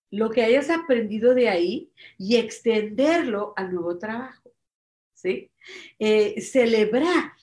lo 0.09 0.31
que 0.31 0.41
hayas 0.41 0.71
aprendido 0.71 1.35
de 1.35 1.47
ahí 1.47 1.91
y 2.17 2.37
extenderlo 2.37 3.53
al 3.55 3.71
nuevo 3.71 3.99
trabajo. 3.99 4.51
¿sí? 5.13 5.51
Eh, 5.99 6.41
celebrar 6.41 7.33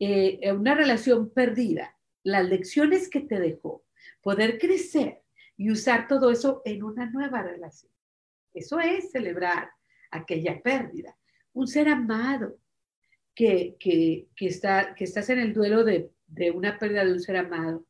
eh, 0.00 0.50
una 0.50 0.74
relación 0.74 1.30
perdida 1.30 1.96
las 2.24 2.48
lecciones 2.48 3.08
que 3.08 3.20
te 3.20 3.38
dejó, 3.38 3.84
poder 4.20 4.58
crecer 4.58 5.22
y 5.56 5.70
usar 5.70 6.08
todo 6.08 6.30
eso 6.30 6.62
en 6.64 6.82
una 6.82 7.10
nueva 7.10 7.42
relación. 7.42 7.92
Eso 8.54 8.80
es 8.80 9.10
celebrar 9.10 9.70
aquella 10.10 10.60
pérdida. 10.62 11.16
Un 11.52 11.66
ser 11.66 11.88
amado 11.88 12.58
que, 13.34 13.76
está, 14.36 14.94
que 14.94 15.04
estás 15.04 15.30
en 15.30 15.38
el 15.38 15.52
duelo 15.52 15.84
de, 15.84 16.10
de 16.26 16.50
una 16.50 16.78
pérdida 16.78 17.04
de 17.04 17.12
un 17.12 17.20
ser 17.20 17.36
amado. 17.36 17.86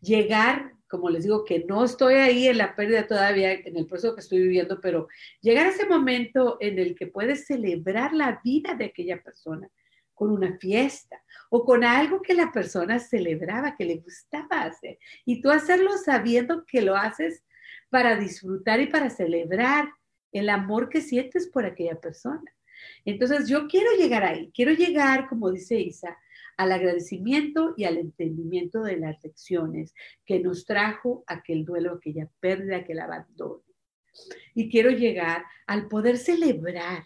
Llegar, 0.00 0.72
como 0.88 1.10
les 1.10 1.24
digo, 1.24 1.44
que 1.44 1.64
no 1.64 1.84
estoy 1.84 2.14
ahí 2.14 2.48
en 2.48 2.58
la 2.58 2.74
pérdida 2.74 3.06
todavía, 3.06 3.52
en 3.52 3.76
el 3.76 3.86
proceso 3.86 4.14
que 4.14 4.20
estoy 4.20 4.40
viviendo, 4.40 4.80
pero 4.80 5.08
llegar 5.40 5.66
a 5.66 5.70
ese 5.70 5.86
momento 5.86 6.58
en 6.60 6.78
el 6.78 6.94
que 6.94 7.06
puedes 7.06 7.46
celebrar 7.46 8.12
la 8.12 8.40
vida 8.44 8.74
de 8.74 8.86
aquella 8.86 9.22
persona 9.22 9.70
con 10.14 10.30
una 10.30 10.56
fiesta 10.58 11.22
o 11.50 11.64
con 11.64 11.84
algo 11.84 12.22
que 12.22 12.34
la 12.34 12.52
persona 12.52 12.98
celebraba, 12.98 13.76
que 13.76 13.84
le 13.84 13.96
gustaba 13.98 14.62
hacer. 14.62 14.98
Y 15.24 15.40
tú 15.40 15.50
hacerlo 15.50 15.92
sabiendo 15.98 16.64
que 16.64 16.82
lo 16.82 16.96
haces 16.96 17.44
para 17.90 18.16
disfrutar 18.16 18.80
y 18.80 18.86
para 18.86 19.10
celebrar 19.10 19.88
el 20.32 20.48
amor 20.48 20.88
que 20.88 21.00
sientes 21.00 21.48
por 21.48 21.64
aquella 21.64 22.00
persona. 22.00 22.52
Entonces 23.04 23.48
yo 23.48 23.68
quiero 23.68 23.92
llegar 23.96 24.24
ahí, 24.24 24.50
quiero 24.52 24.72
llegar, 24.72 25.28
como 25.28 25.50
dice 25.50 25.80
Isa, 25.80 26.18
al 26.56 26.72
agradecimiento 26.72 27.74
y 27.76 27.84
al 27.84 27.98
entendimiento 27.98 28.82
de 28.82 28.96
las 28.96 29.22
lecciones 29.22 29.94
que 30.24 30.40
nos 30.40 30.64
trajo 30.64 31.24
aquel 31.26 31.64
duelo, 31.64 31.94
aquella 31.94 32.28
pérdida, 32.40 32.78
aquel 32.78 33.00
abandono. 33.00 33.62
Y 34.54 34.68
quiero 34.70 34.90
llegar 34.90 35.44
al 35.66 35.88
poder 35.88 36.18
celebrar 36.18 37.04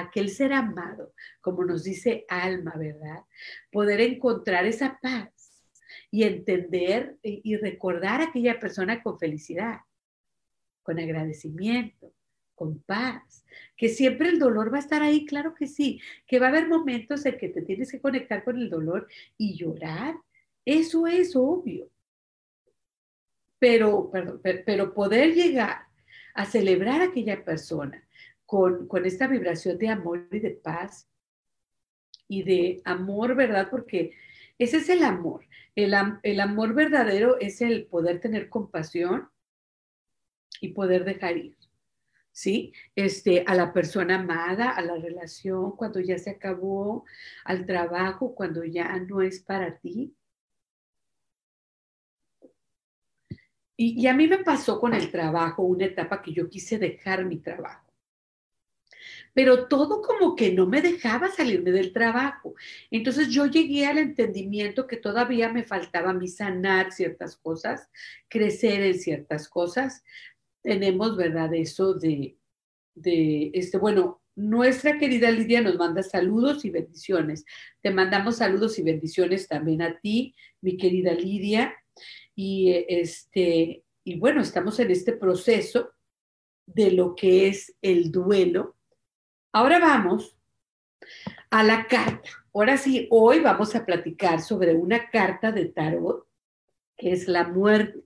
aquel 0.00 0.30
ser 0.30 0.52
amado, 0.52 1.14
como 1.40 1.64
nos 1.64 1.84
dice 1.84 2.24
Alma, 2.28 2.74
¿verdad? 2.76 3.24
Poder 3.70 4.00
encontrar 4.00 4.66
esa 4.66 4.98
paz 5.00 5.64
y 6.10 6.24
entender 6.24 7.16
y 7.22 7.56
recordar 7.56 8.20
a 8.20 8.24
aquella 8.24 8.58
persona 8.58 9.02
con 9.02 9.18
felicidad, 9.18 9.80
con 10.82 10.98
agradecimiento, 10.98 12.12
con 12.54 12.80
paz, 12.80 13.44
que 13.76 13.88
siempre 13.88 14.28
el 14.28 14.38
dolor 14.38 14.72
va 14.72 14.78
a 14.78 14.80
estar 14.80 15.02
ahí, 15.02 15.24
claro 15.24 15.54
que 15.54 15.66
sí, 15.66 16.00
que 16.26 16.40
va 16.40 16.46
a 16.46 16.48
haber 16.48 16.66
momentos 16.66 17.24
en 17.24 17.38
que 17.38 17.48
te 17.48 17.62
tienes 17.62 17.92
que 17.92 18.00
conectar 18.00 18.42
con 18.42 18.58
el 18.58 18.68
dolor 18.68 19.06
y 19.36 19.56
llorar, 19.56 20.16
eso 20.64 21.06
es 21.06 21.36
obvio. 21.36 21.88
Pero, 23.60 24.10
pero 24.66 24.94
poder 24.94 25.34
llegar 25.34 25.86
a 26.34 26.44
celebrar 26.44 27.00
a 27.00 27.06
aquella 27.06 27.44
persona 27.44 28.07
con, 28.48 29.04
esta 29.04 29.26
vibración 29.26 29.76
de 29.76 29.90
amor 29.90 30.26
y 30.32 30.38
de 30.38 30.52
paz 30.52 31.06
y 32.26 32.42
de 32.44 32.80
amor, 32.86 33.34
¿verdad? 33.34 33.68
Porque 33.70 34.12
ese 34.58 34.78
es 34.78 34.88
el 34.88 35.04
amor. 35.04 35.44
El, 35.76 35.94
el, 36.22 36.40
amor 36.40 36.72
verdadero 36.72 37.38
es 37.40 37.60
el 37.60 37.84
poder 37.84 38.20
tener 38.20 38.48
compasión 38.48 39.28
y 40.62 40.68
poder 40.68 41.04
dejar 41.04 41.36
ir, 41.36 41.58
¿sí? 42.32 42.72
Este, 42.96 43.44
a 43.46 43.54
la 43.54 43.74
persona 43.74 44.14
amada, 44.18 44.70
a 44.70 44.80
la 44.80 44.96
relación 44.96 45.72
cuando 45.76 46.00
ya 46.00 46.16
se 46.16 46.30
acabó, 46.30 47.04
al 47.44 47.66
trabajo 47.66 48.34
cuando 48.34 48.64
ya 48.64 48.96
no 48.96 49.20
es 49.20 49.40
para 49.40 49.76
ti. 49.76 50.16
Y, 53.76 54.00
y 54.00 54.06
a 54.06 54.14
mí 54.14 54.26
me 54.26 54.38
pasó 54.38 54.80
con 54.80 54.94
el 54.94 55.10
trabajo 55.10 55.64
una 55.64 55.84
etapa 55.84 56.22
que 56.22 56.32
yo 56.32 56.48
quise 56.48 56.78
dejar 56.78 57.26
mi 57.26 57.36
trabajo 57.40 57.87
pero 59.38 59.68
todo 59.68 60.02
como 60.02 60.34
que 60.34 60.50
no 60.50 60.66
me 60.66 60.82
dejaba 60.82 61.28
salirme 61.28 61.70
del 61.70 61.92
trabajo. 61.92 62.56
Entonces 62.90 63.28
yo 63.28 63.46
llegué 63.46 63.86
al 63.86 63.98
entendimiento 63.98 64.88
que 64.88 64.96
todavía 64.96 65.48
me 65.48 65.62
faltaba 65.62 66.10
a 66.10 66.12
mí 66.12 66.26
sanar 66.26 66.90
ciertas 66.90 67.36
cosas, 67.36 67.88
crecer 68.26 68.82
en 68.82 68.98
ciertas 68.98 69.48
cosas. 69.48 70.02
Tenemos, 70.60 71.16
¿verdad? 71.16 71.54
Eso 71.54 71.94
de, 71.94 72.36
de 72.96 73.52
este, 73.54 73.78
bueno, 73.78 74.20
nuestra 74.34 74.98
querida 74.98 75.30
Lidia 75.30 75.60
nos 75.60 75.76
manda 75.76 76.02
saludos 76.02 76.64
y 76.64 76.70
bendiciones. 76.70 77.44
Te 77.80 77.92
mandamos 77.92 78.38
saludos 78.38 78.76
y 78.80 78.82
bendiciones 78.82 79.46
también 79.46 79.82
a 79.82 80.00
ti, 80.00 80.34
mi 80.60 80.76
querida 80.76 81.12
Lidia. 81.14 81.76
Y 82.34 82.70
este, 82.88 83.84
y 84.02 84.18
bueno, 84.18 84.40
estamos 84.40 84.80
en 84.80 84.90
este 84.90 85.12
proceso 85.12 85.92
de 86.66 86.90
lo 86.90 87.14
que 87.14 87.46
es 87.46 87.76
el 87.80 88.10
duelo 88.10 88.74
Ahora 89.52 89.78
vamos 89.78 90.36
a 91.50 91.62
la 91.62 91.86
carta. 91.86 92.28
Ahora 92.52 92.76
sí, 92.76 93.08
hoy 93.10 93.40
vamos 93.40 93.74
a 93.74 93.86
platicar 93.86 94.42
sobre 94.42 94.74
una 94.74 95.08
carta 95.08 95.52
de 95.52 95.66
tarot 95.66 96.26
que 96.98 97.12
es 97.12 97.28
la 97.28 97.44
muerte. 97.48 98.04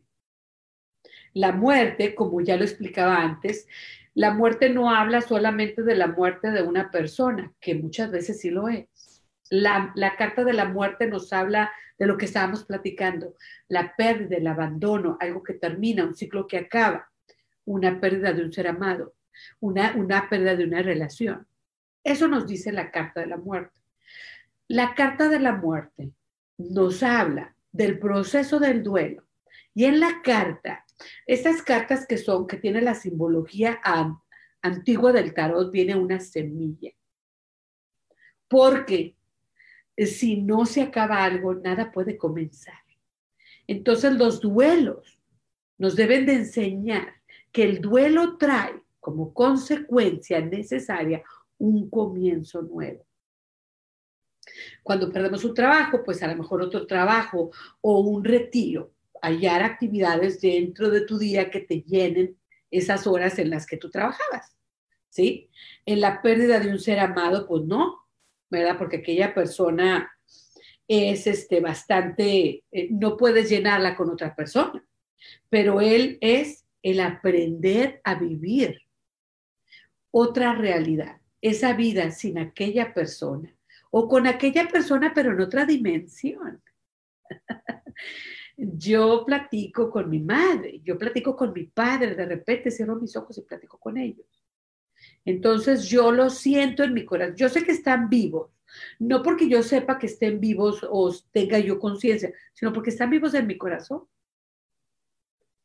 La 1.32 1.50
muerte, 1.50 2.14
como 2.14 2.40
ya 2.42 2.56
lo 2.56 2.62
explicaba 2.62 3.16
antes, 3.16 3.66
la 4.14 4.32
muerte 4.32 4.68
no 4.68 4.94
habla 4.94 5.20
solamente 5.20 5.82
de 5.82 5.96
la 5.96 6.06
muerte 6.06 6.50
de 6.52 6.62
una 6.62 6.90
persona, 6.92 7.52
que 7.58 7.74
muchas 7.74 8.12
veces 8.12 8.40
sí 8.40 8.50
lo 8.50 8.68
es. 8.68 9.24
La, 9.50 9.90
la, 9.96 10.14
carta 10.16 10.44
de 10.44 10.52
la 10.52 10.66
muerte 10.66 11.08
nos 11.08 11.32
habla 11.32 11.72
de 11.98 12.06
lo 12.06 12.18
que 12.18 12.26
estábamos 12.26 12.64
platicando, 12.64 13.34
la 13.68 13.96
pérdida, 13.96 14.36
el 14.36 14.46
abandono, 14.46 15.16
algo 15.20 15.42
que 15.42 15.54
termina, 15.54 16.04
un 16.04 16.14
ciclo 16.14 16.46
que 16.46 16.58
acaba, 16.58 17.10
una 17.64 18.00
pérdida 18.00 18.32
de 18.32 18.44
un 18.44 18.52
ser 18.52 18.68
amado 18.68 19.14
una, 19.60 19.94
una 19.96 20.28
pérdida 20.28 20.56
de 20.56 20.64
una 20.64 20.82
relación. 20.82 21.46
Eso 22.04 22.28
nos 22.28 22.46
dice 22.46 22.72
la 22.72 22.90
carta 22.90 23.20
de 23.20 23.26
la 23.26 23.36
muerte. 23.36 23.78
La 24.68 24.94
carta 24.94 25.28
de 25.28 25.38
la 25.38 25.52
muerte 25.52 26.12
nos 26.58 27.02
habla 27.02 27.54
del 27.70 27.98
proceso 27.98 28.58
del 28.58 28.82
duelo. 28.82 29.24
Y 29.74 29.84
en 29.84 30.00
la 30.00 30.20
carta, 30.22 30.84
estas 31.26 31.62
cartas 31.62 32.06
que 32.06 32.18
son, 32.18 32.46
que 32.46 32.56
tienen 32.56 32.84
la 32.84 32.94
simbología 32.94 33.80
antigua 34.60 35.12
del 35.12 35.32
tarot, 35.34 35.70
viene 35.72 35.96
una 35.96 36.20
semilla. 36.20 36.92
Porque 38.48 39.16
si 39.96 40.42
no 40.42 40.66
se 40.66 40.82
acaba 40.82 41.24
algo, 41.24 41.54
nada 41.54 41.90
puede 41.90 42.16
comenzar. 42.16 42.82
Entonces 43.66 44.12
los 44.14 44.40
duelos 44.40 45.18
nos 45.78 45.96
deben 45.96 46.26
de 46.26 46.34
enseñar 46.34 47.14
que 47.50 47.64
el 47.64 47.80
duelo 47.80 48.36
trae 48.36 48.81
como 49.02 49.34
consecuencia 49.34 50.40
necesaria 50.40 51.24
un 51.58 51.90
comienzo 51.90 52.62
nuevo. 52.62 53.04
Cuando 54.84 55.12
perdemos 55.12 55.44
un 55.44 55.54
trabajo, 55.54 56.04
pues 56.04 56.22
a 56.22 56.28
lo 56.28 56.36
mejor 56.36 56.62
otro 56.62 56.86
trabajo 56.86 57.50
o 57.80 57.98
un 57.98 58.22
retiro, 58.22 58.94
hallar 59.20 59.64
actividades 59.64 60.40
dentro 60.40 60.88
de 60.88 61.00
tu 61.00 61.18
día 61.18 61.50
que 61.50 61.60
te 61.60 61.82
llenen 61.82 62.38
esas 62.70 63.08
horas 63.08 63.40
en 63.40 63.50
las 63.50 63.66
que 63.66 63.76
tú 63.76 63.90
trabajabas, 63.90 64.56
¿sí? 65.08 65.50
En 65.84 66.00
la 66.00 66.22
pérdida 66.22 66.60
de 66.60 66.70
un 66.70 66.78
ser 66.78 67.00
amado, 67.00 67.48
pues 67.48 67.64
no, 67.64 68.06
¿verdad? 68.50 68.78
Porque 68.78 68.98
aquella 68.98 69.34
persona 69.34 70.12
es 70.86 71.26
este, 71.26 71.60
bastante, 71.60 72.62
eh, 72.70 72.88
no 72.90 73.16
puedes 73.16 73.50
llenarla 73.50 73.96
con 73.96 74.10
otra 74.10 74.36
persona, 74.36 74.84
pero 75.48 75.80
él 75.80 76.18
es 76.20 76.64
el 76.82 77.00
aprender 77.00 78.00
a 78.04 78.14
vivir 78.14 78.81
otra 80.12 80.54
realidad, 80.54 81.20
esa 81.40 81.72
vida 81.72 82.12
sin 82.12 82.38
aquella 82.38 82.94
persona 82.94 83.52
o 83.90 84.08
con 84.08 84.26
aquella 84.26 84.68
persona 84.68 85.12
pero 85.14 85.32
en 85.32 85.40
otra 85.40 85.64
dimensión. 85.64 86.62
yo 88.56 89.24
platico 89.26 89.90
con 89.90 90.08
mi 90.08 90.20
madre, 90.20 90.80
yo 90.84 90.96
platico 90.98 91.34
con 91.34 91.52
mi 91.52 91.64
padre, 91.64 92.14
de 92.14 92.26
repente 92.26 92.70
cierro 92.70 92.96
mis 92.96 93.16
ojos 93.16 93.38
y 93.38 93.42
platico 93.42 93.78
con 93.78 93.96
ellos. 93.96 94.26
Entonces 95.24 95.88
yo 95.88 96.12
lo 96.12 96.30
siento 96.30 96.84
en 96.84 96.94
mi 96.94 97.04
corazón. 97.04 97.36
Yo 97.36 97.48
sé 97.48 97.64
que 97.64 97.72
están 97.72 98.08
vivos, 98.08 98.50
no 98.98 99.22
porque 99.22 99.48
yo 99.48 99.62
sepa 99.62 99.98
que 99.98 100.06
estén 100.06 100.40
vivos 100.40 100.86
o 100.88 101.12
tenga 101.32 101.58
yo 101.58 101.78
conciencia, 101.78 102.32
sino 102.52 102.72
porque 102.72 102.90
están 102.90 103.10
vivos 103.10 103.34
en 103.34 103.46
mi 103.46 103.58
corazón. 103.58 104.04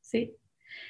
¿Sí? 0.02 0.36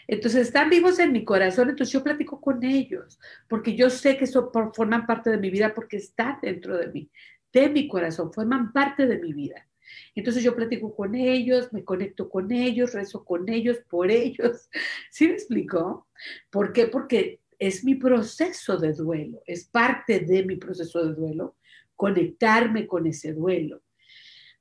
Entonces 0.07 0.47
están 0.47 0.69
vivos 0.69 0.99
en 0.99 1.11
mi 1.11 1.25
corazón, 1.25 1.69
entonces 1.69 1.91
yo 1.91 2.03
platico 2.03 2.39
con 2.39 2.63
ellos, 2.63 3.19
porque 3.47 3.75
yo 3.75 3.89
sé 3.89 4.17
que 4.17 4.23
eso 4.23 4.51
forman 4.73 5.05
parte 5.05 5.29
de 5.29 5.37
mi 5.37 5.49
vida, 5.49 5.73
porque 5.73 5.97
están 5.97 6.39
dentro 6.41 6.77
de 6.77 6.87
mí, 6.87 7.09
de 7.51 7.69
mi 7.69 7.87
corazón, 7.87 8.31
forman 8.31 8.71
parte 8.71 9.05
de 9.05 9.19
mi 9.19 9.33
vida. 9.33 9.67
Entonces 10.15 10.43
yo 10.43 10.55
platico 10.55 10.95
con 10.95 11.15
ellos, 11.15 11.71
me 11.73 11.83
conecto 11.83 12.29
con 12.29 12.51
ellos, 12.51 12.93
rezo 12.93 13.23
con 13.23 13.49
ellos, 13.49 13.77
por 13.89 14.11
ellos. 14.11 14.69
¿Sí 15.11 15.27
me 15.27 15.33
explico? 15.33 16.07
¿Por 16.49 16.73
qué? 16.73 16.87
Porque 16.87 17.41
es 17.59 17.83
mi 17.83 17.95
proceso 17.95 18.77
de 18.77 18.93
duelo, 18.93 19.41
es 19.45 19.65
parte 19.65 20.19
de 20.19 20.43
mi 20.43 20.57
proceso 20.57 21.05
de 21.05 21.13
duelo, 21.13 21.55
conectarme 21.95 22.87
con 22.87 23.07
ese 23.07 23.33
duelo. 23.33 23.81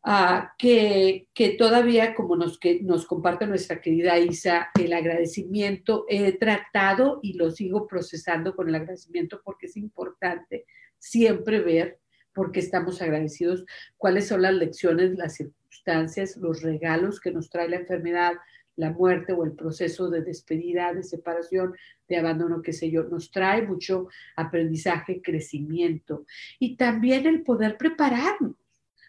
Ah, 0.08 0.54
que, 0.56 1.26
todavía, 1.58 2.14
como 2.14 2.36
nos, 2.36 2.60
que 2.60 2.80
nos 2.80 3.06
comparte 3.06 3.44
nuestra 3.44 3.80
querida 3.80 4.16
Isa, 4.20 4.68
el 4.78 4.92
agradecimiento 4.92 6.06
he 6.08 6.30
tratado 6.38 7.18
y 7.24 7.32
lo 7.32 7.50
sigo 7.50 7.88
procesando 7.88 8.54
con 8.54 8.68
el 8.68 8.76
agradecimiento 8.76 9.40
porque 9.44 9.66
es 9.66 9.76
importante 9.76 10.64
siempre 10.96 11.58
ver 11.58 11.98
por 12.32 12.52
qué 12.52 12.60
estamos 12.60 13.02
agradecidos, 13.02 13.64
cuáles 13.96 14.28
son 14.28 14.42
las 14.42 14.54
lecciones, 14.54 15.18
las 15.18 15.34
circunstancias, 15.34 16.36
los 16.36 16.62
regalos 16.62 17.18
que 17.18 17.32
nos 17.32 17.50
trae 17.50 17.68
la 17.68 17.78
enfermedad, 17.78 18.34
la 18.76 18.92
muerte 18.92 19.32
o 19.32 19.44
el 19.44 19.56
proceso 19.56 20.08
de 20.08 20.22
despedida, 20.22 20.94
de 20.94 21.02
separación, 21.02 21.74
de 22.08 22.16
abandono, 22.18 22.62
qué 22.62 22.72
sé 22.72 22.92
yo, 22.92 23.02
nos 23.02 23.32
trae 23.32 23.62
mucho 23.62 24.06
aprendizaje, 24.36 25.20
crecimiento 25.20 26.26
y 26.60 26.76
también 26.76 27.26
el 27.26 27.42
poder 27.42 27.76
prepararnos 27.76 28.54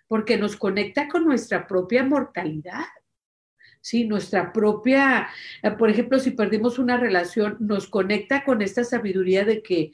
porque 0.07 0.37
nos 0.37 0.55
conecta 0.55 1.07
con 1.07 1.25
nuestra 1.25 1.67
propia 1.67 2.03
mortalidad. 2.03 2.85
Sí, 3.81 4.05
nuestra 4.05 4.51
propia, 4.51 5.29
eh, 5.63 5.71
por 5.71 5.89
ejemplo, 5.89 6.19
si 6.19 6.31
perdimos 6.31 6.79
una 6.79 6.97
relación, 6.97 7.57
nos 7.59 7.87
conecta 7.87 8.43
con 8.43 8.61
esta 8.61 8.83
sabiduría 8.83 9.45
de 9.45 9.61
que 9.61 9.91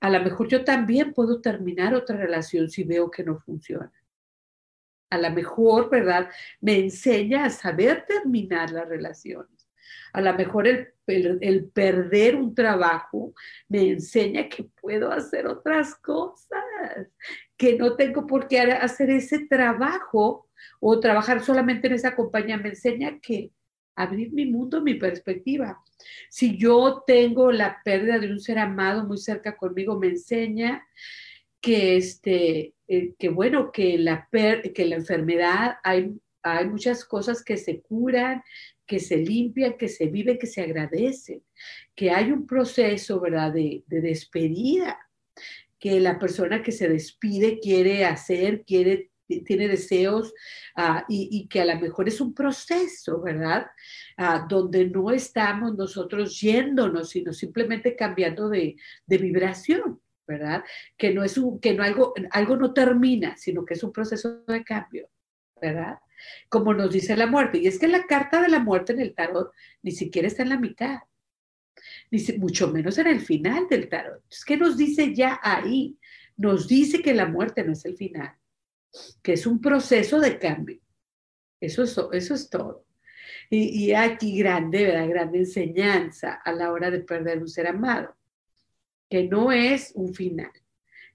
a 0.00 0.10
lo 0.10 0.20
mejor 0.22 0.48
yo 0.48 0.64
también 0.64 1.12
puedo 1.12 1.40
terminar 1.40 1.94
otra 1.94 2.16
relación 2.16 2.70
si 2.70 2.84
veo 2.84 3.10
que 3.10 3.24
no 3.24 3.38
funciona. 3.38 3.92
A 5.10 5.18
lo 5.18 5.30
mejor, 5.30 5.90
¿verdad? 5.90 6.30
Me 6.60 6.78
enseña 6.78 7.46
a 7.46 7.50
saber 7.50 8.04
terminar 8.06 8.70
las 8.70 8.88
relaciones. 8.88 9.68
A 10.12 10.20
lo 10.20 10.34
mejor 10.34 10.66
el, 10.66 10.94
el, 11.06 11.68
perder 11.70 12.36
un 12.36 12.54
trabajo 12.54 13.34
me 13.68 13.88
enseña 13.90 14.48
que 14.48 14.64
puedo 14.64 15.10
hacer 15.10 15.46
otras 15.46 15.94
cosas, 15.96 17.08
que 17.58 17.76
no 17.76 17.96
tengo 17.96 18.26
por 18.26 18.48
qué 18.48 18.60
hacer 18.60 19.10
ese 19.10 19.46
trabajo 19.46 20.48
o 20.80 21.00
trabajar 21.00 21.44
solamente 21.44 21.88
en 21.88 21.94
esa 21.94 22.16
compañía. 22.16 22.56
Me 22.56 22.70
enseña 22.70 23.18
que 23.20 23.50
abrir 23.94 24.32
mi 24.32 24.46
mundo, 24.46 24.80
mi 24.80 24.94
perspectiva. 24.94 25.82
Si 26.30 26.56
yo 26.56 27.02
tengo 27.06 27.52
la 27.52 27.82
pérdida 27.84 28.18
de 28.18 28.30
un 28.32 28.40
ser 28.40 28.58
amado 28.58 29.04
muy 29.04 29.18
cerca 29.18 29.56
conmigo, 29.56 29.98
me 29.98 30.08
enseña 30.08 30.86
que, 31.60 31.96
este, 31.96 32.74
eh, 32.86 33.14
que 33.18 33.28
bueno, 33.28 33.72
que 33.72 33.98
la, 33.98 34.28
que 34.30 34.86
la 34.86 34.96
enfermedad 34.96 35.78
hay, 35.82 36.18
hay 36.42 36.68
muchas 36.68 37.04
cosas 37.04 37.42
que 37.42 37.56
se 37.56 37.80
curan, 37.80 38.42
que 38.86 39.00
se 39.00 39.18
limpian, 39.18 39.76
que 39.76 39.88
se 39.88 40.06
viven, 40.06 40.38
que 40.38 40.46
se 40.46 40.62
agradecen, 40.62 41.42
que 41.94 42.10
hay 42.10 42.32
un 42.32 42.46
proceso, 42.46 43.20
¿verdad?, 43.20 43.52
de, 43.52 43.82
despedida, 43.86 44.98
que 45.78 46.00
la 46.00 46.18
persona 46.18 46.62
que 46.62 46.72
se 46.72 46.88
despide 46.88 47.60
quiere 47.60 48.04
hacer, 48.04 48.64
quiere 48.64 49.10
tiene 49.44 49.68
deseos 49.68 50.32
ah, 50.74 51.04
y, 51.06 51.46
que 51.48 51.60
a 51.60 51.66
lo 51.66 51.78
mejor 51.78 52.08
es 52.08 52.18
un 52.18 52.32
proceso, 52.32 53.20
¿verdad? 53.20 53.66
Ah, 54.16 54.46
donde 54.48 54.88
no 54.88 55.10
estamos 55.10 55.76
nosotros 55.76 56.40
yéndonos, 56.40 57.10
sino 57.10 57.34
simplemente 57.34 57.94
cambiando 57.94 58.48
de, 58.48 58.76
de, 59.06 59.18
vibración, 59.18 60.00
¿verdad? 60.26 60.64
Que 60.96 61.12
no 61.12 61.24
es 61.24 61.36
un, 61.36 61.60
que 61.60 61.74
no 61.74 61.82
algo, 61.82 62.14
algo 62.30 62.56
no 62.56 62.72
termina, 62.72 63.36
sino 63.36 63.66
que 63.66 63.74
es 63.74 63.82
un 63.82 63.92
proceso 63.92 64.42
de 64.46 64.64
cambio, 64.64 65.10
¿verdad? 65.60 65.98
como 66.48 66.74
nos 66.74 66.92
dice 66.92 67.16
la 67.16 67.26
muerte. 67.26 67.58
Y 67.58 67.66
es 67.66 67.78
que 67.78 67.88
la 67.88 68.06
carta 68.06 68.42
de 68.42 68.48
la 68.48 68.58
muerte 68.58 68.92
en 68.92 69.00
el 69.00 69.14
tarot 69.14 69.52
ni 69.82 69.92
siquiera 69.92 70.28
está 70.28 70.42
en 70.42 70.48
la 70.50 70.58
mitad, 70.58 70.98
ni 72.10 72.20
mucho 72.38 72.68
menos 72.72 72.98
en 72.98 73.06
el 73.06 73.20
final 73.20 73.68
del 73.68 73.88
tarot. 73.88 74.22
Que 74.46 74.56
nos 74.56 74.76
dice 74.76 75.14
ya 75.14 75.40
ahí, 75.42 75.98
nos 76.36 76.68
dice 76.68 77.02
que 77.02 77.14
la 77.14 77.26
muerte 77.26 77.64
no 77.64 77.72
es 77.72 77.84
el 77.84 77.96
final, 77.96 78.34
que 79.22 79.34
es 79.34 79.46
un 79.46 79.60
proceso 79.60 80.20
de 80.20 80.38
cambio. 80.38 80.80
Eso 81.60 81.82
es, 82.12 82.50
todo. 82.50 82.84
Y, 83.50 83.86
y 83.86 83.94
aquí 83.94 84.38
grande, 84.38 84.84
¿verdad? 84.84 85.08
Grande 85.08 85.38
enseñanza 85.38 86.34
a 86.44 86.52
la 86.52 86.72
hora 86.72 86.90
de 86.90 87.00
perder 87.00 87.38
un 87.38 87.48
ser 87.48 87.66
amado, 87.66 88.16
que 89.10 89.24
no 89.24 89.50
es 89.50 89.92
un 89.94 90.14
final 90.14 90.52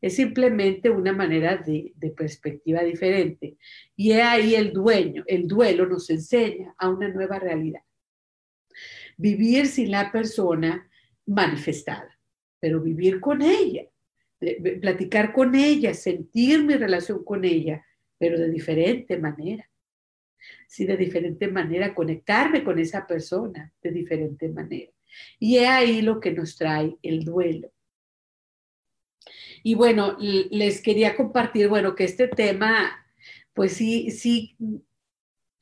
es 0.03 0.18
simplemente 0.18 0.89
una 0.89 1.14
manera 1.14 1.55
de, 1.55 1.93
perspectiva 2.14 2.84
diferente. 2.84 3.55
Y 3.95 4.11
ahí 4.11 4.53
el 4.53 4.74
dueño, 4.74 5.24
el 5.26 5.47
duelo 5.47 5.88
nos 5.88 6.09
enseña 6.09 6.76
a 6.78 6.89
una 6.89 7.07
nueva 7.07 7.39
realidad. 7.39 7.80
Vivir 9.18 9.68
sin 9.68 9.91
la 9.91 10.11
persona 10.11 10.89
manifestada, 11.26 12.20
pero 12.59 12.82
vivir 12.82 13.20
con 13.20 13.41
ella, 13.41 13.86
platicar 14.82 15.34
con 15.34 15.55
ella, 15.55 15.93
sentir 15.93 16.64
mi 16.64 16.76
relación 16.76 17.24
con 17.24 17.45
ella, 17.45 17.86
pero 18.18 18.39
de 18.39 18.49
diferente 18.49 19.18
manera. 19.18 19.70
Sí, 20.68 20.86
de 20.86 20.97
diferente 20.97 21.47
manera, 21.47 21.93
conectarme 21.93 22.64
con 22.64 22.80
esa 22.80 23.07
persona 23.07 23.72
de 23.82 23.91
diferente 23.91 24.49
manera. 24.49 24.91
Y 25.39 25.57
es 25.57 25.68
ahí 25.68 26.01
lo 26.01 26.20
que 26.20 26.32
nos 26.32 26.57
trae 26.57 26.97
el 27.01 27.24
duelo. 27.24 27.72
Y 29.64 29.76
bueno, 29.76 30.18
les 30.20 30.82
quería 30.82 31.16
compartir, 31.16 31.70
bueno, 31.70 31.95
que 31.95 32.03
este 32.03 32.28
tema, 32.28 33.05
pues 33.53 33.74
sí, 33.74 34.11
sí, 34.11 34.57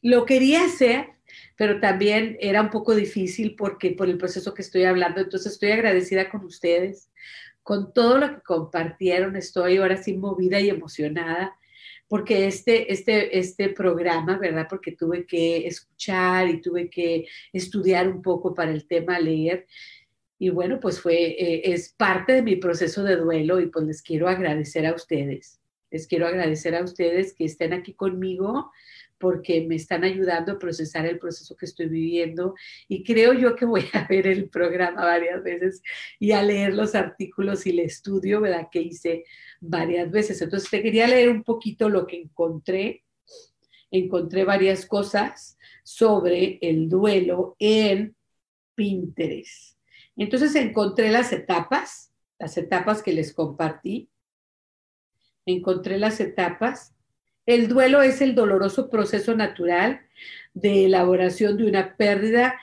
lo 0.01 0.25
quería 0.25 0.65
hacer, 0.65 1.09
pero 1.55 1.79
también 1.79 2.37
era 2.39 2.61
un 2.61 2.69
poco 2.69 2.95
difícil 2.95 3.55
porque 3.55 3.91
por 3.91 4.09
el 4.09 4.17
proceso 4.17 4.53
que 4.53 4.61
estoy 4.61 4.83
hablando. 4.83 5.21
Entonces 5.21 5.53
estoy 5.53 5.71
agradecida 5.71 6.29
con 6.29 6.45
ustedes, 6.45 7.09
con 7.63 7.93
todo 7.93 8.17
lo 8.17 8.35
que 8.35 8.41
compartieron. 8.41 9.35
Estoy 9.35 9.77
ahora 9.77 9.97
sí 9.97 10.17
movida 10.17 10.59
y 10.59 10.69
emocionada 10.69 11.55
porque 12.11 12.45
este, 12.45 12.91
este, 12.91 13.39
este 13.39 13.69
programa, 13.69 14.37
¿verdad? 14.37 14.67
Porque 14.69 14.91
tuve 14.91 15.25
que 15.25 15.65
escuchar 15.65 16.49
y 16.49 16.59
tuve 16.59 16.89
que 16.89 17.25
estudiar 17.53 18.09
un 18.09 18.21
poco 18.21 18.53
para 18.53 18.71
el 18.71 18.85
tema 18.85 19.17
leer 19.17 19.65
Y 20.37 20.49
bueno, 20.49 20.77
pues 20.81 20.99
fue, 20.99 21.15
eh, 21.15 21.71
es 21.71 21.93
parte 21.93 22.33
de 22.33 22.41
mi 22.41 22.57
proceso 22.57 23.05
de 23.05 23.15
duelo 23.15 23.61
y 23.61 23.67
pues 23.67 23.85
les 23.85 24.01
quiero 24.01 24.27
agradecer 24.27 24.85
a 24.85 24.93
ustedes. 24.93 25.61
Les 25.89 26.05
quiero 26.05 26.27
agradecer 26.27 26.75
a 26.75 26.83
ustedes 26.83 27.33
que 27.33 27.45
estén 27.45 27.71
aquí 27.71 27.93
conmigo 27.93 28.71
porque 29.21 29.65
me 29.67 29.75
están 29.75 30.03
ayudando 30.03 30.53
a 30.53 30.59
procesar 30.59 31.05
el 31.05 31.19
proceso 31.19 31.55
que 31.55 31.67
estoy 31.67 31.87
viviendo 31.87 32.55
y 32.87 33.03
creo 33.03 33.33
yo 33.33 33.55
que 33.55 33.65
voy 33.65 33.85
a 33.93 34.05
ver 34.07 34.27
el 34.27 34.49
programa 34.49 35.05
varias 35.05 35.43
veces 35.43 35.81
y 36.19 36.31
a 36.31 36.43
leer 36.43 36.73
los 36.73 36.95
artículos 36.95 37.65
y 37.65 37.69
el 37.69 37.79
estudio, 37.79 38.41
¿verdad? 38.41 38.67
Que 38.71 38.81
hice 38.81 39.23
varias 39.61 40.09
veces. 40.11 40.41
Entonces 40.41 40.69
te 40.69 40.81
quería 40.81 41.07
leer 41.07 41.29
un 41.29 41.43
poquito 41.43 41.87
lo 41.87 42.07
que 42.07 42.17
encontré. 42.17 43.03
Encontré 43.91 44.43
varias 44.43 44.85
cosas 44.85 45.57
sobre 45.83 46.57
el 46.61 46.89
duelo 46.89 47.55
en 47.59 48.15
Pinterest. 48.75 49.77
Entonces 50.15 50.55
encontré 50.55 51.09
las 51.09 51.31
etapas, 51.31 52.11
las 52.39 52.57
etapas 52.57 53.03
que 53.03 53.13
les 53.13 53.33
compartí. 53.33 54.09
Encontré 55.45 55.99
las 55.99 56.19
etapas. 56.19 56.95
El 57.45 57.67
duelo 57.67 58.01
es 58.01 58.21
el 58.21 58.35
doloroso 58.35 58.89
proceso 58.89 59.35
natural 59.35 60.01
de 60.53 60.85
elaboración 60.85 61.57
de 61.57 61.65
una 61.65 61.95
pérdida 61.95 62.59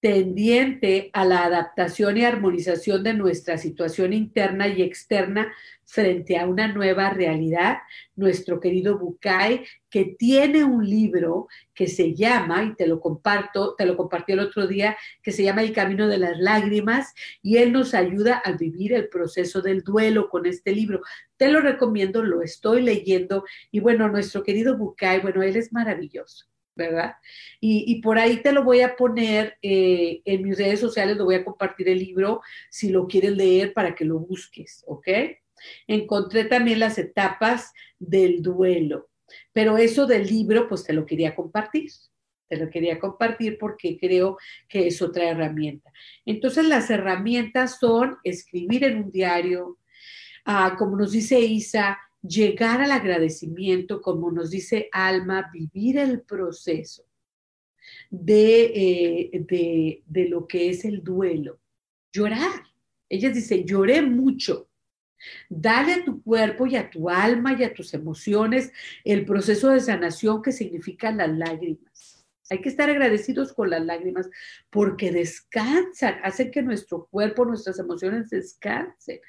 tendiente 0.00 1.10
a 1.12 1.24
la 1.24 1.44
adaptación 1.44 2.16
y 2.16 2.24
armonización 2.24 3.02
de 3.02 3.14
nuestra 3.14 3.58
situación 3.58 4.12
interna 4.12 4.68
y 4.68 4.82
externa 4.82 5.52
frente 5.84 6.38
a 6.38 6.46
una 6.46 6.68
nueva 6.68 7.10
realidad, 7.10 7.78
nuestro 8.14 8.60
querido 8.60 8.98
Bucay, 8.98 9.64
que 9.88 10.04
tiene 10.18 10.62
un 10.62 10.88
libro 10.88 11.48
que 11.74 11.86
se 11.86 12.14
llama, 12.14 12.62
y 12.62 12.74
te 12.74 12.86
lo 12.86 13.00
comparto, 13.00 13.74
te 13.74 13.86
lo 13.86 13.96
compartí 13.96 14.32
el 14.32 14.40
otro 14.40 14.66
día, 14.66 14.96
que 15.22 15.32
se 15.32 15.42
llama 15.42 15.62
El 15.62 15.72
Camino 15.72 16.06
de 16.06 16.18
las 16.18 16.38
Lágrimas, 16.38 17.14
y 17.42 17.56
él 17.56 17.72
nos 17.72 17.94
ayuda 17.94 18.42
a 18.44 18.52
vivir 18.52 18.92
el 18.92 19.08
proceso 19.08 19.62
del 19.62 19.82
duelo 19.82 20.28
con 20.28 20.44
este 20.44 20.72
libro. 20.72 21.00
Te 21.38 21.48
lo 21.48 21.60
recomiendo, 21.60 22.22
lo 22.22 22.42
estoy 22.42 22.82
leyendo, 22.82 23.44
y 23.72 23.80
bueno, 23.80 24.08
nuestro 24.08 24.42
querido 24.42 24.76
Bucay, 24.76 25.20
bueno, 25.20 25.42
él 25.42 25.56
es 25.56 25.72
maravilloso. 25.72 26.46
¿Verdad? 26.78 27.16
Y, 27.60 28.00
por 28.00 28.18
ahí 28.18 28.40
te 28.40 28.52
lo 28.52 28.62
voy 28.62 28.80
a 28.80 28.96
poner 28.96 29.58
eh, 29.60 30.22
en 30.24 30.42
mis 30.42 30.56
redes 30.56 30.80
sociales, 30.80 31.16
lo 31.16 31.24
voy 31.24 31.34
a 31.34 31.44
compartir 31.44 31.88
el 31.88 31.98
libro 31.98 32.40
si 32.70 32.88
lo 32.88 33.06
quieres 33.08 33.32
leer 33.32 33.74
para 33.74 33.94
que 33.94 34.04
lo 34.04 34.20
busques, 34.20 34.84
¿ok? 34.86 35.08
Encontré 35.88 36.44
también 36.44 36.78
las 36.78 36.96
etapas 36.96 37.72
del 37.98 38.42
duelo, 38.42 39.10
pero 39.52 39.76
eso 39.76 40.06
del 40.06 40.26
libro, 40.26 40.68
pues 40.68 40.84
te 40.84 40.92
lo 40.92 41.04
quería 41.04 41.34
compartir. 41.34 41.90
Te 42.46 42.56
lo 42.56 42.70
quería 42.70 42.98
compartir 42.98 43.58
porque 43.58 43.98
creo 43.98 44.38
que 44.70 44.86
es 44.86 45.02
otra 45.02 45.28
herramienta. 45.28 45.92
Entonces, 46.24 46.64
las 46.64 46.88
herramientas 46.88 47.78
son 47.78 48.16
escribir 48.24 48.84
en 48.84 49.02
un 49.02 49.10
diario, 49.10 49.76
ah, 50.46 50.74
como 50.78 50.96
nos 50.96 51.12
dice 51.12 51.38
Isa, 51.40 51.98
llegar 52.22 52.80
al 52.80 52.92
agradecimiento, 52.92 54.00
como 54.00 54.30
nos 54.30 54.50
dice 54.50 54.88
Alma, 54.92 55.50
vivir 55.52 55.98
el 55.98 56.22
proceso 56.22 57.04
de, 58.10 58.64
eh, 58.64 59.30
de, 59.48 60.02
de 60.06 60.28
lo 60.28 60.46
que 60.46 60.70
es 60.70 60.84
el 60.84 61.02
duelo, 61.02 61.60
llorar. 62.12 62.62
Ella 63.08 63.30
dice, 63.30 63.64
lloré 63.64 64.02
mucho. 64.02 64.68
Dale 65.48 65.94
a 65.94 66.04
tu 66.04 66.22
cuerpo 66.22 66.66
y 66.66 66.76
a 66.76 66.88
tu 66.88 67.10
alma 67.10 67.56
y 67.58 67.64
a 67.64 67.74
tus 67.74 67.92
emociones 67.92 68.72
el 69.04 69.24
proceso 69.24 69.70
de 69.70 69.80
sanación 69.80 70.42
que 70.42 70.52
significan 70.52 71.16
las 71.16 71.30
lágrimas. 71.30 72.17
Hay 72.50 72.60
que 72.60 72.68
estar 72.68 72.88
agradecidos 72.88 73.52
con 73.52 73.70
las 73.70 73.84
lágrimas 73.84 74.28
porque 74.70 75.12
descansan, 75.12 76.18
hacen 76.22 76.50
que 76.50 76.62
nuestro 76.62 77.06
cuerpo, 77.10 77.44
nuestras 77.44 77.78
emociones 77.78 78.30
descansen. 78.30 79.20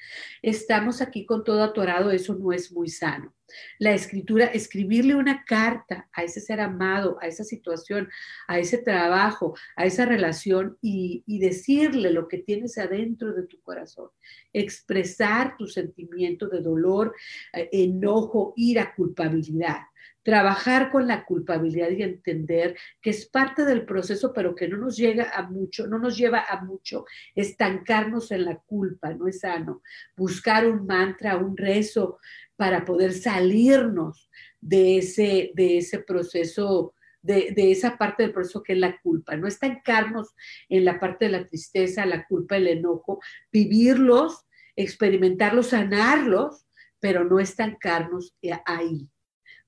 Estamos 0.42 1.02
aquí 1.02 1.26
con 1.26 1.44
todo 1.44 1.64
atorado, 1.64 2.12
eso 2.12 2.36
no 2.36 2.54
es 2.54 2.72
muy 2.72 2.88
sano. 2.90 3.34
La 3.80 3.94
escritura, 3.94 4.46
escribirle 4.46 5.16
una 5.16 5.44
carta 5.44 6.08
a 6.14 6.24
ese 6.24 6.40
ser 6.40 6.62
amado, 6.62 7.18
a 7.22 7.28
esa 7.28 7.44
situación, 7.44 8.08
a 8.48 8.60
ese 8.60 8.78
trabajo, 8.78 9.56
a 9.76 9.86
esa 9.86 10.06
relación 10.06 10.78
y, 10.82 11.24
decirle 11.40 12.12
lo 12.12 12.28
que 12.28 12.40
tienes 12.40 12.78
adentro 12.78 13.34
de 13.34 13.44
tu 13.44 13.62
corazón. 13.62 14.10
Expresar 14.52 15.56
tu 15.58 15.68
sentimiento 15.68 16.48
de 16.50 16.62
dolor, 16.62 17.16
eh, 17.54 17.70
enojo, 17.72 18.54
ira, 18.58 18.94
culpabilidad 18.94 19.80
trabajar 20.24 20.92
con 20.92 21.08
la 21.08 21.26
culpabilidad 21.26 21.90
y 21.92 22.04
entender 22.04 22.78
que 23.02 23.10
es 23.12 23.26
parte 23.26 23.66
del 23.66 23.86
proceso, 23.86 24.34
pero 24.34 24.56
que 24.56 24.68
no 24.68 24.78
nos 24.78 24.98
llega 24.98 25.32
a 25.34 25.44
mucho, 25.44 25.88
no 25.88 25.98
nos 25.98 26.18
lleva 26.18 26.46
a 26.48 26.64
mucho 26.64 27.06
estancarnos 27.36 28.32
en 28.32 28.46
la 28.46 28.58
culpa, 28.58 29.14
no 29.14 29.28
es 29.28 29.40
sano. 29.42 29.82
Buscar 30.16 30.68
un 30.68 30.86
mantra, 30.86 31.38
un 31.38 31.56
rezo 31.56 32.20
para 32.56 32.86
poder 32.86 33.14
salirnos 33.14 34.30
de 34.60 34.98
ese, 34.98 35.52
de 35.56 35.78
ese 35.78 36.00
proceso. 36.00 36.94
De, 37.22 37.52
de, 37.54 37.70
esa 37.74 37.98
parte 37.98 38.24
del 38.24 38.32
proceso 38.32 38.64
que 38.64 38.72
es 38.72 38.80
la 38.80 38.98
culpa, 39.02 39.36
no 39.36 39.46
estancarnos 39.46 40.34
en 40.70 40.86
la 40.86 41.02
parte 41.02 41.26
de 41.26 41.32
la 41.32 41.46
tristeza, 41.50 42.06
la 42.06 42.26
culpa, 42.26 42.56
el 42.56 42.68
enojo, 42.68 43.20
vivirlos, 43.52 44.48
experimentarlos, 44.78 45.68
sanarlos, 45.68 46.66
pero 47.02 47.26
no 47.26 47.42
estancarnos 47.42 48.38
ahí 48.66 49.10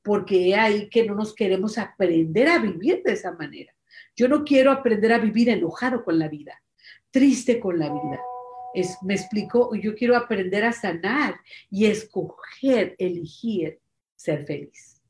porque 0.03 0.51
es 0.51 0.57
ahí 0.57 0.89
que 0.89 1.05
no 1.05 1.15
nos 1.15 1.35
queremos 1.35 1.77
aprender 1.77 2.47
a 2.47 2.59
vivir 2.59 3.01
de 3.03 3.13
esa 3.13 3.31
manera. 3.33 3.73
Yo 4.15 4.27
no 4.27 4.43
quiero 4.43 4.71
aprender 4.71 5.13
a 5.13 5.19
vivir 5.19 5.49
enojado 5.49 6.03
con 6.03 6.19
la 6.19 6.27
vida, 6.27 6.61
triste 7.11 7.59
con 7.59 7.79
la 7.79 7.89
vida. 7.89 8.19
Es, 8.73 8.97
me 9.03 9.13
explico, 9.13 9.75
yo 9.75 9.95
quiero 9.95 10.15
aprender 10.15 10.63
a 10.63 10.71
sanar 10.71 11.35
y 11.69 11.85
escoger, 11.85 12.95
elegir 12.97 13.79
ser 14.15 14.45
feliz. 14.45 15.01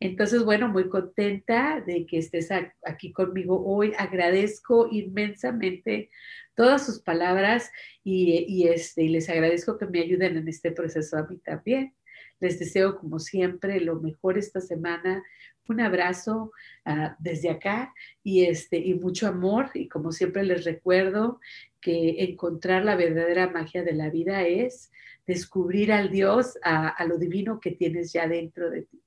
Entonces, 0.00 0.44
bueno, 0.44 0.68
muy 0.68 0.88
contenta 0.88 1.82
de 1.86 2.06
que 2.06 2.18
estés 2.18 2.50
aquí 2.84 3.12
conmigo 3.12 3.62
hoy. 3.66 3.92
Agradezco 3.98 4.88
inmensamente 4.90 6.10
todas 6.54 6.84
sus 6.86 7.00
palabras 7.00 7.70
y, 8.02 8.66
este, 8.68 9.04
y 9.04 9.08
les 9.08 9.28
agradezco 9.28 9.78
que 9.78 9.86
me 9.86 10.00
ayuden 10.00 10.36
en 10.36 10.48
este 10.48 10.72
proceso 10.72 11.18
a 11.18 11.26
mí 11.26 11.38
también. 11.38 11.94
Les 12.40 12.58
deseo, 12.58 12.98
como 12.98 13.18
siempre, 13.18 13.80
lo 13.80 14.00
mejor 14.00 14.38
esta 14.38 14.60
semana. 14.60 15.22
Un 15.68 15.80
abrazo 15.80 16.52
ah, 16.84 17.16
desde 17.18 17.50
acá 17.50 17.92
y, 18.22 18.44
este, 18.44 18.78
y 18.78 18.94
mucho 18.94 19.26
amor. 19.26 19.70
Y 19.74 19.88
como 19.88 20.12
siempre 20.12 20.42
les 20.44 20.64
recuerdo 20.64 21.40
que 21.80 22.24
encontrar 22.24 22.84
la 22.84 22.96
verdadera 22.96 23.50
magia 23.50 23.82
de 23.82 23.92
la 23.92 24.10
vida 24.10 24.42
es 24.46 24.90
descubrir 25.26 25.92
al 25.92 26.10
Dios, 26.10 26.58
a 26.62 27.04
lo 27.04 27.18
divino 27.18 27.60
que 27.60 27.72
tienes 27.72 28.12
ya 28.12 28.26
dentro 28.26 28.70
de 28.70 28.82
ti. 28.82 29.02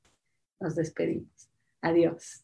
Nos 0.60 0.76
despedimos. 0.76 1.50
Adiós. 1.82 2.44